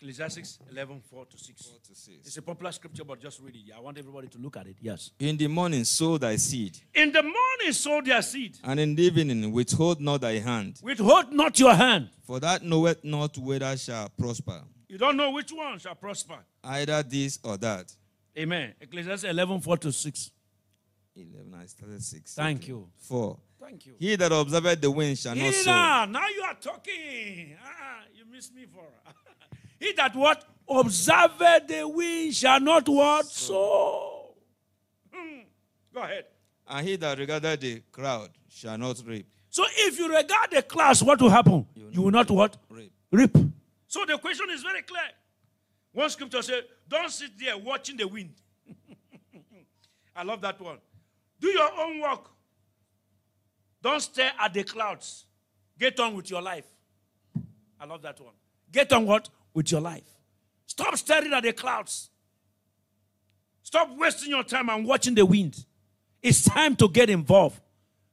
Ecclesiastes 0.00 0.60
11, 0.70 1.02
4 1.10 1.26
to 1.26 1.38
6. 1.38 1.62
4 1.62 1.74
to 1.88 1.94
6. 1.94 2.18
It's 2.26 2.36
a 2.36 2.42
popular 2.42 2.72
scripture, 2.72 3.04
but 3.04 3.20
just 3.20 3.40
read 3.40 3.56
it. 3.56 3.72
I 3.76 3.80
want 3.80 3.98
everybody 3.98 4.28
to 4.28 4.38
look 4.38 4.56
at 4.56 4.66
it. 4.66 4.76
Yes. 4.80 5.10
In 5.18 5.36
the 5.36 5.48
morning, 5.48 5.84
sow 5.84 6.16
thy 6.18 6.36
seed. 6.36 6.78
In 6.94 7.12
the 7.12 7.22
morning, 7.22 7.72
sow 7.72 8.00
thy 8.00 8.20
seed. 8.20 8.58
And 8.62 8.78
in 8.78 8.94
the 8.94 9.02
evening, 9.02 9.52
withhold 9.52 10.00
not 10.00 10.20
thy 10.20 10.38
hand. 10.38 10.78
Withhold 10.82 11.32
not 11.32 11.58
your 11.58 11.74
hand. 11.74 12.10
For 12.24 12.38
that 12.40 12.62
knoweth 12.62 13.02
not 13.02 13.36
whether 13.36 13.76
shall 13.76 14.08
prosper. 14.10 14.62
You 14.88 14.96
don't 14.98 15.16
know 15.16 15.32
which 15.32 15.50
one 15.52 15.78
shall 15.80 15.96
prosper. 15.96 16.38
Either 16.62 17.02
this 17.02 17.40
or 17.42 17.56
that. 17.58 17.94
Amen. 18.38 18.74
Ecclesiastes 18.80 19.24
11, 19.24 19.60
4 19.60 19.76
to 19.78 19.92
6. 19.92 20.30
11, 21.16 21.54
I 21.60 21.66
started 21.66 22.02
6. 22.02 22.34
Thank 22.34 22.58
okay. 22.58 22.68
you. 22.68 22.88
4. 22.98 23.38
Thank 23.60 23.86
you. 23.86 23.94
He 23.98 24.14
that 24.16 24.30
observeth 24.30 24.80
the 24.80 24.90
wind 24.90 25.18
shall 25.18 25.34
not 25.34 25.52
sow. 25.52 26.04
Now 26.08 26.28
you 26.28 26.42
are 26.42 26.54
talking. 26.54 27.56
Ah, 27.62 28.02
you 28.14 28.24
missed 28.30 28.54
me 28.54 28.66
for. 28.72 28.84
He 29.80 29.92
that 29.92 30.14
what? 30.16 30.44
Observeth 30.68 31.68
the 31.68 31.86
wind 31.86 32.34
shall 32.34 32.60
not 32.60 32.88
what? 32.88 33.26
So. 33.26 34.34
Hmm. 35.12 35.40
Go 35.94 36.02
ahead. 36.02 36.24
And 36.68 36.86
he 36.86 36.96
that 36.96 37.18
regardeth 37.18 37.60
the 37.60 37.82
crowd 37.92 38.30
shall 38.48 38.76
not 38.78 39.00
reap. 39.06 39.26
So 39.50 39.64
if 39.76 39.98
you 39.98 40.08
regard 40.08 40.50
the 40.50 40.62
class, 40.62 41.02
what 41.02 41.20
will 41.20 41.30
happen? 41.30 41.66
You, 41.74 41.88
you 41.92 42.02
will 42.02 42.10
not 42.10 42.30
what? 42.30 42.56
Reap. 42.68 42.92
Reap. 43.10 43.36
So 43.86 44.04
the 44.04 44.18
question 44.18 44.46
is 44.50 44.62
very 44.62 44.82
clear. 44.82 45.00
One 45.98 46.10
scripture 46.10 46.42
says, 46.42 46.62
Don't 46.88 47.10
sit 47.10 47.32
there 47.40 47.58
watching 47.58 47.96
the 47.96 48.06
wind. 48.06 48.32
I 50.14 50.22
love 50.22 50.40
that 50.42 50.60
one. 50.60 50.78
Do 51.40 51.48
your 51.48 51.68
own 51.76 52.00
work. 52.00 52.30
Don't 53.82 53.98
stare 54.00 54.30
at 54.38 54.54
the 54.54 54.62
clouds. 54.62 55.24
Get 55.76 55.98
on 55.98 56.14
with 56.14 56.30
your 56.30 56.40
life. 56.40 56.66
I 57.80 57.84
love 57.84 58.02
that 58.02 58.20
one. 58.20 58.34
Get 58.70 58.92
on 58.92 59.06
what? 59.06 59.28
with 59.52 59.72
your 59.72 59.80
life. 59.80 60.04
Stop 60.66 60.96
staring 60.96 61.32
at 61.32 61.42
the 61.42 61.52
clouds. 61.52 62.10
Stop 63.64 63.90
wasting 63.98 64.30
your 64.30 64.44
time 64.44 64.68
and 64.68 64.86
watching 64.86 65.16
the 65.16 65.26
wind. 65.26 65.64
It's 66.22 66.44
time 66.44 66.76
to 66.76 66.88
get 66.88 67.10
involved. 67.10 67.60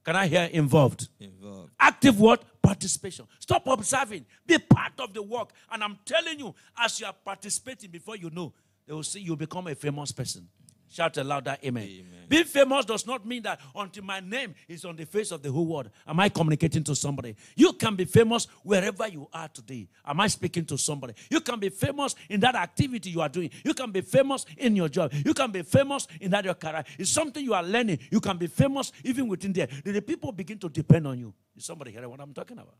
Can 0.03 0.15
I 0.15 0.25
hear 0.25 0.49
involved? 0.51 1.07
Involved. 1.19 1.34
Active 1.79 2.19
what? 2.19 2.43
Participation. 2.61 3.27
Stop 3.39 3.67
observing. 3.67 4.25
Be 4.45 4.57
part 4.57 4.93
of 4.99 5.13
the 5.13 5.21
work. 5.21 5.49
And 5.71 5.83
I'm 5.83 5.97
telling 6.05 6.39
you, 6.39 6.53
as 6.79 6.99
you 6.99 7.05
are 7.05 7.13
participating 7.13 7.91
before 7.91 8.15
you 8.15 8.29
know, 8.29 8.53
they 8.87 8.93
will 8.93 9.03
see 9.03 9.19
you 9.19 9.35
become 9.35 9.67
a 9.67 9.75
famous 9.75 10.11
person. 10.11 10.47
Shout 10.95 11.17
a 11.17 11.25
louder 11.25 11.57
amen. 11.61 11.83
Amen. 11.83 12.23
Being 12.29 12.45
famous 12.45 12.85
does 12.85 13.05
not 13.05 13.25
mean 13.25 13.43
that 13.43 13.59
until 13.75 14.05
my 14.05 14.21
name 14.21 14.55
is 14.65 14.85
on 14.85 14.95
the 14.95 15.05
face 15.05 15.29
of 15.31 15.41
the 15.41 15.51
whole 15.51 15.65
world. 15.65 15.89
Am 16.07 16.17
I 16.21 16.29
communicating 16.29 16.85
to 16.85 16.95
somebody? 16.95 17.35
You 17.53 17.73
can 17.73 17.97
be 17.97 18.05
famous 18.05 18.47
wherever 18.63 19.05
you 19.05 19.27
are 19.33 19.49
today. 19.49 19.89
Am 20.05 20.21
I 20.21 20.27
speaking 20.27 20.63
to 20.67 20.77
somebody? 20.77 21.13
You 21.29 21.41
can 21.41 21.59
be 21.59 21.67
famous 21.67 22.15
in 22.29 22.39
that 22.39 22.55
activity 22.55 23.09
you 23.09 23.19
are 23.19 23.27
doing. 23.27 23.49
You 23.65 23.73
can 23.73 23.91
be 23.91 23.99
famous 23.99 24.45
in 24.57 24.73
your 24.77 24.87
job. 24.87 25.11
You 25.13 25.33
can 25.33 25.51
be 25.51 25.63
famous 25.63 26.07
in 26.21 26.31
that 26.31 26.45
your 26.45 26.53
career. 26.53 26.85
It's 26.97 27.11
something 27.11 27.43
you 27.43 27.53
are 27.53 27.63
learning. 27.63 27.99
You 28.09 28.21
can 28.21 28.37
be 28.37 28.47
famous 28.47 28.93
even 29.03 29.27
within 29.27 29.51
there. 29.51 29.67
The 29.83 30.01
people 30.01 30.31
begin 30.31 30.59
to 30.59 30.69
depend 30.69 31.07
on 31.07 31.19
you. 31.19 31.33
Is 31.57 31.65
somebody 31.65 31.91
hearing 31.91 32.09
what 32.09 32.21
I'm 32.21 32.33
talking 32.33 32.57
about? 32.57 32.77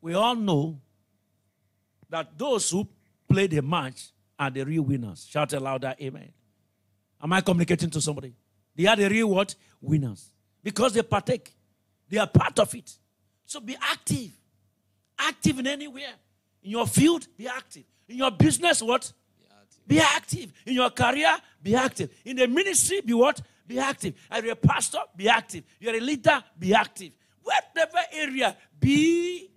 We 0.00 0.14
all 0.14 0.36
know 0.36 0.78
that 2.08 2.38
those 2.38 2.70
who 2.70 2.86
play 3.28 3.48
the 3.48 3.62
match 3.62 4.12
are 4.40 4.50
the 4.50 4.64
real 4.64 4.82
winners. 4.82 5.26
Shout 5.28 5.52
a 5.52 5.60
louder 5.60 5.94
amen. 6.00 6.32
Am 7.22 7.32
I 7.32 7.42
communicating 7.42 7.90
to 7.90 8.00
somebody? 8.00 8.34
They 8.74 8.86
are 8.86 8.96
the 8.96 9.08
real 9.08 9.28
what? 9.28 9.54
Winners. 9.82 10.30
Because 10.64 10.94
they 10.94 11.02
partake. 11.02 11.54
They 12.08 12.16
are 12.16 12.26
part 12.26 12.58
of 12.58 12.74
it. 12.74 12.90
So 13.44 13.60
be 13.60 13.76
active. 13.78 14.30
Active 15.18 15.58
in 15.58 15.66
anywhere. 15.66 16.14
In 16.62 16.70
your 16.70 16.86
field, 16.86 17.28
be 17.36 17.46
active. 17.46 17.84
In 18.08 18.16
your 18.16 18.30
business, 18.30 18.82
what? 18.82 19.12
Be 19.86 20.00
active. 20.00 20.52
In 20.64 20.74
your 20.74 20.90
career, 20.90 21.36
be 21.62 21.74
active. 21.74 22.10
In 22.24 22.36
the 22.36 22.48
ministry, 22.48 23.02
be 23.02 23.12
what? 23.12 23.42
Be 23.66 23.78
active. 23.78 24.14
Are 24.30 24.42
you 24.42 24.52
a 24.52 24.56
pastor? 24.56 25.00
Be 25.14 25.28
active. 25.28 25.64
You're 25.78 25.96
a 25.96 26.00
leader? 26.00 26.42
Be 26.58 26.72
active. 26.72 27.12
Whatever 27.42 27.98
area, 28.12 28.56
be, 28.78 29.50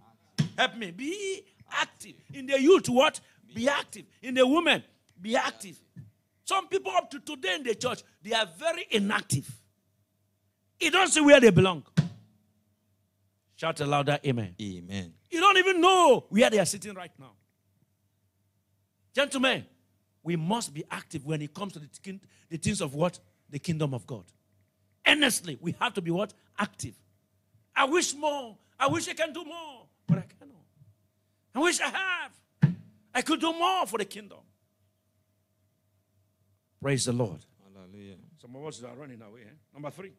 help 0.58 0.76
me, 0.76 0.92
be 0.92 1.44
active. 1.72 2.14
In 2.34 2.48
the 2.48 2.62
youth, 2.62 2.90
what? 2.90 3.20
Be 3.54 3.70
active. 3.70 4.06
In 4.22 4.34
the 4.36 4.46
women, 4.46 4.84
be 5.22 5.36
active. 5.36 5.80
Some 6.46 6.68
people 6.68 6.92
up 6.92 7.10
to 7.12 7.20
today 7.20 7.56
in 7.56 7.64
the 7.64 7.76
church, 7.76 8.02
they 8.22 8.34
are 8.34 8.48
very 8.58 8.86
inactive. 8.92 9.50
You 10.80 10.92
don't 10.92 11.08
see 11.08 11.22
where 11.22 11.40
they 11.40 11.50
belong. 11.50 11.84
Shout 13.56 13.80
a 13.80 13.86
louder 13.86 14.20
amen. 14.26 14.56
Amen. 14.62 15.14
You 15.30 15.40
don't 15.40 15.58
even 15.58 15.80
know 15.80 16.26
where 16.30 16.50
they 16.50 16.60
are 16.60 16.66
sitting 16.66 16.94
right 16.94 17.12
now. 17.18 17.32
Gentlemen, 19.14 19.66
we 20.24 20.36
must 20.36 20.74
be 20.74 20.84
active 20.90 21.26
when 21.26 21.42
it 21.42 21.54
comes 21.54 21.74
to 21.74 21.80
the, 21.80 21.88
kin- 22.02 22.20
the 22.50 22.58
things 22.58 22.82
of 22.82 22.94
what? 22.96 23.20
The 23.50 23.60
kingdom 23.60 23.94
of 23.94 24.06
God. 24.08 24.26
Earnestly, 25.06 25.58
we 25.62 25.76
have 25.80 25.94
to 25.94 26.02
be 26.02 26.12
what? 26.12 26.34
Active. 26.58 26.96
I 27.76 27.86
wish 27.86 28.14
more. 28.16 28.58
I 28.80 28.88
wish 28.88 29.08
I 29.08 29.14
can 29.14 29.32
do 29.32 29.44
more, 29.46 29.86
but 30.08 30.18
I 30.18 30.26
cannot. 30.40 30.58
I 31.56 31.60
wish 31.60 31.80
I 31.80 31.88
have. 31.90 32.32
I 33.14 33.22
could 33.22 33.40
do 33.40 33.54
more 33.54 33.86
for 33.86 33.98
the 33.98 34.06
kingdom. 34.06 34.40
Praise 36.82 37.06
the 37.06 37.14
Lord. 37.14 37.40
Hallelujah. 37.74 38.16
Some 38.42 38.56
of 38.56 38.66
us 38.66 38.84
are 38.84 38.96
running 38.96 39.22
away. 39.22 39.42
Eh? 39.42 39.54
Number 39.74 39.90
three. 39.90 40.12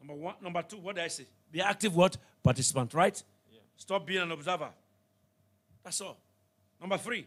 Number 0.00 0.14
one, 0.14 0.34
number 0.40 0.62
two, 0.62 0.78
what 0.78 0.94
did 0.94 1.04
I 1.04 1.08
say? 1.08 1.26
Be 1.50 1.60
active 1.60 1.94
what? 1.94 2.16
Participant, 2.42 2.94
right? 2.94 3.22
Stop 3.76 4.06
being 4.06 4.22
an 4.22 4.32
observer. 4.32 4.70
That's 5.84 6.00
all. 6.00 6.18
Number 6.80 6.98
three. 6.98 7.26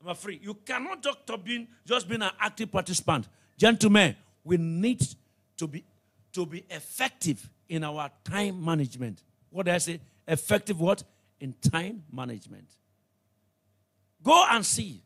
Number 0.00 0.14
three, 0.14 0.40
you 0.42 0.54
cannot 0.54 1.02
just 1.02 1.18
stop 1.22 1.44
being 1.44 1.66
just 1.86 2.08
being 2.08 2.22
an 2.22 2.30
active 2.38 2.70
participant. 2.70 3.26
Gentlemen, 3.56 4.14
we 4.44 4.56
need 4.58 5.02
to 5.56 5.66
be 5.66 5.84
to 6.32 6.44
be 6.44 6.64
effective 6.68 7.48
in 7.68 7.82
our 7.84 8.10
time 8.24 8.62
management. 8.62 9.22
What 9.50 9.66
did 9.66 9.74
I 9.74 9.78
say? 9.78 10.00
Effective 10.28 10.78
what? 10.80 11.02
In 11.40 11.54
time 11.60 12.04
management. 12.12 12.68
Go 14.22 14.46
and 14.50 14.64
see 14.64 15.02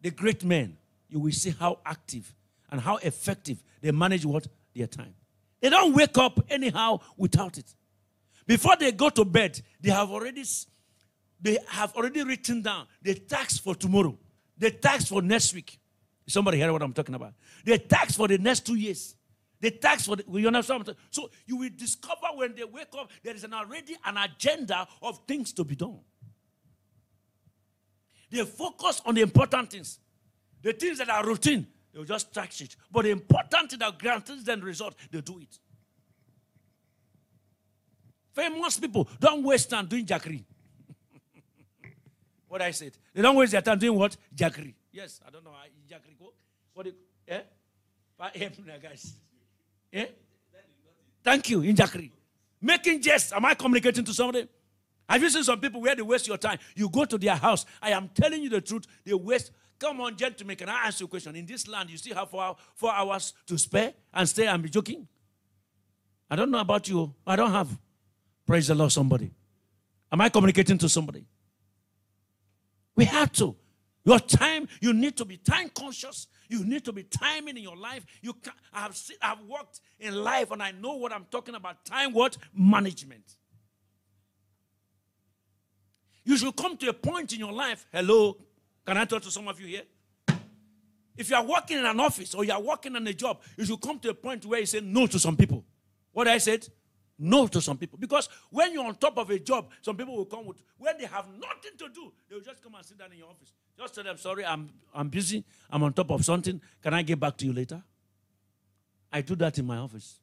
the 0.00 0.10
great 0.10 0.44
men. 0.44 0.76
You 1.08 1.20
will 1.20 1.32
see 1.32 1.50
how 1.50 1.78
active 1.84 2.34
and 2.70 2.80
how 2.80 2.96
effective 2.96 3.62
they 3.80 3.90
manage 3.90 4.24
what? 4.24 4.46
Their 4.74 4.86
time. 4.86 5.14
They 5.60 5.70
don't 5.70 5.94
wake 5.94 6.16
up 6.18 6.38
anyhow 6.48 7.00
without 7.16 7.58
it. 7.58 7.74
Before 8.46 8.76
they 8.76 8.92
go 8.92 9.08
to 9.10 9.24
bed, 9.24 9.60
they 9.80 9.90
have 9.90 10.10
already 10.10 10.44
they 11.40 11.58
have 11.68 11.94
already 11.94 12.22
written 12.22 12.62
down 12.62 12.86
the 13.02 13.14
tax 13.14 13.58
for 13.58 13.74
tomorrow, 13.74 14.16
the 14.56 14.70
tax 14.70 15.06
for 15.06 15.20
next 15.20 15.52
week. 15.54 15.78
Somebody 16.28 16.58
hear 16.58 16.72
what 16.72 16.82
I'm 16.82 16.92
talking 16.92 17.14
about? 17.14 17.34
The 17.64 17.78
tax 17.78 18.14
for 18.16 18.28
the 18.28 18.38
next 18.38 18.64
two 18.64 18.76
years. 18.76 19.15
The 19.60 19.70
tax 19.70 20.06
for 20.06 20.16
the, 20.16 20.24
you 20.32 20.46
understand? 20.46 20.86
what 20.86 20.96
So 21.10 21.30
you 21.46 21.56
will 21.56 21.70
discover 21.74 22.26
when 22.34 22.54
they 22.54 22.64
wake 22.64 22.88
up, 22.98 23.10
there 23.22 23.34
is 23.34 23.44
an 23.44 23.54
already 23.54 23.96
an 24.04 24.16
agenda 24.18 24.86
of 25.02 25.20
things 25.26 25.52
to 25.54 25.64
be 25.64 25.74
done. 25.76 25.98
They 28.30 28.44
focus 28.44 29.00
on 29.06 29.14
the 29.14 29.22
important 29.22 29.70
things. 29.70 29.98
The 30.62 30.72
things 30.72 30.98
that 30.98 31.08
are 31.08 31.24
routine, 31.24 31.66
they'll 31.92 32.04
just 32.04 32.34
tax 32.34 32.60
it. 32.60 32.76
But 32.90 33.02
the 33.02 33.10
important 33.10 33.70
thing 33.70 33.78
that 33.78 33.98
guarantees 33.98 34.44
them 34.44 34.60
result, 34.60 34.94
they 35.10 35.20
do 35.20 35.38
it. 35.38 35.58
Famous 38.34 38.78
people 38.78 39.08
don't 39.18 39.42
waste 39.42 39.70
time 39.70 39.86
doing 39.86 40.04
jackery. 40.04 40.44
what 42.48 42.60
I 42.60 42.72
said. 42.72 42.92
They 43.14 43.22
don't 43.22 43.36
waste 43.36 43.52
their 43.52 43.62
time 43.62 43.78
doing 43.78 43.98
what? 43.98 44.16
Jackery. 44.34 44.74
Yes, 44.92 45.20
I 45.26 45.30
don't 45.30 45.44
know. 45.44 45.52
Jackery. 45.88 46.16
What? 46.74 46.86
you- 46.86 46.94
Eh? 47.28 47.40
But 48.18 48.34
guys. 48.82 49.14
Eh? 49.92 50.06
Thank 51.22 51.50
you, 51.50 51.62
in 51.62 51.74
jackery. 51.74 52.10
Making 52.60 53.02
jest. 53.02 53.32
Am 53.32 53.44
I 53.44 53.54
communicating 53.54 54.04
to 54.04 54.14
somebody? 54.14 54.48
Have 55.08 55.22
you 55.22 55.30
seen 55.30 55.44
some 55.44 55.60
people 55.60 55.80
where 55.80 55.94
they 55.94 56.02
waste 56.02 56.26
your 56.26 56.36
time? 56.36 56.58
You 56.74 56.88
go 56.88 57.04
to 57.04 57.18
their 57.18 57.36
house. 57.36 57.64
I 57.80 57.90
am 57.90 58.08
telling 58.14 58.42
you 58.42 58.48
the 58.48 58.60
truth. 58.60 58.86
They 59.04 59.14
waste. 59.14 59.52
Come 59.78 60.00
on, 60.00 60.16
gentlemen. 60.16 60.56
Can 60.56 60.68
I 60.68 60.86
ask 60.86 61.00
you 61.00 61.06
a 61.06 61.08
question? 61.08 61.36
In 61.36 61.46
this 61.46 61.68
land, 61.68 61.90
you 61.90 61.96
still 61.96 62.14
have 62.16 62.30
four, 62.30 62.56
four 62.74 62.92
hours 62.92 63.34
to 63.46 63.58
spare 63.58 63.92
and 64.12 64.28
stay 64.28 64.46
and 64.46 64.62
be 64.62 64.68
joking? 64.68 65.06
I 66.30 66.34
don't 66.36 66.50
know 66.50 66.60
about 66.60 66.88
you. 66.88 67.14
I 67.26 67.36
don't 67.36 67.52
have. 67.52 67.68
Praise 68.46 68.68
the 68.68 68.74
Lord, 68.74 68.90
somebody. 68.90 69.30
Am 70.10 70.20
I 70.20 70.28
communicating 70.28 70.78
to 70.78 70.88
somebody? 70.88 71.24
We 72.94 73.04
have 73.04 73.30
to. 73.32 73.54
Your 74.04 74.20
time, 74.20 74.68
you 74.80 74.92
need 74.92 75.16
to 75.16 75.24
be 75.24 75.36
time 75.36 75.68
conscious. 75.68 76.28
You 76.48 76.64
need 76.64 76.84
to 76.84 76.92
be 76.92 77.02
timing 77.02 77.56
in 77.56 77.62
your 77.62 77.76
life. 77.76 78.04
You 78.22 78.32
can 78.34 78.52
I 78.72 78.80
have 78.80 78.96
seen, 78.96 79.16
I 79.22 79.28
have 79.28 79.42
worked 79.42 79.80
in 79.98 80.14
life 80.14 80.50
and 80.50 80.62
I 80.62 80.72
know 80.72 80.96
what 80.96 81.12
I'm 81.12 81.26
talking 81.30 81.54
about. 81.54 81.84
Time 81.84 82.12
what? 82.12 82.36
Management. 82.54 83.36
You 86.24 86.36
should 86.36 86.56
come 86.56 86.76
to 86.78 86.88
a 86.88 86.92
point 86.92 87.32
in 87.32 87.38
your 87.38 87.52
life. 87.52 87.86
Hello, 87.92 88.36
can 88.84 88.96
I 88.96 89.04
talk 89.04 89.22
to 89.22 89.30
some 89.30 89.46
of 89.48 89.60
you 89.60 89.66
here? 89.68 89.82
If 91.16 91.30
you 91.30 91.36
are 91.36 91.44
working 91.44 91.78
in 91.78 91.86
an 91.86 91.98
office 91.98 92.34
or 92.34 92.44
you 92.44 92.52
are 92.52 92.60
working 92.60 92.94
on 92.94 93.06
a 93.06 93.12
job, 93.14 93.40
you 93.56 93.64
should 93.64 93.80
come 93.80 93.98
to 94.00 94.10
a 94.10 94.14
point 94.14 94.44
where 94.44 94.60
you 94.60 94.66
say 94.66 94.80
no 94.80 95.06
to 95.06 95.18
some 95.18 95.36
people. 95.36 95.64
What 96.12 96.28
I 96.28 96.38
said? 96.38 96.68
No 97.18 97.46
to 97.46 97.60
some 97.60 97.78
people. 97.78 97.98
Because 97.98 98.28
when 98.50 98.72
you're 98.74 98.84
on 98.84 98.96
top 98.96 99.16
of 99.16 99.30
a 99.30 99.38
job, 99.38 99.70
some 99.80 99.96
people 99.96 100.16
will 100.16 100.26
come 100.26 100.44
with, 100.44 100.62
when 100.76 100.98
they 100.98 101.06
have 101.06 101.26
nothing 101.28 101.78
to 101.78 101.88
do, 101.88 102.12
they 102.28 102.34
will 102.34 102.42
just 102.42 102.62
come 102.62 102.74
and 102.74 102.84
sit 102.84 102.98
down 102.98 103.12
in 103.12 103.18
your 103.18 103.28
office. 103.28 103.52
Just 103.78 103.94
tell 103.94 104.04
them, 104.04 104.16
sorry, 104.16 104.44
I'm, 104.44 104.70
I'm 104.94 105.08
busy. 105.08 105.44
I'm 105.70 105.82
on 105.82 105.92
top 105.92 106.10
of 106.10 106.24
something. 106.24 106.60
Can 106.82 106.94
I 106.94 107.02
get 107.02 107.20
back 107.20 107.36
to 107.38 107.46
you 107.46 107.52
later? 107.52 107.82
I 109.12 109.20
do 109.20 109.34
that 109.36 109.58
in 109.58 109.66
my 109.66 109.76
office. 109.76 110.18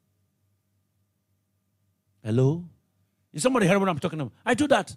Hello? 2.24 2.64
Is 3.32 3.44
somebody 3.44 3.68
heard 3.68 3.80
what 3.80 3.90
I'm 3.90 4.00
talking 4.00 4.20
about? 4.20 4.34
I 4.46 4.54
do 4.54 4.68
that. 4.68 4.96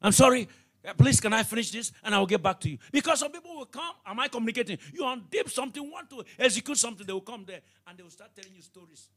I'm 0.00 0.12
sorry. 0.12 0.48
Please, 0.96 1.20
can 1.20 1.32
I 1.32 1.44
finish 1.44 1.70
this 1.70 1.92
and 2.02 2.14
I 2.14 2.18
will 2.18 2.26
get 2.26 2.42
back 2.42 2.58
to 2.60 2.70
you? 2.70 2.78
Because 2.90 3.20
some 3.20 3.30
people 3.30 3.54
will 3.54 3.66
come. 3.66 3.92
Am 4.04 4.18
I 4.18 4.26
communicating? 4.26 4.78
You 4.92 5.02
undip 5.02 5.48
something, 5.48 5.88
want 5.88 6.10
to 6.10 6.24
execute 6.38 6.76
something, 6.76 7.06
they 7.06 7.12
will 7.12 7.20
come 7.20 7.44
there 7.46 7.60
and 7.86 7.96
they 7.96 8.02
will 8.02 8.10
start 8.10 8.30
telling 8.34 8.54
you 8.56 8.62
stories. 8.62 9.08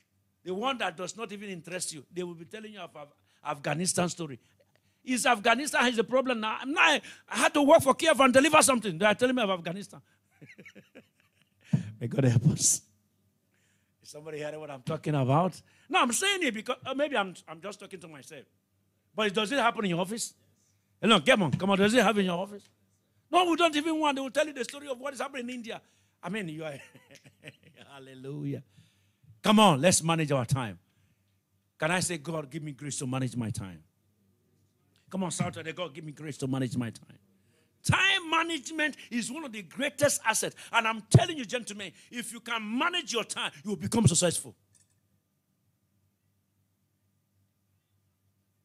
The 0.43 0.53
one 0.53 0.77
that 0.77 0.95
does 0.95 1.17
not 1.17 1.31
even 1.31 1.49
interest 1.49 1.93
you, 1.93 2.05
they 2.13 2.21
will 2.21 2.35
be 2.35 2.45
telling 2.45 2.73
you 2.73 2.79
of 2.79 2.91
Afghanistan 3.43 4.09
story. 4.09 4.39
Is 5.05 5.25
Afghanistan 5.25 5.87
is 5.87 5.97
the 5.97 6.03
problem 6.03 6.39
now? 6.39 6.57
Now 6.65 6.81
I 6.81 7.01
had 7.27 7.53
to 7.53 7.61
work 7.61 7.81
for 7.81 7.93
Kiev 7.93 8.19
and 8.19 8.33
deliver 8.33 8.61
something. 8.61 8.97
They 8.97 9.05
are 9.05 9.13
telling 9.13 9.35
me 9.35 9.43
of 9.43 9.49
Afghanistan. 9.49 10.01
May 11.99 12.07
God 12.07 12.23
help 12.25 12.47
us. 12.47 12.81
Is 14.01 14.09
somebody 14.09 14.39
hearing 14.39 14.59
what 14.59 14.71
I'm 14.71 14.81
talking 14.81 15.15
about? 15.15 15.61
No, 15.89 16.01
I'm 16.01 16.11
saying 16.11 16.43
it 16.43 16.53
because 16.53 16.77
uh, 16.85 16.93
maybe 16.93 17.15
I'm, 17.15 17.35
I'm 17.47 17.61
just 17.61 17.79
talking 17.79 17.99
to 17.99 18.07
myself. 18.07 18.45
But 19.15 19.33
does 19.33 19.51
it 19.51 19.59
happen 19.59 19.85
in 19.85 19.91
your 19.91 20.01
office? 20.01 20.33
Hello, 21.01 21.19
come 21.19 21.43
on, 21.43 21.51
come 21.51 21.69
on. 21.69 21.77
Does 21.77 21.93
it 21.93 22.03
happen 22.03 22.19
in 22.21 22.25
your 22.25 22.39
office? 22.39 22.67
No, 23.31 23.49
we 23.49 23.55
don't 23.55 23.75
even 23.75 23.99
want. 23.99 24.15
They 24.15 24.21
will 24.21 24.31
tell 24.31 24.47
you 24.47 24.53
the 24.53 24.63
story 24.63 24.87
of 24.87 24.99
what 24.99 25.13
is 25.13 25.21
happening 25.21 25.49
in 25.49 25.55
India. 25.55 25.81
I 26.21 26.29
mean, 26.29 26.49
you 26.49 26.63
are. 26.63 26.79
Hallelujah. 27.93 28.63
Come 29.43 29.59
on, 29.59 29.81
let's 29.81 30.01
manage 30.01 30.31
our 30.31 30.45
time. 30.45 30.79
Can 31.77 31.91
I 31.91 31.99
say, 31.99 32.17
God, 32.17 32.49
give 32.49 32.63
me 32.63 32.71
grace 32.71 32.97
to 32.99 33.07
manage 33.07 33.35
my 33.35 33.51
time? 33.51 33.83
Come 35.15 35.23
on, 35.23 35.29
the 35.29 35.71
God, 35.73 35.93
give 35.93 36.03
me 36.03 36.11
grace 36.11 36.35
to 36.39 36.45
manage 36.45 36.75
my 36.75 36.89
time. 36.89 37.17
Time 37.89 38.29
management 38.29 38.97
is 39.09 39.31
one 39.31 39.45
of 39.45 39.53
the 39.53 39.61
greatest 39.61 40.19
assets. 40.25 40.57
And 40.73 40.85
I'm 40.85 41.03
telling 41.09 41.37
you, 41.37 41.45
gentlemen, 41.45 41.93
if 42.11 42.33
you 42.33 42.41
can 42.41 42.77
manage 42.77 43.13
your 43.13 43.23
time, 43.23 43.53
you 43.63 43.69
will 43.69 43.77
become 43.77 44.05
successful. 44.07 44.53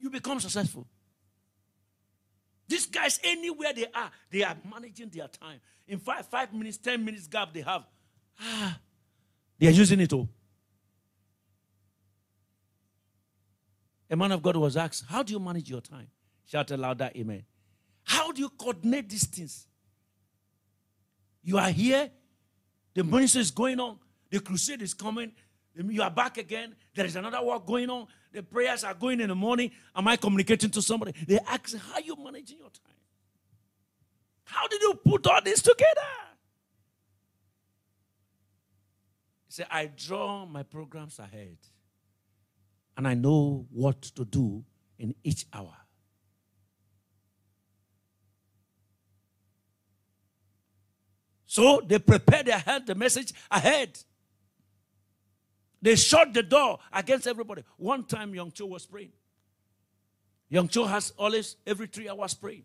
You 0.01 0.11
become 0.11 0.40
successful. 0.40 0.88
These 2.66 2.86
guys, 2.86 3.20
anywhere 3.22 3.72
they 3.72 3.86
are, 3.94 4.11
they 4.28 4.42
are 4.42 4.57
managing 4.68 5.11
their 5.11 5.28
time. 5.28 5.61
In 5.86 6.01
five, 6.01 6.26
five 6.26 6.53
minutes, 6.53 6.78
ten 6.78 7.05
minutes 7.05 7.28
gap 7.28 7.55
they 7.55 7.61
have, 7.61 7.84
ah, 8.40 8.76
they 9.57 9.68
are 9.68 9.70
using 9.70 10.01
it 10.01 10.12
all. 10.12 10.28
A 14.11 14.16
man 14.16 14.32
of 14.32 14.42
God 14.42 14.57
was 14.57 14.76
asked, 14.76 15.05
How 15.09 15.22
do 15.22 15.32
you 15.32 15.38
manage 15.38 15.70
your 15.70 15.80
time? 15.80 16.09
Shout 16.51 16.72
aloud 16.72 16.98
that 16.98 17.16
amen. 17.16 17.44
How 18.03 18.32
do 18.32 18.40
you 18.42 18.48
coordinate 18.48 19.09
these 19.09 19.26
things? 19.26 19.68
You 21.44 21.59
are 21.59 21.70
here, 21.70 22.11
the 22.92 23.05
ministry 23.05 23.40
is 23.40 23.53
going 23.53 23.78
on, 23.78 23.98
the 24.30 24.40
crusade 24.40 24.82
is 24.82 24.92
coming, 24.92 25.30
you 25.76 26.03
are 26.03 26.11
back 26.11 26.38
again, 26.38 26.74
there 26.94 27.07
is 27.07 27.14
another 27.14 27.40
work 27.40 27.64
going 27.66 27.88
on, 27.88 28.09
the 28.32 28.42
prayers 28.42 28.82
are 28.82 28.94
going 28.94 29.20
in 29.20 29.28
the 29.28 29.34
morning. 29.34 29.70
Am 29.94 30.09
I 30.09 30.16
communicating 30.16 30.70
to 30.70 30.82
somebody? 30.82 31.12
They 31.26 31.38
ask, 31.38 31.76
How 31.76 31.94
are 31.94 32.01
you 32.01 32.16
managing 32.16 32.59
your 32.59 32.70
time? 32.70 32.94
How 34.42 34.66
did 34.66 34.82
you 34.82 34.94
put 35.07 35.26
all 35.28 35.40
this 35.44 35.62
together? 35.62 36.01
He 39.46 39.53
said, 39.53 39.66
I 39.70 39.86
draw 39.86 40.46
my 40.46 40.64
programs 40.64 41.20
ahead 41.20 41.59
and 42.96 43.07
I 43.07 43.14
know 43.14 43.66
what 43.70 44.03
to 44.03 44.24
do 44.24 44.64
in 44.98 45.14
each 45.22 45.46
hour. 45.53 45.76
So 51.51 51.82
they 51.84 51.98
prepared 51.98 52.46
their 52.46 52.61
head, 52.61 52.86
the 52.86 52.94
message 52.94 53.32
ahead. 53.51 53.98
They 55.82 55.96
shut 55.96 56.32
the 56.32 56.44
door 56.44 56.78
against 56.92 57.26
everybody. 57.26 57.64
One 57.76 58.05
time, 58.05 58.32
Young 58.36 58.53
Cho 58.53 58.66
was 58.66 58.86
praying. 58.86 59.11
Young 60.48 60.68
Cho 60.68 60.84
has 60.86 61.12
always, 61.18 61.57
every 61.66 61.88
three 61.88 62.09
hours, 62.09 62.34
praying. 62.34 62.62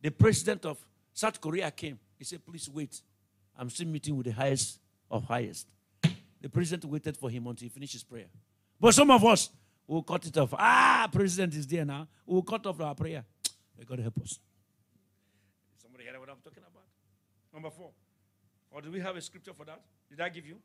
The 0.00 0.12
president 0.12 0.64
of 0.66 0.78
South 1.12 1.40
Korea 1.40 1.68
came. 1.72 1.98
He 2.16 2.22
said, 2.22 2.46
Please 2.46 2.70
wait. 2.70 3.00
I'm 3.58 3.68
still 3.68 3.88
meeting 3.88 4.16
with 4.16 4.26
the 4.26 4.32
highest 4.32 4.78
of 5.10 5.24
highest. 5.24 5.66
The 6.40 6.48
president 6.48 6.84
waited 6.84 7.16
for 7.16 7.28
him 7.28 7.48
until 7.48 7.66
he 7.66 7.70
finished 7.70 7.94
his 7.94 8.04
prayer. 8.04 8.26
But 8.78 8.94
some 8.94 9.10
of 9.10 9.24
us 9.24 9.50
will 9.84 10.04
cut 10.04 10.24
it 10.24 10.38
off. 10.38 10.54
Ah, 10.56 11.08
president 11.12 11.56
is 11.56 11.66
there 11.66 11.84
now. 11.84 12.06
We'll 12.24 12.42
cut 12.42 12.64
off 12.66 12.80
our 12.80 12.94
prayer. 12.94 13.24
May 13.76 13.84
God 13.84 13.98
help 13.98 14.20
us. 14.20 14.38
Somebody 15.82 16.04
hear 16.04 16.20
what 16.20 16.28
I'm 16.28 16.36
talking 16.44 16.62
about? 16.62 16.84
Number 17.52 17.70
four. 17.70 17.90
Or 18.72 18.80
do 18.80 18.90
we 18.90 19.00
have 19.00 19.16
a 19.16 19.20
scripture 19.20 19.52
for 19.52 19.64
that? 19.66 19.80
Did 20.08 20.20
I 20.20 20.28
give 20.28 20.46
you? 20.46 20.56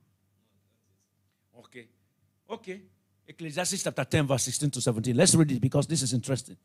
Okay. 1.60 1.88
Okay. 2.50 2.82
Ecclesiastes 3.28 3.84
chapter 3.84 4.06
10, 4.06 4.28
verse 4.28 4.44
16 4.44 4.72
to 4.72 4.82
17. 4.82 5.16
Let's 5.16 5.36
read 5.36 5.52
it 5.52 5.62
because 5.62 5.86
this 5.86 6.02
is 6.02 6.14
interesting. 6.14 6.56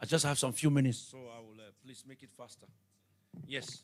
I 0.00 0.06
just 0.06 0.24
have 0.24 0.38
some 0.38 0.52
few 0.52 0.70
minutes, 0.70 0.98
so 0.98 1.18
I 1.18 1.40
will 1.40 1.60
uh, 1.60 1.70
please 1.84 2.04
make 2.06 2.22
it 2.22 2.30
faster. 2.36 2.66
Yes. 3.46 3.82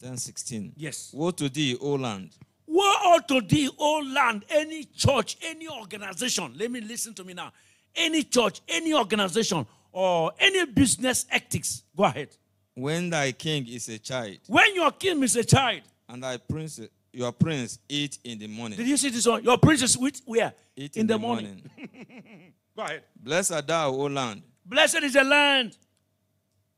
10 0.00 0.16
16. 0.16 0.72
Yes. 0.76 1.12
Woe 1.14 1.30
to 1.32 1.48
thee, 1.48 1.76
O 1.80 1.94
land. 1.94 2.30
Woe 2.66 3.14
unto 3.14 3.40
thee, 3.42 3.68
O 3.78 4.02
land, 4.14 4.44
any 4.50 4.84
church, 4.84 5.36
any 5.42 5.68
organization. 5.68 6.54
Let 6.56 6.70
me 6.70 6.80
listen 6.80 7.12
to 7.14 7.24
me 7.24 7.34
now. 7.34 7.52
Any 7.94 8.22
church, 8.24 8.62
any 8.68 8.94
organization, 8.94 9.66
or 9.92 10.32
any 10.38 10.64
business 10.66 11.26
ethics. 11.30 11.82
Go 11.94 12.04
ahead. 12.04 12.34
When 12.74 13.10
thy 13.10 13.32
king 13.32 13.66
is 13.68 13.88
a 13.88 13.98
child, 13.98 14.38
When 14.46 14.74
your 14.74 14.92
king 14.92 15.22
is 15.22 15.36
a 15.36 15.44
child, 15.44 15.82
and 16.08 16.22
thy 16.22 16.38
prince, 16.38 16.80
your 17.12 17.32
prince 17.32 17.78
eat 17.88 18.18
in 18.24 18.38
the 18.38 18.46
morning. 18.46 18.78
did 18.78 18.88
you 18.88 18.96
see 18.96 19.10
this 19.10 19.26
one? 19.26 19.42
Your 19.44 19.58
prince 19.58 19.82
is 19.82 19.98
with 19.98 20.20
where? 20.24 20.52
Eat 20.76 20.96
in, 20.96 21.06
the, 21.06 21.18
morning. 21.18 21.62
Go 22.76 22.82
ahead. 22.82 23.02
Blessed 23.22 23.52
are 23.52 23.62
thou, 23.62 23.90
O 23.90 24.06
land, 24.06 24.42
Blessed 24.64 25.02
is 25.02 25.12
the 25.12 25.22
land. 25.24 25.76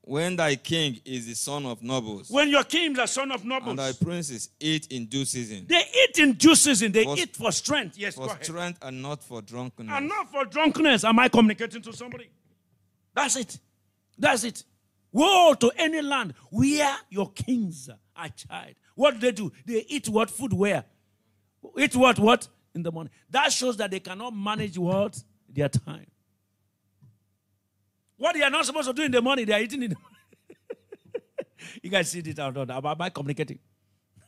when 0.01 0.35
thy 0.35 0.57
king 0.57 1.01
is 1.05 1.27
the 1.29 1.35
son 1.35 1.65
of 1.65 1.81
nobles, 1.83 2.29
When 2.29 2.49
your 2.49 2.65
king 2.65 2.91
is 2.93 2.97
the 2.97 3.07
son 3.07 3.31
of 3.31 3.45
nobles. 3.45 3.71
and 3.71 3.79
thy 3.79 3.93
princes 3.93 4.51
eat 4.59 4.89
in 4.91 5.07
due 5.07 5.25
season, 5.25 5.65
they 5.69 5.83
eat 6.09 6.19
in 6.19 6.33
due 6.33 6.57
season. 6.57 6.91
They 6.91 7.05
For- 7.05 7.17
eat 7.19 7.37
for 7.37 7.53
strength. 7.53 7.97
Yes, 7.97 8.17
go 8.17 8.25
for 8.27 8.33
ahead. 8.33 8.45
strength 8.45 8.79
and 8.83 9.01
not 9.01 9.23
for 9.23 9.41
drunkenness. 9.43 9.95
And 9.97 10.09
not 10.09 10.29
for 10.33 10.45
drunkenness. 10.45 11.05
Am 11.05 11.19
I 11.21 11.29
communicating 11.29 11.83
to 11.83 11.93
somebody? 11.93 12.29
That's 13.15 13.37
it. 13.37 13.59
That's 14.19 14.43
it. 14.43 14.65
Woe 15.15 15.55
to 15.55 15.71
any 15.77 16.03
land 16.03 16.35
where 16.51 16.97
your 17.09 17.31
kings 17.31 17.89
are 18.17 18.29
child. 18.31 18.75
What 18.97 19.15
do 19.15 19.21
they 19.21 19.31
do? 19.31 19.53
They 19.65 19.85
eat 19.89 20.09
what 20.09 20.29
food 20.29 20.53
where? 20.53 20.85
Eat 21.79 21.95
what? 21.95 22.19
What? 22.19 22.49
In 22.75 22.83
the 22.83 22.91
morning. 22.91 23.13
That 23.31 23.53
shows 23.53 23.77
that 23.77 23.93
they 23.93 24.01
cannot 24.01 24.35
manage 24.37 24.77
what? 24.77 25.23
Their 25.49 25.69
time. 25.69 26.07
What 28.17 28.35
they 28.35 28.43
are 28.43 28.51
not 28.51 28.67
supposed 28.67 28.89
to 28.89 28.93
do 28.93 29.05
in 29.05 29.13
the 29.13 29.23
morning, 29.23 29.47
they 29.47 29.53
are 29.53 29.61
eating 29.61 29.85
in 29.85 29.91
the 29.91 29.97
morning. 29.97 31.23
you 31.83 31.91
guys 31.91 32.11
see 32.11 32.19
it 32.19 32.39
out. 32.41 32.57
Am 32.59 33.01
I 33.01 33.11
communicating? 33.11 33.61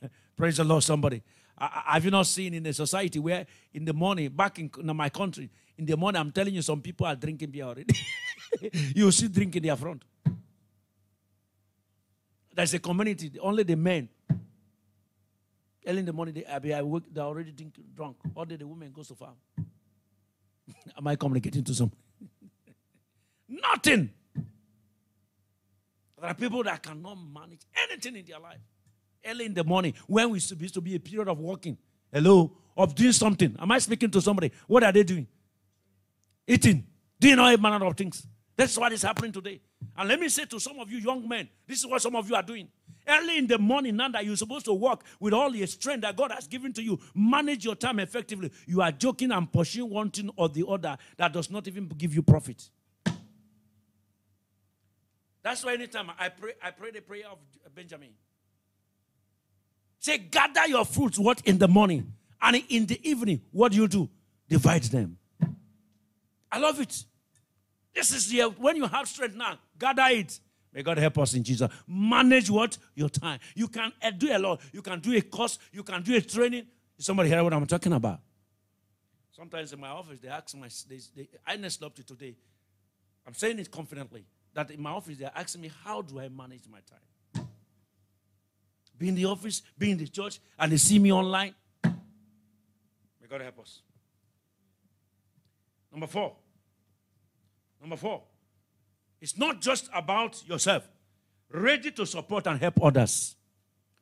Praise 0.36 0.58
the 0.58 0.64
Lord, 0.64 0.84
somebody. 0.84 1.20
I- 1.58 1.82
I- 1.88 1.92
Have 1.94 2.04
you 2.04 2.12
not 2.12 2.26
seen 2.28 2.54
in 2.54 2.64
a 2.64 2.72
society 2.72 3.18
where 3.18 3.44
in 3.74 3.84
the 3.84 3.92
morning, 3.92 4.28
back 4.28 4.60
in 4.60 4.70
in 4.78 4.96
my 4.96 5.08
country, 5.08 5.50
in 5.76 5.84
the 5.84 5.96
morning, 5.96 6.20
I'm 6.20 6.30
telling 6.30 6.54
you, 6.54 6.62
some 6.62 6.80
people 6.80 7.06
are 7.08 7.16
drinking 7.16 7.50
beer 7.50 7.64
already. 7.64 7.92
you 8.94 9.10
see 9.10 9.26
drinking 9.26 9.64
in 9.64 9.66
their 9.68 9.76
front. 9.76 10.04
There's 12.56 12.72
a 12.72 12.78
community, 12.78 13.30
only 13.38 13.64
the 13.64 13.76
men. 13.76 14.08
Early 15.86 15.98
in 15.98 16.06
the 16.06 16.12
morning, 16.12 16.34
they 16.34 16.42
they're 16.62 17.22
already 17.22 17.52
drink, 17.52 17.74
drunk. 17.94 18.16
All 18.34 18.46
day 18.46 18.56
the 18.56 18.66
women 18.66 18.90
goes 18.92 19.08
to 19.08 19.14
farm. 19.14 19.34
Am 20.96 21.06
I 21.06 21.16
communicating 21.16 21.62
to 21.62 21.74
some? 21.74 21.92
Nothing. 23.48 24.10
There 26.18 26.30
are 26.30 26.34
people 26.34 26.64
that 26.64 26.82
cannot 26.82 27.16
manage 27.16 27.60
anything 27.90 28.16
in 28.16 28.24
their 28.24 28.40
life. 28.40 28.58
Early 29.24 29.44
in 29.44 29.54
the 29.54 29.62
morning, 29.62 29.92
when 30.06 30.30
we 30.30 30.40
supposed 30.40 30.72
to 30.74 30.80
be 30.80 30.94
a 30.94 30.98
period 30.98 31.28
of 31.28 31.38
working, 31.38 31.76
hello, 32.10 32.56
of 32.74 32.94
doing 32.94 33.12
something. 33.12 33.54
Am 33.58 33.70
I 33.70 33.78
speaking 33.80 34.10
to 34.12 34.20
somebody? 34.22 34.50
What 34.66 34.82
are 34.82 34.92
they 34.92 35.02
doing? 35.02 35.26
Eating, 36.48 36.86
doing 37.20 37.38
all 37.38 37.54
manner 37.58 37.84
of 37.84 37.94
things. 37.98 38.26
That's 38.56 38.78
what 38.78 38.92
is 38.94 39.02
happening 39.02 39.32
today. 39.32 39.60
And 39.98 40.08
let 40.08 40.20
me 40.20 40.28
say 40.28 40.44
to 40.46 40.60
some 40.60 40.78
of 40.78 40.90
you 40.90 40.98
young 40.98 41.26
men, 41.26 41.48
this 41.66 41.78
is 41.78 41.86
what 41.86 42.02
some 42.02 42.14
of 42.16 42.28
you 42.28 42.34
are 42.34 42.42
doing. 42.42 42.68
Early 43.08 43.38
in 43.38 43.46
the 43.46 43.58
morning, 43.58 43.96
now 43.96 44.08
that 44.08 44.24
you're 44.24 44.36
supposed 44.36 44.64
to 44.66 44.74
work 44.74 45.02
with 45.20 45.32
all 45.32 45.50
the 45.50 45.64
strength 45.66 46.02
that 46.02 46.16
God 46.16 46.32
has 46.32 46.46
given 46.46 46.72
to 46.74 46.82
you, 46.82 46.98
manage 47.14 47.64
your 47.64 47.76
time 47.76 48.00
effectively. 48.00 48.50
You 48.66 48.82
are 48.82 48.92
joking 48.92 49.30
and 49.30 49.50
pursuing 49.50 49.90
one 49.90 50.10
thing 50.10 50.30
or 50.36 50.48
the 50.48 50.66
other 50.66 50.98
that 51.16 51.32
does 51.32 51.50
not 51.50 51.66
even 51.68 51.86
give 51.86 52.14
you 52.14 52.22
profit. 52.22 52.68
That's 55.42 55.64
why 55.64 55.74
anytime 55.74 56.10
I 56.18 56.28
pray, 56.28 56.52
I 56.60 56.72
pray 56.72 56.90
the 56.90 57.00
prayer 57.00 57.26
of 57.30 57.38
Benjamin. 57.72 58.10
Say, 60.00 60.18
gather 60.18 60.66
your 60.66 60.84
fruits, 60.84 61.18
what 61.18 61.40
in 61.42 61.58
the 61.58 61.68
morning, 61.68 62.12
and 62.42 62.62
in 62.68 62.86
the 62.86 63.08
evening, 63.08 63.40
what 63.52 63.72
do 63.72 63.78
you 63.78 63.88
do? 63.88 64.08
Divide 64.48 64.82
them. 64.84 65.16
I 66.50 66.58
love 66.58 66.80
it. 66.80 67.04
This 67.94 68.12
is 68.12 68.28
the 68.28 68.42
when 68.58 68.76
you 68.76 68.86
have 68.86 69.08
strength 69.08 69.36
now, 69.36 69.58
gather 69.78 70.06
it. 70.08 70.38
May 70.72 70.82
God 70.82 70.98
help 70.98 71.18
us 71.18 71.34
in 71.34 71.42
Jesus. 71.42 71.70
Manage 71.86 72.50
what? 72.50 72.76
Your 72.94 73.08
time. 73.08 73.40
You 73.54 73.68
can 73.68 73.92
uh, 74.02 74.10
do 74.10 74.36
a 74.36 74.38
lot. 74.38 74.60
You 74.72 74.82
can 74.82 75.00
do 75.00 75.16
a 75.16 75.22
course. 75.22 75.58
You 75.72 75.82
can 75.82 76.02
do 76.02 76.14
a 76.14 76.20
training. 76.20 76.66
Somebody 76.98 77.30
hear 77.30 77.42
what 77.42 77.52
I'm 77.52 77.66
talking 77.66 77.92
about? 77.92 78.20
Sometimes 79.30 79.72
in 79.72 79.80
my 79.80 79.88
office, 79.88 80.18
they 80.20 80.28
ask 80.28 80.54
my, 80.56 80.68
they, 80.88 80.98
they, 81.14 81.28
I 81.46 81.54
up 81.84 81.94
to 81.94 82.04
today. 82.04 82.36
I'm 83.26 83.34
saying 83.34 83.58
it 83.58 83.70
confidently 83.70 84.24
that 84.54 84.70
in 84.70 84.80
my 84.80 84.90
office, 84.90 85.18
they're 85.18 85.32
asking 85.34 85.62
me, 85.62 85.70
how 85.84 86.00
do 86.02 86.18
I 86.20 86.28
manage 86.28 86.62
my 86.70 86.78
time? 86.80 87.46
Be 88.98 89.08
in 89.08 89.14
the 89.14 89.26
office, 89.26 89.62
be 89.78 89.90
in 89.90 89.98
the 89.98 90.08
church, 90.08 90.40
and 90.58 90.72
they 90.72 90.78
see 90.78 90.98
me 90.98 91.12
online. 91.12 91.54
May 91.84 93.28
God 93.28 93.42
help 93.42 93.60
us. 93.60 93.80
Number 95.92 96.06
four. 96.06 96.34
Number 97.80 97.96
four. 97.96 98.22
It's 99.26 99.36
not 99.36 99.60
just 99.60 99.90
about 99.92 100.40
yourself. 100.46 100.88
Ready 101.50 101.90
to 101.90 102.06
support 102.06 102.46
and 102.46 102.60
help 102.60 102.80
others. 102.80 103.34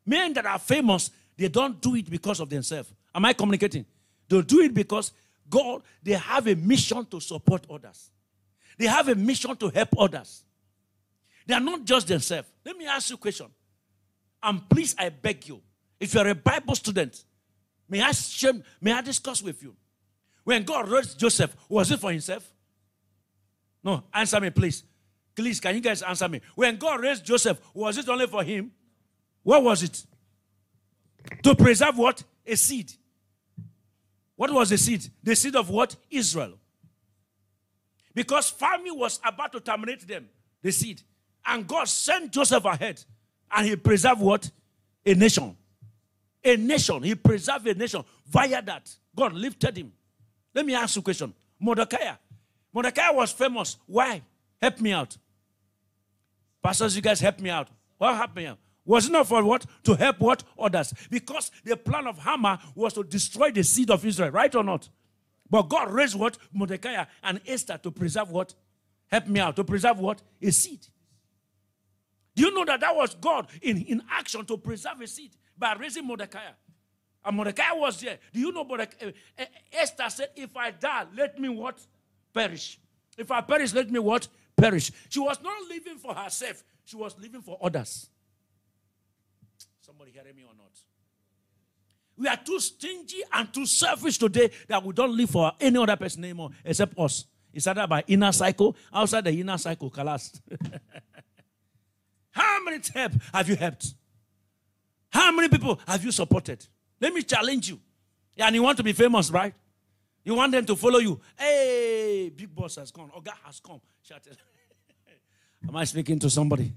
Men 0.04 0.34
that 0.34 0.44
are 0.44 0.58
famous, 0.58 1.10
they 1.34 1.48
don't 1.48 1.80
do 1.80 1.94
it 1.94 2.10
because 2.10 2.40
of 2.40 2.50
themselves. 2.50 2.92
Am 3.14 3.24
I 3.24 3.32
communicating? 3.32 3.86
They 4.28 4.42
do 4.42 4.60
it 4.60 4.74
because 4.74 5.12
God, 5.48 5.80
they 6.02 6.12
have 6.12 6.46
a 6.46 6.54
mission 6.54 7.06
to 7.06 7.20
support 7.20 7.66
others. 7.70 8.10
They 8.76 8.84
have 8.84 9.08
a 9.08 9.14
mission 9.14 9.56
to 9.56 9.70
help 9.70 9.98
others. 9.98 10.44
They 11.46 11.54
are 11.54 11.60
not 11.60 11.86
just 11.86 12.06
themselves. 12.06 12.50
Let 12.62 12.76
me 12.76 12.86
ask 12.86 13.08
you 13.08 13.16
a 13.16 13.18
question. 13.18 13.46
And 14.42 14.68
please, 14.68 14.94
I 14.98 15.08
beg 15.08 15.48
you, 15.48 15.62
if 15.98 16.12
you 16.12 16.20
are 16.20 16.28
a 16.28 16.34
Bible 16.34 16.74
student, 16.74 17.24
may 17.88 18.02
I 18.02 18.12
share, 18.12 18.52
may 18.78 18.92
I 18.92 19.00
discuss 19.00 19.42
with 19.42 19.62
you? 19.62 19.74
When 20.42 20.64
God 20.64 20.86
raised 20.86 21.18
Joseph, 21.18 21.56
was 21.66 21.90
it 21.90 21.98
for 21.98 22.12
himself? 22.12 22.46
No, 23.82 24.04
answer 24.12 24.38
me, 24.38 24.50
please. 24.50 24.82
Please, 25.34 25.60
can 25.60 25.74
you 25.74 25.80
guys 25.80 26.02
answer 26.02 26.28
me? 26.28 26.40
When 26.54 26.76
God 26.76 27.00
raised 27.00 27.24
Joseph, 27.24 27.60
was 27.72 27.98
it 27.98 28.08
only 28.08 28.26
for 28.26 28.42
him? 28.42 28.70
What 29.42 29.62
was 29.62 29.82
it? 29.82 30.04
To 31.42 31.54
preserve 31.54 31.98
what? 31.98 32.22
A 32.46 32.56
seed. 32.56 32.92
What 34.36 34.52
was 34.52 34.70
the 34.70 34.78
seed? 34.78 35.08
The 35.22 35.34
seed 35.34 35.56
of 35.56 35.70
what? 35.70 35.96
Israel. 36.10 36.54
Because 38.14 38.50
famine 38.50 38.96
was 38.96 39.18
about 39.24 39.52
to 39.52 39.60
terminate 39.60 40.06
them. 40.06 40.28
the 40.62 40.70
seed. 40.70 41.02
And 41.46 41.66
God 41.66 41.88
sent 41.88 42.32
Joseph 42.32 42.64
ahead. 42.64 43.02
And 43.50 43.66
he 43.66 43.76
preserved 43.76 44.20
what? 44.20 44.50
A 45.04 45.14
nation. 45.14 45.56
A 46.42 46.56
nation. 46.56 47.02
He 47.02 47.14
preserved 47.14 47.66
a 47.66 47.74
nation 47.74 48.02
via 48.26 48.62
that. 48.62 48.90
God 49.14 49.32
lifted 49.32 49.76
him. 49.76 49.92
Let 50.54 50.64
me 50.64 50.74
ask 50.74 50.96
you 50.96 51.00
a 51.00 51.02
question. 51.02 51.34
Mordecai. 51.60 52.14
Mordecai 52.72 53.10
was 53.10 53.32
famous. 53.32 53.76
Why? 53.86 54.22
Help 54.60 54.80
me 54.80 54.92
out. 54.92 55.16
Pastors, 56.64 56.96
you 56.96 57.02
guys 57.02 57.20
help 57.20 57.40
me 57.40 57.50
out. 57.50 57.68
What 57.98 58.16
happened? 58.16 58.56
Was 58.86 59.06
it 59.06 59.12
not 59.12 59.28
for 59.28 59.44
what? 59.44 59.66
To 59.84 59.94
help 59.94 60.18
what? 60.18 60.42
Others. 60.58 60.94
Because 61.10 61.50
the 61.62 61.76
plan 61.76 62.06
of 62.06 62.18
Haman 62.18 62.58
was 62.74 62.94
to 62.94 63.04
destroy 63.04 63.50
the 63.50 63.62
seed 63.62 63.90
of 63.90 64.04
Israel, 64.04 64.30
right 64.30 64.54
or 64.54 64.64
not? 64.64 64.88
But 65.50 65.68
God 65.68 65.90
raised 65.92 66.18
what? 66.18 66.38
Mordecai 66.54 67.04
and 67.22 67.40
Esther 67.46 67.78
to 67.82 67.90
preserve 67.90 68.30
what? 68.30 68.54
Help 69.08 69.26
me 69.26 69.40
out. 69.40 69.56
To 69.56 69.64
preserve 69.64 69.98
what? 69.98 70.22
A 70.42 70.50
seed. 70.50 70.86
Do 72.34 72.44
you 72.44 72.54
know 72.54 72.64
that 72.64 72.80
that 72.80 72.96
was 72.96 73.14
God 73.14 73.46
in, 73.60 73.82
in 73.82 74.02
action 74.10 74.44
to 74.46 74.56
preserve 74.56 75.00
a 75.02 75.06
seed 75.06 75.32
by 75.56 75.74
raising 75.74 76.06
Mordecai? 76.06 76.40
And 77.26 77.36
Mordecai 77.36 77.72
was 77.72 78.00
there. 78.00 78.18
Do 78.32 78.40
you 78.40 78.52
know 78.52 78.64
Mordecai? 78.64 79.06
Uh, 79.06 79.10
uh, 79.38 79.44
Esther 79.72 80.08
said, 80.08 80.30
If 80.34 80.56
I 80.56 80.70
die, 80.70 81.04
let 81.14 81.38
me 81.38 81.50
what? 81.50 81.78
Perish. 82.32 82.78
If 83.18 83.30
I 83.30 83.42
perish, 83.42 83.74
let 83.74 83.90
me 83.90 83.98
what? 83.98 84.28
Perish. 84.56 84.92
She 85.08 85.20
was 85.20 85.40
not 85.42 85.68
living 85.68 85.98
for 85.98 86.14
herself, 86.14 86.62
she 86.84 86.96
was 86.96 87.16
living 87.18 87.42
for 87.42 87.58
others. 87.62 88.08
Somebody 89.80 90.12
hearing 90.12 90.36
me 90.36 90.42
or 90.42 90.54
not? 90.56 90.70
We 92.16 92.28
are 92.28 92.36
too 92.36 92.60
stingy 92.60 93.22
and 93.32 93.52
too 93.52 93.66
selfish 93.66 94.18
today 94.18 94.50
that 94.68 94.82
we 94.82 94.92
don't 94.92 95.16
live 95.16 95.30
for 95.30 95.52
any 95.60 95.78
other 95.78 95.96
person 95.96 96.24
anymore 96.24 96.50
except 96.64 96.98
us. 96.98 97.24
It's 97.52 97.66
either 97.66 97.86
by 97.86 98.04
inner 98.06 98.32
cycle, 98.32 98.76
outside 98.92 99.24
the 99.24 99.32
inner 99.32 99.58
cycle, 99.58 99.90
collapsed. 99.90 100.40
How 102.30 102.62
many 102.64 102.80
help 102.92 103.12
have 103.32 103.48
you 103.48 103.56
helped? 103.56 103.94
How 105.10 105.30
many 105.30 105.48
people 105.48 105.78
have 105.86 106.04
you 106.04 106.10
supported? 106.10 106.66
Let 107.00 107.12
me 107.12 107.22
challenge 107.22 107.68
you. 107.68 107.80
Yeah, 108.34 108.46
and 108.46 108.56
you 108.56 108.62
want 108.62 108.76
to 108.78 108.82
be 108.82 108.92
famous, 108.92 109.30
right? 109.30 109.54
You 110.24 110.34
want 110.34 110.52
them 110.52 110.64
to 110.66 110.76
follow 110.76 110.98
you. 110.98 111.20
Hey, 111.38 112.32
big 112.34 112.54
boss 112.54 112.76
has 112.76 112.90
come. 112.90 113.10
God 113.12 113.34
has 113.44 113.60
come. 113.60 113.80
Shout 114.02 114.26
it. 114.26 114.38
Am 115.68 115.76
I 115.76 115.84
speaking 115.84 116.18
to 116.20 116.30
somebody? 116.30 116.72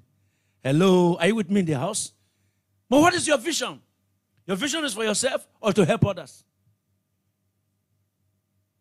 Hello, 0.64 1.16
are 1.16 1.28
you 1.28 1.36
with 1.36 1.50
me 1.50 1.62
in 1.62 1.66
the 1.66 1.74
house? 1.74 2.12
But 2.90 3.00
what 3.00 3.14
is 3.14 3.28
your 3.28 3.38
vision? 3.38 3.82
Your 4.46 4.58
vision 4.58 4.84
is 4.84 4.94
for 4.94 5.04
yourself 5.04 5.48
or 5.62 5.72
to 5.74 5.86
help 5.86 6.06
others? 6.06 6.44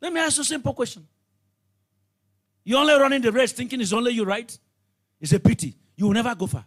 Let 0.00 0.12
me 0.12 0.20
ask 0.20 0.36
you 0.36 0.42
a 0.42 0.44
simple 0.44 0.74
question. 0.74 1.06
You're 2.64 2.80
only 2.80 2.94
running 2.94 3.22
the 3.22 3.30
race 3.30 3.52
thinking 3.52 3.80
it's 3.80 3.92
only 3.92 4.12
you, 4.12 4.24
right? 4.24 4.56
It's 5.20 5.32
a 5.32 5.38
pity. 5.38 5.76
You 5.96 6.06
will 6.06 6.12
never 6.12 6.34
go 6.34 6.46
far. 6.46 6.64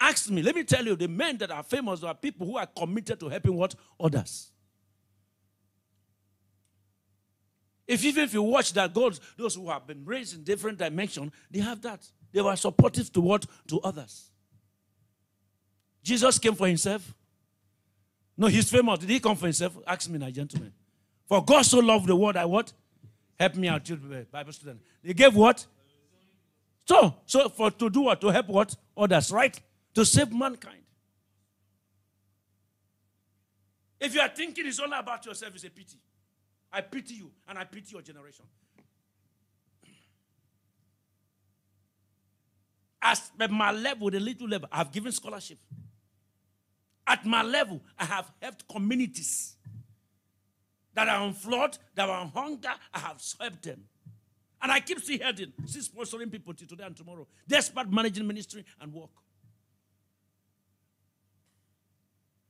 Ask 0.00 0.30
me, 0.30 0.42
let 0.42 0.54
me 0.54 0.64
tell 0.64 0.84
you, 0.84 0.96
the 0.96 1.08
men 1.08 1.38
that 1.38 1.50
are 1.50 1.62
famous 1.62 2.02
are 2.02 2.14
people 2.14 2.46
who 2.46 2.56
are 2.56 2.66
committed 2.66 3.20
to 3.20 3.28
helping 3.28 3.54
what? 3.54 3.74
Others. 4.00 4.51
If 7.86 8.04
even 8.04 8.24
if 8.24 8.34
you 8.34 8.42
watch 8.42 8.72
that, 8.74 8.94
God, 8.94 9.18
those 9.36 9.54
who 9.54 9.68
have 9.68 9.86
been 9.86 10.04
raised 10.04 10.36
in 10.36 10.44
different 10.44 10.78
dimensions, 10.78 11.32
they 11.50 11.60
have 11.60 11.82
that. 11.82 12.06
They 12.32 12.40
were 12.40 12.56
supportive 12.56 13.12
to 13.12 13.20
what? 13.20 13.46
To 13.68 13.80
others. 13.80 14.30
Jesus 16.02 16.38
came 16.38 16.54
for 16.54 16.66
himself. 16.66 17.14
No, 18.36 18.46
he's 18.46 18.70
famous. 18.70 18.98
Did 18.98 19.10
he 19.10 19.20
come 19.20 19.36
for 19.36 19.46
himself? 19.46 19.76
Ask 19.86 20.08
me, 20.08 20.18
now, 20.18 20.30
gentlemen. 20.30 20.72
For 21.26 21.44
God 21.44 21.62
so 21.62 21.78
loved 21.78 22.06
the 22.06 22.16
world, 22.16 22.36
I 22.36 22.44
what? 22.44 22.72
Help 23.38 23.54
me 23.56 23.68
out, 23.68 23.90
uh, 23.90 23.96
Bible 24.30 24.52
student. 24.52 24.80
They 25.02 25.14
gave 25.14 25.34
what? 25.34 25.66
So, 26.84 27.14
so 27.26 27.48
for 27.48 27.70
to 27.70 27.90
do 27.90 28.02
what? 28.02 28.20
To 28.20 28.28
help 28.28 28.48
what? 28.48 28.74
Others, 28.96 29.32
right? 29.32 29.58
To 29.94 30.04
save 30.04 30.32
mankind. 30.32 30.82
If 34.00 34.14
you 34.14 34.20
are 34.20 34.28
thinking 34.28 34.66
it's 34.66 34.80
only 34.80 34.98
about 34.98 35.24
yourself, 35.24 35.54
it's 35.54 35.64
a 35.64 35.70
pity. 35.70 35.98
I 36.72 36.80
pity 36.80 37.14
you, 37.14 37.30
and 37.48 37.58
I 37.58 37.64
pity 37.64 37.92
your 37.92 38.02
generation. 38.02 38.44
At 43.02 43.50
my 43.50 43.72
level, 43.72 44.10
the 44.10 44.20
little 44.20 44.48
level, 44.48 44.68
I've 44.70 44.92
given 44.92 45.10
scholarship. 45.12 45.58
At 47.06 47.26
my 47.26 47.42
level, 47.42 47.80
I 47.98 48.04
have 48.04 48.30
helped 48.40 48.66
communities 48.68 49.56
that 50.94 51.08
are 51.08 51.20
on 51.20 51.34
flood, 51.34 51.76
that 51.96 52.08
are 52.08 52.20
on 52.20 52.28
hunger. 52.28 52.70
I 52.94 52.98
have 53.00 53.20
helped 53.40 53.62
them. 53.64 53.82
And 54.62 54.70
I 54.70 54.78
keep 54.78 55.00
still 55.00 55.18
heading, 55.18 55.52
still 55.66 55.82
sponsoring 55.82 56.30
people 56.30 56.54
till 56.54 56.68
today 56.68 56.84
and 56.84 56.96
tomorrow, 56.96 57.26
despite 57.48 57.90
managing 57.90 58.24
ministry 58.24 58.64
and 58.80 58.92
work. 58.92 59.10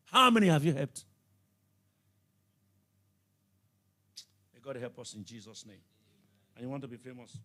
How 0.04 0.28
many 0.28 0.48
have 0.48 0.62
you 0.62 0.74
helped? 0.74 1.06
God 4.64 4.76
help 4.76 4.98
us 4.98 5.14
in 5.14 5.24
Jesus' 5.24 5.66
name. 5.66 5.80
And 6.56 6.64
you 6.64 6.70
want 6.70 6.82
to 6.82 6.88
be 6.88 6.96
famous? 6.96 7.36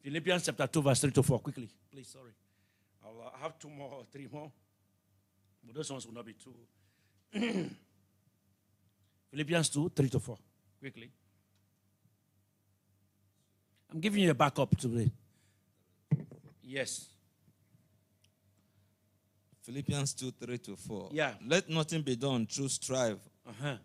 Philippians 0.00 0.44
chapter 0.46 0.66
2, 0.66 0.82
verse 0.82 1.00
3 1.00 1.10
to 1.10 1.22
4. 1.22 1.38
Quickly, 1.40 1.68
please, 1.90 2.08
sorry. 2.08 2.32
I'll 3.04 3.26
uh, 3.26 3.30
have 3.42 3.58
two 3.58 3.68
more 3.70 3.90
or 3.92 4.04
three 4.10 4.28
more. 4.30 4.50
But 5.64 5.74
those 5.74 5.90
ones 5.90 6.06
will 6.06 6.14
not 6.14 6.26
be 6.26 6.34
too. 6.34 6.54
Philippians 9.30 9.68
2, 9.70 9.92
3 9.94 10.08
to 10.08 10.20
4. 10.20 10.38
Quickly. 10.80 11.10
I'm 13.92 14.00
giving 14.00 14.22
you 14.22 14.30
a 14.30 14.34
backup 14.34 14.76
today. 14.76 15.10
Yes. 16.62 17.06
Philippians 19.62 20.14
2 20.14 20.30
3 20.32 20.58
to 20.58 20.76
4. 20.76 21.08
Yeah. 21.12 21.32
Let 21.46 21.68
nothing 21.68 22.02
be 22.02 22.16
done 22.16 22.46
through 22.46 22.68
strife 22.68 23.18
Uh-huh. 23.48 23.76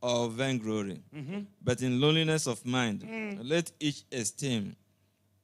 Or 0.00 0.28
vainglory, 0.28 1.02
Mm-hmm. 1.14 1.40
but 1.62 1.82
in 1.82 2.00
loneliness 2.00 2.46
of 2.46 2.64
mind, 2.64 3.02
Mm. 3.02 3.40
let 3.42 3.72
each 3.80 4.04
esteem 4.12 4.76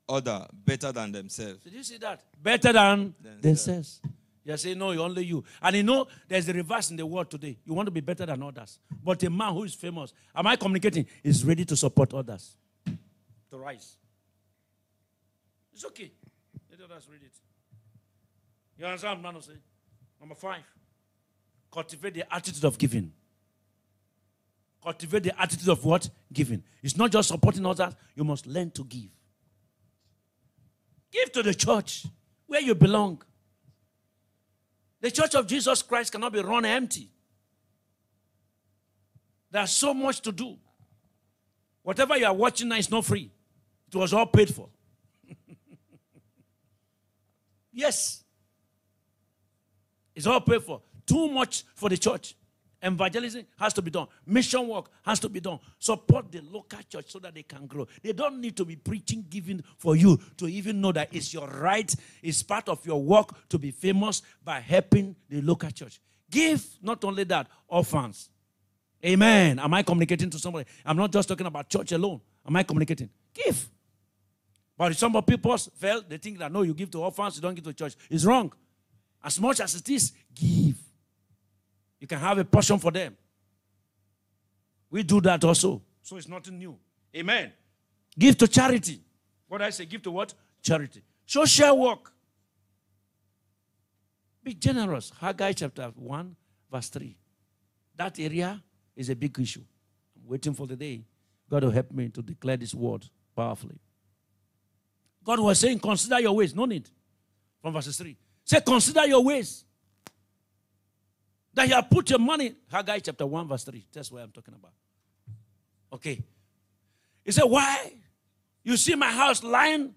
other 0.08 0.46
better 0.52 0.92
than 0.92 1.12
themselves. 1.12 1.62
Did 1.64 1.72
you 1.72 1.82
see 1.82 1.96
that? 1.98 2.22
Better 2.42 2.72
than 2.72 3.14
Themselves. 3.20 3.42
themselves. 3.42 4.00
You 4.46 4.56
say, 4.58 4.74
no, 4.74 4.90
only 4.90 5.24
you. 5.24 5.42
And 5.62 5.76
you 5.76 5.82
know, 5.82 6.06
there's 6.28 6.46
a 6.50 6.52
reverse 6.52 6.90
in 6.90 6.96
the 6.98 7.06
world 7.06 7.30
today. 7.30 7.56
You 7.64 7.72
want 7.72 7.86
to 7.86 7.90
be 7.90 8.00
better 8.02 8.26
than 8.26 8.42
others. 8.42 8.78
But 9.02 9.22
a 9.22 9.30
man 9.30 9.54
who 9.54 9.64
is 9.64 9.74
famous, 9.74 10.12
am 10.34 10.46
I 10.46 10.56
communicating, 10.56 11.06
is 11.22 11.42
ready 11.46 11.64
to 11.64 11.74
support 11.74 12.12
others. 12.12 12.54
To 13.50 13.56
rise. 13.58 13.96
It's 15.72 15.84
okay. 15.86 16.12
Let 16.70 16.80
others 16.90 17.08
read 17.10 17.22
it. 17.22 17.32
You 18.78 18.84
understand 18.84 19.22
what 19.24 19.34
I'm 19.34 19.40
saying? 19.40 19.58
Number 20.20 20.34
five. 20.34 20.62
Cultivate 21.72 22.12
the 22.14 22.34
attitude 22.34 22.64
of 22.64 22.76
giving. 22.76 23.10
Cultivate 24.84 25.22
the 25.22 25.40
attitude 25.40 25.70
of 25.70 25.82
what? 25.82 26.10
Giving. 26.30 26.62
It's 26.82 26.96
not 26.96 27.10
just 27.10 27.28
supporting 27.28 27.64
others, 27.64 27.94
you 28.14 28.22
must 28.22 28.46
learn 28.46 28.70
to 28.72 28.84
give. 28.84 29.08
Give 31.10 31.32
to 31.32 31.42
the 31.42 31.54
church 31.54 32.04
where 32.46 32.60
you 32.60 32.74
belong. 32.74 33.22
The 35.00 35.10
church 35.10 35.34
of 35.36 35.46
Jesus 35.46 35.80
Christ 35.80 36.12
cannot 36.12 36.34
be 36.34 36.40
run 36.40 36.66
empty. 36.66 37.10
There's 39.50 39.70
so 39.70 39.94
much 39.94 40.20
to 40.20 40.32
do. 40.32 40.56
Whatever 41.82 42.18
you 42.18 42.26
are 42.26 42.34
watching 42.34 42.68
now 42.68 42.76
is 42.76 42.90
not 42.90 43.06
free, 43.06 43.30
it 43.88 43.96
was 43.96 44.12
all 44.12 44.26
paid 44.26 44.54
for. 44.54 44.68
yes. 47.72 48.22
It's 50.14 50.26
all 50.26 50.40
paid 50.42 50.62
for. 50.62 50.82
Too 51.06 51.28
much 51.28 51.64
for 51.74 51.88
the 51.88 51.96
church. 51.96 52.34
Evangelism 52.84 53.46
has 53.58 53.72
to 53.72 53.82
be 53.82 53.90
done. 53.90 54.06
Mission 54.26 54.68
work 54.68 54.90
has 55.02 55.18
to 55.20 55.28
be 55.28 55.40
done. 55.40 55.58
Support 55.78 56.30
the 56.30 56.42
local 56.42 56.78
church 56.88 57.10
so 57.10 57.18
that 57.20 57.34
they 57.34 57.42
can 57.42 57.66
grow. 57.66 57.86
They 58.02 58.12
don't 58.12 58.40
need 58.40 58.56
to 58.58 58.64
be 58.64 58.76
preaching, 58.76 59.24
giving 59.28 59.64
for 59.78 59.96
you 59.96 60.18
to 60.36 60.46
even 60.46 60.80
know 60.80 60.92
that 60.92 61.08
it's 61.12 61.32
your 61.32 61.48
right, 61.48 61.92
it's 62.22 62.42
part 62.42 62.68
of 62.68 62.84
your 62.84 63.02
work 63.02 63.48
to 63.48 63.58
be 63.58 63.70
famous 63.70 64.22
by 64.44 64.60
helping 64.60 65.16
the 65.28 65.40
local 65.40 65.70
church. 65.70 65.98
Give 66.30 66.62
not 66.82 67.02
only 67.04 67.24
that, 67.24 67.48
orphans. 67.68 68.28
Amen. 69.04 69.58
Am 69.58 69.72
I 69.72 69.82
communicating 69.82 70.30
to 70.30 70.38
somebody? 70.38 70.68
I'm 70.84 70.96
not 70.96 71.12
just 71.12 71.28
talking 71.28 71.46
about 71.46 71.68
church 71.68 71.92
alone. 71.92 72.20
Am 72.46 72.54
I 72.56 72.62
communicating? 72.62 73.08
Give. 73.32 73.68
But 74.76 74.96
some 74.96 75.12
people 75.22 75.56
felt 75.56 76.08
they 76.08 76.18
think 76.18 76.38
that 76.38 76.52
no, 76.52 76.62
you 76.62 76.74
give 76.74 76.90
to 76.90 77.02
orphans, 77.02 77.36
you 77.36 77.42
don't 77.42 77.54
give 77.54 77.64
to 77.64 77.72
church. 77.72 77.96
It's 78.10 78.24
wrong. 78.24 78.52
As 79.22 79.40
much 79.40 79.60
as 79.60 79.74
it 79.74 79.88
is, 79.88 80.12
give. 80.34 80.76
You 82.04 82.06
can 82.06 82.18
have 82.18 82.36
a 82.36 82.44
portion 82.44 82.78
for 82.78 82.90
them. 82.90 83.16
We 84.90 85.02
do 85.02 85.22
that 85.22 85.42
also. 85.42 85.80
So 86.02 86.18
it's 86.18 86.28
nothing 86.28 86.58
new. 86.58 86.76
Amen. 87.16 87.50
Give 88.18 88.36
to 88.36 88.46
charity. 88.46 89.00
What 89.48 89.62
I 89.62 89.70
say, 89.70 89.86
give 89.86 90.02
to 90.02 90.10
what? 90.10 90.34
Charity. 90.60 91.00
Social 91.24 91.78
work. 91.78 92.12
Be 94.42 94.52
generous. 94.52 95.12
Haggai 95.18 95.52
chapter 95.52 95.90
1, 95.96 96.36
verse 96.70 96.90
3. 96.90 97.16
That 97.96 98.20
area 98.20 98.62
is 98.94 99.08
a 99.08 99.16
big 99.16 99.40
issue. 99.40 99.64
I'm 100.14 100.28
waiting 100.28 100.52
for 100.52 100.66
the 100.66 100.76
day 100.76 101.06
God 101.48 101.64
will 101.64 101.70
help 101.70 101.90
me 101.90 102.10
to 102.10 102.20
declare 102.20 102.58
this 102.58 102.74
word 102.74 103.06
powerfully. 103.34 103.80
God 105.24 105.40
was 105.40 105.58
saying, 105.58 105.78
consider 105.78 106.20
your 106.20 106.36
ways. 106.36 106.54
No 106.54 106.66
need. 106.66 106.86
From 107.62 107.72
verse 107.72 107.96
3. 107.96 108.14
Say, 108.44 108.60
consider 108.60 109.06
your 109.06 109.24
ways. 109.24 109.64
That 111.54 111.68
you 111.68 111.74
have 111.74 111.88
put 111.88 112.10
your 112.10 112.18
money. 112.18 112.54
Haggai 112.70 112.98
chapter 112.98 113.26
1, 113.26 113.48
verse 113.48 113.64
3. 113.64 113.86
That's 113.92 114.10
what 114.10 114.22
I'm 114.22 114.30
talking 114.30 114.54
about. 114.54 114.72
Okay. 115.92 116.22
He 117.24 117.32
said, 117.32 117.44
Why? 117.44 117.92
You 118.62 118.76
see 118.76 118.94
my 118.94 119.10
house 119.10 119.42
lying 119.42 119.94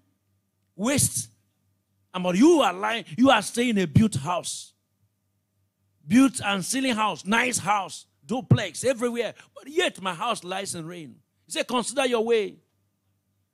waste. 0.76 1.30
But 2.20 2.36
you 2.36 2.62
are 2.62 2.72
lying, 2.72 3.04
you 3.16 3.30
are 3.30 3.42
staying 3.42 3.70
in 3.70 3.78
a 3.78 3.86
built 3.86 4.16
house. 4.16 4.72
Built 6.06 6.40
and 6.44 6.64
ceiling 6.64 6.94
house, 6.94 7.24
nice 7.24 7.58
house, 7.58 8.06
duplex 8.24 8.82
everywhere. 8.82 9.34
But 9.54 9.68
yet 9.68 10.00
my 10.00 10.14
house 10.14 10.42
lies 10.42 10.74
in 10.74 10.86
rain. 10.86 11.16
He 11.46 11.52
said, 11.52 11.68
Consider 11.68 12.06
your 12.06 12.24
way. 12.24 12.56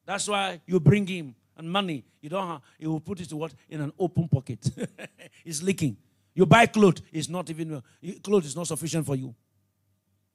That's 0.06 0.28
why 0.28 0.60
you 0.66 0.78
bring 0.80 1.06
him 1.06 1.34
and 1.56 1.70
money. 1.70 2.04
You 2.20 2.28
don't 2.28 2.46
have, 2.46 2.60
he 2.78 2.86
will 2.86 3.00
put 3.00 3.20
it 3.20 3.28
to 3.30 3.36
what? 3.36 3.54
In 3.68 3.80
an 3.80 3.92
open 3.98 4.28
pocket. 4.28 4.70
it's 5.44 5.62
leaking. 5.62 5.96
You 6.34 6.46
buy 6.46 6.66
clothes, 6.66 7.02
it's 7.12 7.28
not 7.28 7.48
even, 7.48 7.82
clothes 8.22 8.46
is 8.46 8.56
not 8.56 8.66
sufficient 8.66 9.06
for 9.06 9.14
you. 9.14 9.34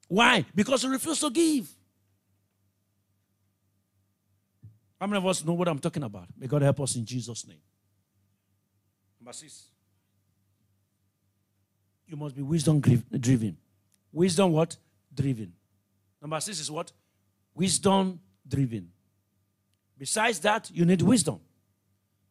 Why? 0.08 0.46
Because 0.56 0.84
you 0.84 0.92
refuse 0.92 1.20
to 1.20 1.30
give. 1.30 1.70
How 5.00 5.08
many 5.08 5.18
of 5.18 5.26
us 5.28 5.46
know 5.46 5.54
what 5.54 5.68
I'm 5.68 5.80
talking 5.80 6.04
about? 6.04 6.28
May 6.38 6.48
God 6.48 6.62
help 6.62 6.82
us 6.82 6.96
in 6.96 7.06
Jesus' 7.06 7.46
name. 7.48 7.62
Number 9.20 9.34
six. 9.34 9.66
You 12.08 12.18
must 12.18 12.36
be 12.36 12.42
wisdom 12.42 12.80
driven. 12.80 13.58
Wisdom 14.12 14.52
what? 14.52 14.76
Driven. 15.14 15.54
Number 16.22 16.40
six 16.40 16.60
is 16.60 16.72
what? 16.72 16.92
Wisdom 17.54 18.20
driven. 18.48 18.90
Besides 19.98 20.40
that, 20.40 20.72
you 20.74 20.86
need 20.86 21.02
wisdom. 21.02 21.40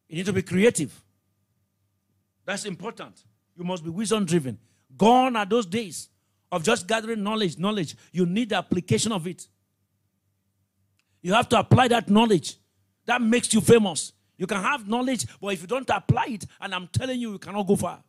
You 0.07 0.17
need 0.17 0.25
to 0.25 0.33
be 0.33 0.41
creative. 0.41 1.01
That's 2.45 2.65
important. 2.65 3.23
You 3.59 3.65
must 3.65 3.83
be 3.83 3.89
wisdom 3.89 4.23
driven. 4.23 4.57
Gone 4.97 5.35
are 5.35 5.45
those 5.45 5.65
days 5.65 6.07
of 6.49 6.63
just 6.63 6.87
gathering 6.87 7.21
knowledge, 7.21 7.57
knowledge. 7.57 7.93
You 8.13 8.25
need 8.25 8.49
the 8.49 8.55
application 8.55 9.11
of 9.11 9.27
it. 9.27 9.47
You 11.21 11.33
have 11.33 11.49
to 11.49 11.59
apply 11.59 11.89
that 11.89 12.09
knowledge. 12.09 12.55
That 13.05 13.21
makes 13.21 13.53
you 13.53 13.59
famous. 13.59 14.13
You 14.37 14.47
can 14.47 14.61
have 14.63 14.87
knowledge, 14.87 15.25
but 15.41 15.49
if 15.49 15.61
you 15.61 15.67
don't 15.67 15.89
apply 15.89 16.27
it, 16.29 16.45
and 16.61 16.73
I'm 16.73 16.87
telling 16.87 17.19
you, 17.19 17.33
you 17.33 17.37
cannot 17.37 17.67
go 17.67 17.75
far. 17.75 18.01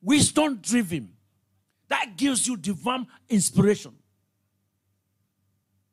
Wisdom 0.00 0.58
driven. 0.62 1.12
That 1.88 2.16
gives 2.16 2.48
you 2.48 2.56
divine 2.56 3.06
inspiration. 3.28 3.92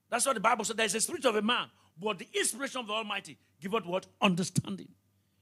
That's 0.10 0.26
what 0.26 0.36
the 0.36 0.40
Bible 0.40 0.64
said. 0.64 0.78
There's 0.78 0.96
a 0.96 1.02
spirit 1.02 1.26
of 1.26 1.36
a 1.36 1.42
man, 1.42 1.68
but 2.02 2.18
the 2.18 2.28
inspiration 2.34 2.80
of 2.80 2.88
the 2.88 2.94
Almighty 2.94 3.38
give 3.60 3.74
it 3.74 3.86
what? 3.86 4.06
Understanding. 4.22 4.88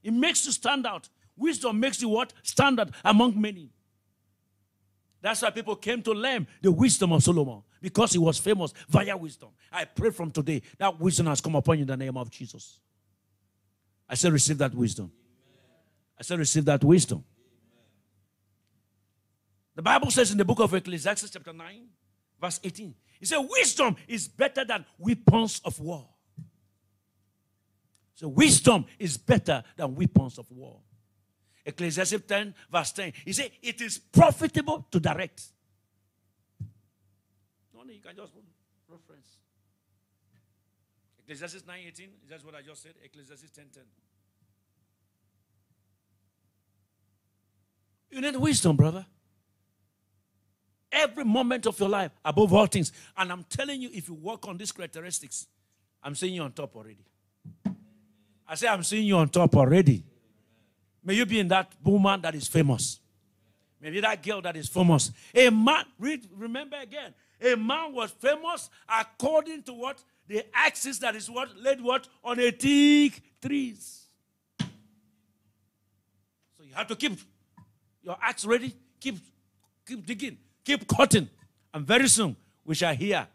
It 0.02 0.12
makes 0.12 0.44
you 0.44 0.50
stand 0.50 0.86
out. 0.86 1.08
Wisdom 1.36 1.78
makes 1.78 2.00
you 2.00 2.08
what? 2.08 2.32
Standard 2.42 2.90
among 3.04 3.40
many. 3.40 3.70
That's 5.20 5.42
why 5.42 5.50
people 5.50 5.76
came 5.76 6.02
to 6.02 6.12
learn 6.12 6.46
the 6.62 6.70
wisdom 6.70 7.12
of 7.12 7.22
Solomon 7.22 7.62
because 7.80 8.12
he 8.12 8.18
was 8.18 8.38
famous 8.38 8.72
via 8.88 9.16
wisdom. 9.16 9.50
I 9.72 9.84
pray 9.84 10.10
from 10.10 10.30
today 10.30 10.62
that 10.78 10.98
wisdom 11.00 11.26
has 11.26 11.40
come 11.40 11.56
upon 11.56 11.78
you 11.78 11.82
in 11.82 11.88
the 11.88 11.96
name 11.96 12.16
of 12.16 12.30
Jesus. 12.30 12.80
I 14.08 14.14
said, 14.14 14.32
receive 14.32 14.58
that 14.58 14.74
wisdom. 14.74 15.10
I 16.18 16.22
said, 16.22 16.38
receive 16.38 16.64
that 16.66 16.82
wisdom. 16.84 17.24
The 19.74 19.82
Bible 19.82 20.10
says 20.10 20.30
in 20.30 20.38
the 20.38 20.44
book 20.44 20.60
of 20.60 20.72
Ecclesiastes, 20.72 21.30
chapter 21.30 21.52
9, 21.52 21.86
verse 22.40 22.60
18, 22.64 22.94
it 23.20 23.28
says, 23.28 23.38
Wisdom 23.50 23.96
is 24.08 24.28
better 24.28 24.64
than 24.64 24.84
weapons 24.98 25.60
of 25.64 25.78
war. 25.80 26.08
So, 28.14 28.28
wisdom 28.28 28.86
is 28.98 29.18
better 29.18 29.62
than 29.76 29.94
weapons 29.94 30.38
of 30.38 30.50
war. 30.50 30.80
Ecclesiastes 31.66 32.22
10, 32.26 32.54
verse 32.70 32.92
10. 32.92 33.12
He 33.24 33.32
said, 33.32 33.50
It 33.60 33.80
is 33.80 33.98
profitable 33.98 34.86
to 34.92 35.00
direct. 35.00 35.42
No, 37.74 37.82
you 37.92 38.00
can 38.00 38.14
just 38.14 38.32
reference. 38.88 39.38
Ecclesiastes 41.18 41.66
9 41.66 41.80
18, 41.88 42.08
that's 42.30 42.44
what 42.44 42.54
I 42.54 42.62
just 42.62 42.82
said. 42.82 42.94
Ecclesiastes 43.02 43.50
10 43.50 43.64
10. 43.74 43.82
You 48.12 48.20
need 48.20 48.36
wisdom, 48.36 48.76
brother. 48.76 49.04
Every 50.92 51.24
moment 51.24 51.66
of 51.66 51.78
your 51.80 51.88
life, 51.88 52.12
above 52.24 52.54
all 52.54 52.66
things. 52.66 52.92
And 53.16 53.32
I'm 53.32 53.44
telling 53.44 53.82
you, 53.82 53.90
if 53.92 54.08
you 54.08 54.14
work 54.14 54.46
on 54.46 54.56
these 54.56 54.70
characteristics, 54.70 55.48
I'm 56.00 56.14
seeing 56.14 56.34
you 56.34 56.42
on 56.42 56.52
top 56.52 56.76
already. 56.76 57.04
I 58.48 58.54
say, 58.54 58.68
I'm 58.68 58.84
seeing 58.84 59.06
you 59.06 59.16
on 59.16 59.28
top 59.28 59.56
already. 59.56 60.04
May 61.06 61.14
you 61.14 61.24
be 61.24 61.38
in 61.38 61.46
that 61.48 61.72
woman 61.84 62.20
that 62.22 62.34
is 62.34 62.48
famous. 62.48 62.98
Maybe 63.80 64.00
that 64.00 64.20
girl 64.24 64.42
that 64.42 64.56
is 64.56 64.68
famous. 64.68 65.12
A 65.32 65.48
man, 65.50 65.84
read, 66.00 66.26
remember 66.36 66.76
again, 66.82 67.14
a 67.40 67.54
man 67.54 67.92
was 67.92 68.10
famous 68.10 68.68
according 68.88 69.62
to 69.62 69.72
what? 69.72 70.02
The 70.26 70.44
axis 70.52 70.98
that 70.98 71.14
is 71.14 71.30
what? 71.30 71.56
Laid 71.56 71.80
what? 71.80 72.08
On 72.24 72.40
a 72.40 72.50
thick 72.50 73.22
trees. 73.40 74.06
So 74.58 74.66
you 76.64 76.74
have 76.74 76.88
to 76.88 76.96
keep 76.96 77.20
your 78.02 78.16
axe 78.20 78.44
ready. 78.44 78.74
Keep, 78.98 79.18
keep 79.86 80.04
digging. 80.04 80.38
Keep 80.64 80.88
cutting. 80.88 81.28
And 81.72 81.86
very 81.86 82.08
soon 82.08 82.34
we 82.64 82.74
shall 82.74 82.96
hear 82.96 83.28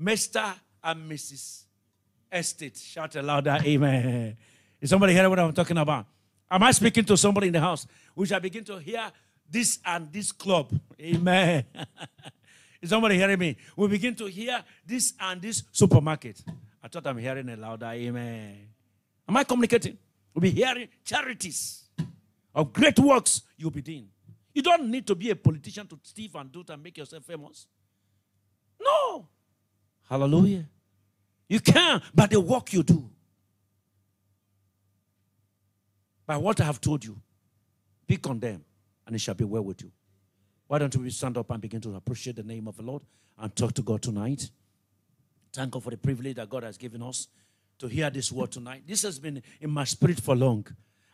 Mr. 0.00 0.54
and 0.82 1.10
Mrs. 1.10 1.64
Estate. 2.32 2.78
Shout 2.78 3.14
louder, 3.16 3.58
amen. 3.62 4.38
Is 4.80 4.88
somebody 4.88 5.12
hearing 5.12 5.28
what 5.28 5.38
I'm 5.38 5.52
talking 5.52 5.76
about? 5.76 6.06
Am 6.52 6.62
I 6.62 6.70
speaking 6.70 7.04
to 7.06 7.16
somebody 7.16 7.46
in 7.46 7.54
the 7.54 7.60
house? 7.60 7.86
We 8.14 8.26
shall 8.26 8.38
begin 8.38 8.62
to 8.64 8.76
hear 8.76 9.10
this 9.48 9.78
and 9.86 10.12
this 10.12 10.32
club. 10.32 10.70
Amen. 11.00 11.64
Is 12.82 12.90
somebody 12.90 13.16
hearing 13.16 13.38
me? 13.38 13.56
We 13.74 13.88
begin 13.88 14.14
to 14.16 14.26
hear 14.26 14.62
this 14.84 15.14
and 15.18 15.40
this 15.40 15.62
supermarket. 15.72 16.42
I 16.82 16.88
thought 16.88 17.06
I'm 17.06 17.16
hearing 17.16 17.48
a 17.48 17.56
louder 17.56 17.86
amen. 17.86 18.68
Am 19.26 19.34
I 19.34 19.44
communicating? 19.44 19.96
We'll 20.34 20.42
be 20.42 20.50
hearing 20.50 20.88
charities 21.02 21.84
of 22.54 22.70
great 22.70 22.98
works 22.98 23.40
you'll 23.56 23.70
be 23.70 23.80
doing. 23.80 24.08
You 24.52 24.60
don't 24.60 24.90
need 24.90 25.06
to 25.06 25.14
be 25.14 25.30
a 25.30 25.36
politician 25.36 25.86
to 25.86 25.98
steal 26.02 26.32
and 26.34 26.52
do 26.52 26.60
it 26.60 26.68
and 26.68 26.82
make 26.82 26.98
yourself 26.98 27.24
famous. 27.24 27.66
No. 28.78 29.26
Hallelujah. 30.06 30.66
You 31.48 31.60
can, 31.60 32.02
but 32.14 32.28
the 32.28 32.40
work 32.40 32.74
you 32.74 32.82
do. 32.82 33.08
By 36.26 36.36
what 36.36 36.60
I 36.60 36.64
have 36.64 36.80
told 36.80 37.04
you, 37.04 37.20
be 38.06 38.16
condemned, 38.16 38.64
and 39.06 39.16
it 39.16 39.20
shall 39.20 39.34
be 39.34 39.44
well 39.44 39.62
with 39.62 39.82
you. 39.82 39.90
Why 40.66 40.78
don't 40.78 40.94
we 40.96 41.10
stand 41.10 41.36
up 41.36 41.50
and 41.50 41.60
begin 41.60 41.80
to 41.82 41.94
appreciate 41.94 42.36
the 42.36 42.42
name 42.42 42.66
of 42.68 42.76
the 42.76 42.82
Lord 42.82 43.02
and 43.38 43.54
talk 43.54 43.74
to 43.74 43.82
God 43.82 44.02
tonight? 44.02 44.50
Thank 45.52 45.72
God 45.72 45.82
for 45.82 45.90
the 45.90 45.98
privilege 45.98 46.36
that 46.36 46.48
God 46.48 46.62
has 46.62 46.78
given 46.78 47.02
us 47.02 47.28
to 47.78 47.88
hear 47.88 48.08
this 48.10 48.32
word 48.32 48.52
tonight. 48.52 48.84
This 48.86 49.02
has 49.02 49.18
been 49.18 49.42
in 49.60 49.70
my 49.70 49.84
spirit 49.84 50.20
for 50.20 50.34
long. 50.34 50.66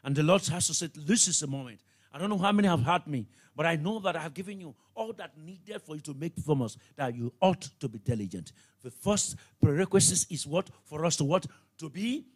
And 0.04 0.14
the 0.14 0.22
Lord 0.22 0.46
has 0.46 0.68
to 0.68 0.74
say, 0.74 0.88
This 0.94 1.26
is 1.26 1.40
the 1.40 1.46
moment. 1.46 1.80
I 2.12 2.18
don't 2.18 2.30
know 2.30 2.38
how 2.38 2.52
many 2.52 2.68
have 2.68 2.82
heard 2.82 3.06
me, 3.06 3.26
but 3.54 3.66
I 3.66 3.76
know 3.76 3.98
that 4.00 4.16
I 4.16 4.20
have 4.20 4.32
given 4.32 4.60
you 4.60 4.74
all 4.94 5.12
that 5.14 5.36
needed 5.36 5.82
for 5.82 5.94
you 5.94 6.00
to 6.02 6.14
make 6.14 6.36
famous, 6.36 6.76
that 6.96 7.14
you 7.14 7.32
ought 7.40 7.62
to 7.80 7.88
be 7.88 7.98
diligent. 7.98 8.52
The 8.82 8.90
first 8.90 9.36
prerequisite 9.60 10.30
is 10.30 10.46
what? 10.46 10.70
For 10.84 11.04
us 11.04 11.16
to 11.16 11.24
what? 11.24 11.46
To 11.78 11.90
be 11.90 12.26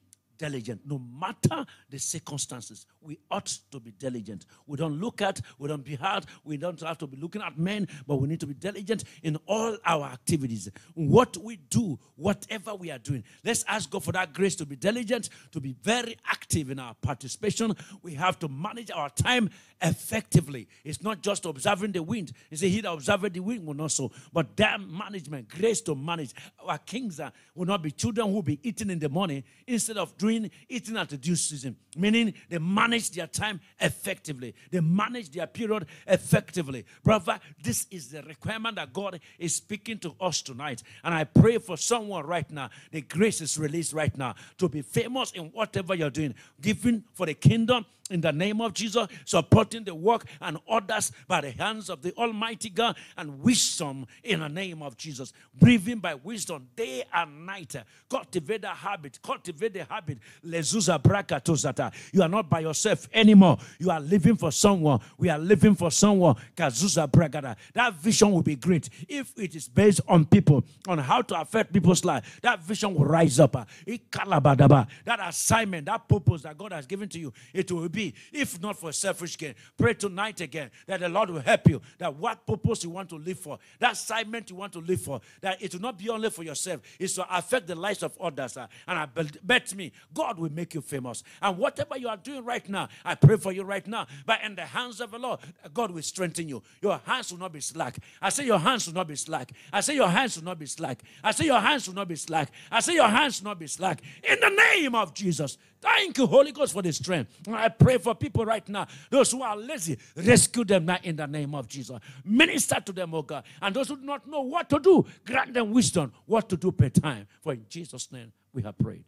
diligent. 0.42 0.80
No 0.84 0.98
matter 0.98 1.64
the 1.88 1.98
circumstances, 1.98 2.86
we 3.00 3.16
ought 3.30 3.46
to 3.70 3.78
be 3.78 3.92
diligent. 3.92 4.46
We 4.66 4.76
don't 4.76 5.00
look 5.00 5.22
at, 5.22 5.40
we 5.56 5.68
don't 5.68 5.84
be 5.84 5.94
hard, 5.94 6.26
we 6.42 6.56
don't 6.56 6.80
have 6.80 6.98
to 6.98 7.06
be 7.06 7.16
looking 7.16 7.42
at 7.42 7.56
men, 7.56 7.86
but 8.08 8.16
we 8.16 8.26
need 8.26 8.40
to 8.40 8.48
be 8.48 8.54
diligent 8.54 9.04
in 9.22 9.36
all 9.46 9.76
our 9.86 10.06
activities. 10.06 10.68
What 10.94 11.36
we 11.36 11.56
do, 11.70 11.96
whatever 12.16 12.74
we 12.74 12.90
are 12.90 12.98
doing, 12.98 13.22
let's 13.44 13.64
ask 13.68 13.88
God 13.88 14.02
for 14.02 14.10
that 14.12 14.32
grace 14.32 14.56
to 14.56 14.66
be 14.66 14.74
diligent, 14.74 15.28
to 15.52 15.60
be 15.60 15.76
very 15.80 16.16
active 16.26 16.70
in 16.70 16.80
our 16.80 16.94
participation. 16.94 17.76
We 18.02 18.14
have 18.14 18.40
to 18.40 18.48
manage 18.48 18.90
our 18.90 19.10
time 19.10 19.48
effectively. 19.80 20.68
It's 20.84 21.02
not 21.02 21.22
just 21.22 21.44
observing 21.44 21.92
the 21.92 22.02
wind. 22.02 22.32
He 22.50 22.56
said, 22.56 22.70
He 22.70 22.80
that 22.80 22.90
observeth 22.90 23.32
the 23.32 23.40
wind 23.40 23.64
will 23.64 23.74
not 23.74 23.92
so. 23.92 24.10
But 24.32 24.56
that 24.56 24.80
management, 24.80 25.48
grace 25.48 25.80
to 25.82 25.94
manage. 25.94 26.34
Our 26.66 26.78
kings 26.78 27.20
are, 27.20 27.32
will 27.54 27.66
not 27.66 27.82
be 27.82 27.92
children 27.92 28.26
who 28.26 28.34
will 28.34 28.42
be 28.42 28.58
eating 28.62 28.90
in 28.90 28.98
the 28.98 29.08
morning 29.08 29.44
instead 29.66 29.96
of 29.98 30.16
doing 30.18 30.31
eating 30.68 30.96
at 30.96 31.08
the 31.08 31.16
due 31.16 31.36
season. 31.36 31.76
Meaning 31.96 32.34
they 32.48 32.58
manage 32.58 33.10
their 33.10 33.26
time 33.26 33.60
effectively. 33.80 34.54
They 34.70 34.80
manage 34.80 35.30
their 35.30 35.46
period 35.46 35.86
effectively. 36.06 36.84
Brother, 37.02 37.38
this 37.62 37.86
is 37.90 38.08
the 38.08 38.22
requirement 38.22 38.76
that 38.76 38.92
God 38.92 39.20
is 39.38 39.56
speaking 39.56 39.98
to 39.98 40.14
us 40.20 40.42
tonight. 40.42 40.82
And 41.04 41.14
I 41.14 41.24
pray 41.24 41.58
for 41.58 41.76
someone 41.76 42.26
right 42.26 42.50
now. 42.50 42.70
The 42.90 43.02
grace 43.02 43.40
is 43.40 43.58
released 43.58 43.92
right 43.92 44.16
now 44.16 44.34
to 44.58 44.68
be 44.68 44.82
famous 44.82 45.32
in 45.32 45.46
whatever 45.46 45.94
you're 45.94 46.10
doing. 46.10 46.34
Giving 46.60 47.04
for 47.12 47.26
the 47.26 47.34
kingdom 47.34 47.84
in 48.12 48.20
the 48.20 48.32
name 48.32 48.60
of 48.60 48.74
Jesus, 48.74 49.08
supporting 49.24 49.84
the 49.84 49.94
work 49.94 50.26
and 50.40 50.58
orders 50.66 51.12
by 51.26 51.40
the 51.40 51.50
hands 51.50 51.88
of 51.88 52.02
the 52.02 52.12
Almighty 52.16 52.68
God 52.70 52.96
and 53.16 53.40
wisdom 53.42 54.06
in 54.22 54.40
the 54.40 54.48
name 54.48 54.82
of 54.82 54.96
Jesus. 54.96 55.32
Breathing 55.58 55.98
by 55.98 56.14
wisdom 56.14 56.68
day 56.76 57.04
and 57.12 57.46
night. 57.46 57.74
Cultivate 58.10 58.62
the 58.62 58.68
habit. 58.68 59.18
Cultivate 59.22 59.72
the 59.72 59.84
habit. 59.84 60.18
Lezuza 60.44 61.02
brakatozata. 61.02 61.92
You 62.12 62.22
are 62.22 62.28
not 62.28 62.50
by 62.50 62.60
yourself 62.60 63.08
anymore. 63.12 63.58
You 63.78 63.90
are 63.90 64.00
living 64.00 64.36
for 64.36 64.52
someone. 64.52 65.00
We 65.16 65.28
are 65.30 65.38
living 65.38 65.74
for 65.74 65.90
someone. 65.90 66.36
Kazuza 66.56 67.10
bragada. 67.10 67.56
That 67.72 67.94
vision 67.94 68.32
will 68.32 68.42
be 68.42 68.56
great 68.56 68.88
if 69.08 69.32
it 69.38 69.54
is 69.54 69.68
based 69.68 70.02
on 70.06 70.26
people, 70.26 70.64
on 70.86 70.98
how 70.98 71.22
to 71.22 71.40
affect 71.40 71.72
people's 71.72 72.04
life. 72.04 72.40
That 72.42 72.62
vision 72.62 72.94
will 72.94 73.06
rise 73.06 73.40
up. 73.40 73.52
That 73.84 75.20
assignment, 75.26 75.86
that 75.86 76.08
purpose 76.08 76.42
that 76.42 76.58
God 76.58 76.72
has 76.72 76.86
given 76.86 77.08
to 77.10 77.18
you, 77.18 77.32
it 77.54 77.70
will 77.70 77.88
be, 77.88 78.01
if 78.32 78.60
not 78.60 78.76
for 78.76 78.92
selfish 78.92 79.36
gain. 79.38 79.54
Pray 79.76 79.94
tonight 79.94 80.40
again 80.40 80.70
that 80.86 81.00
the 81.00 81.08
Lord 81.08 81.30
will 81.30 81.40
help 81.40 81.68
you. 81.68 81.80
That 81.98 82.14
what 82.16 82.46
purpose 82.46 82.84
you 82.84 82.90
want 82.90 83.08
to 83.10 83.16
live 83.16 83.38
for, 83.38 83.58
that 83.78 83.92
assignment 83.92 84.50
you 84.50 84.56
want 84.56 84.72
to 84.74 84.80
live 84.80 85.00
for, 85.00 85.20
that 85.40 85.60
it 85.62 85.72
will 85.74 85.80
not 85.80 85.98
be 85.98 86.08
only 86.08 86.30
for 86.30 86.42
yourself, 86.42 86.80
it's 86.98 87.14
to 87.14 87.36
affect 87.36 87.66
the 87.66 87.74
lives 87.74 88.02
of 88.02 88.16
others. 88.20 88.56
uh, 88.56 88.66
And 88.86 88.98
I 88.98 89.06
bet 89.42 89.74
me, 89.74 89.92
God 90.14 90.38
will 90.38 90.52
make 90.52 90.74
you 90.74 90.80
famous. 90.80 91.22
And 91.40 91.58
whatever 91.58 91.96
you 91.98 92.08
are 92.08 92.16
doing 92.16 92.44
right 92.44 92.66
now, 92.68 92.88
I 93.04 93.14
pray 93.14 93.36
for 93.36 93.52
you 93.52 93.62
right 93.64 93.86
now. 93.86 94.06
But 94.26 94.40
in 94.44 94.54
the 94.54 94.64
hands 94.66 95.00
of 95.00 95.10
the 95.10 95.18
Lord, 95.18 95.40
God 95.74 95.90
will 95.90 96.02
strengthen 96.02 96.48
you. 96.48 96.62
Your 96.80 97.00
hands 97.04 97.30
will 97.32 97.38
not 97.38 97.52
be 97.52 97.60
slack. 97.60 97.98
I 98.20 98.30
say 98.30 98.46
your 98.46 98.58
hands 98.58 98.86
will 98.86 98.94
not 98.94 99.08
be 99.08 99.16
slack. 99.16 99.52
I 99.72 99.80
say 99.80 99.94
your 99.94 100.08
hands 100.08 100.36
will 100.36 100.44
not 100.44 100.58
be 100.58 100.66
slack. 100.66 101.02
I 101.22 101.30
say 101.32 101.44
your 101.46 101.60
hands 101.60 101.86
will 101.88 101.94
not 101.94 102.08
be 102.08 102.16
slack. 102.16 102.50
I 102.70 102.80
say 102.80 102.94
your 102.94 103.08
hands 103.08 103.40
will 103.40 103.50
not 103.50 103.58
be 103.58 103.66
slack. 103.66 104.00
In 104.28 104.38
the 104.40 104.50
name 104.50 104.94
of 104.94 105.14
Jesus. 105.14 105.58
Thank 105.82 106.16
you, 106.16 106.26
Holy 106.28 106.52
Ghost, 106.52 106.72
for 106.72 106.80
the 106.80 106.92
strength. 106.92 107.48
I 107.48 107.68
pray 107.68 107.98
for 107.98 108.14
people 108.14 108.46
right 108.46 108.66
now. 108.68 108.86
Those 109.10 109.32
who 109.32 109.42
are 109.42 109.56
lazy, 109.56 109.98
rescue 110.16 110.64
them 110.64 110.84
now 110.86 110.98
in 111.02 111.16
the 111.16 111.26
name 111.26 111.56
of 111.56 111.66
Jesus. 111.66 111.98
Minister 112.24 112.80
to 112.80 112.92
them, 112.92 113.12
oh 113.14 113.22
God. 113.22 113.42
And 113.60 113.74
those 113.74 113.88
who 113.88 113.96
do 113.96 114.04
not 114.04 114.26
know 114.28 114.42
what 114.42 114.70
to 114.70 114.78
do, 114.78 115.04
grant 115.26 115.52
them 115.52 115.72
wisdom 115.72 116.12
what 116.26 116.48
to 116.50 116.56
do 116.56 116.70
per 116.70 116.88
time. 116.88 117.26
For 117.40 117.54
in 117.54 117.66
Jesus' 117.68 118.12
name 118.12 118.32
we 118.54 118.62
have 118.62 118.78
prayed. 118.78 119.04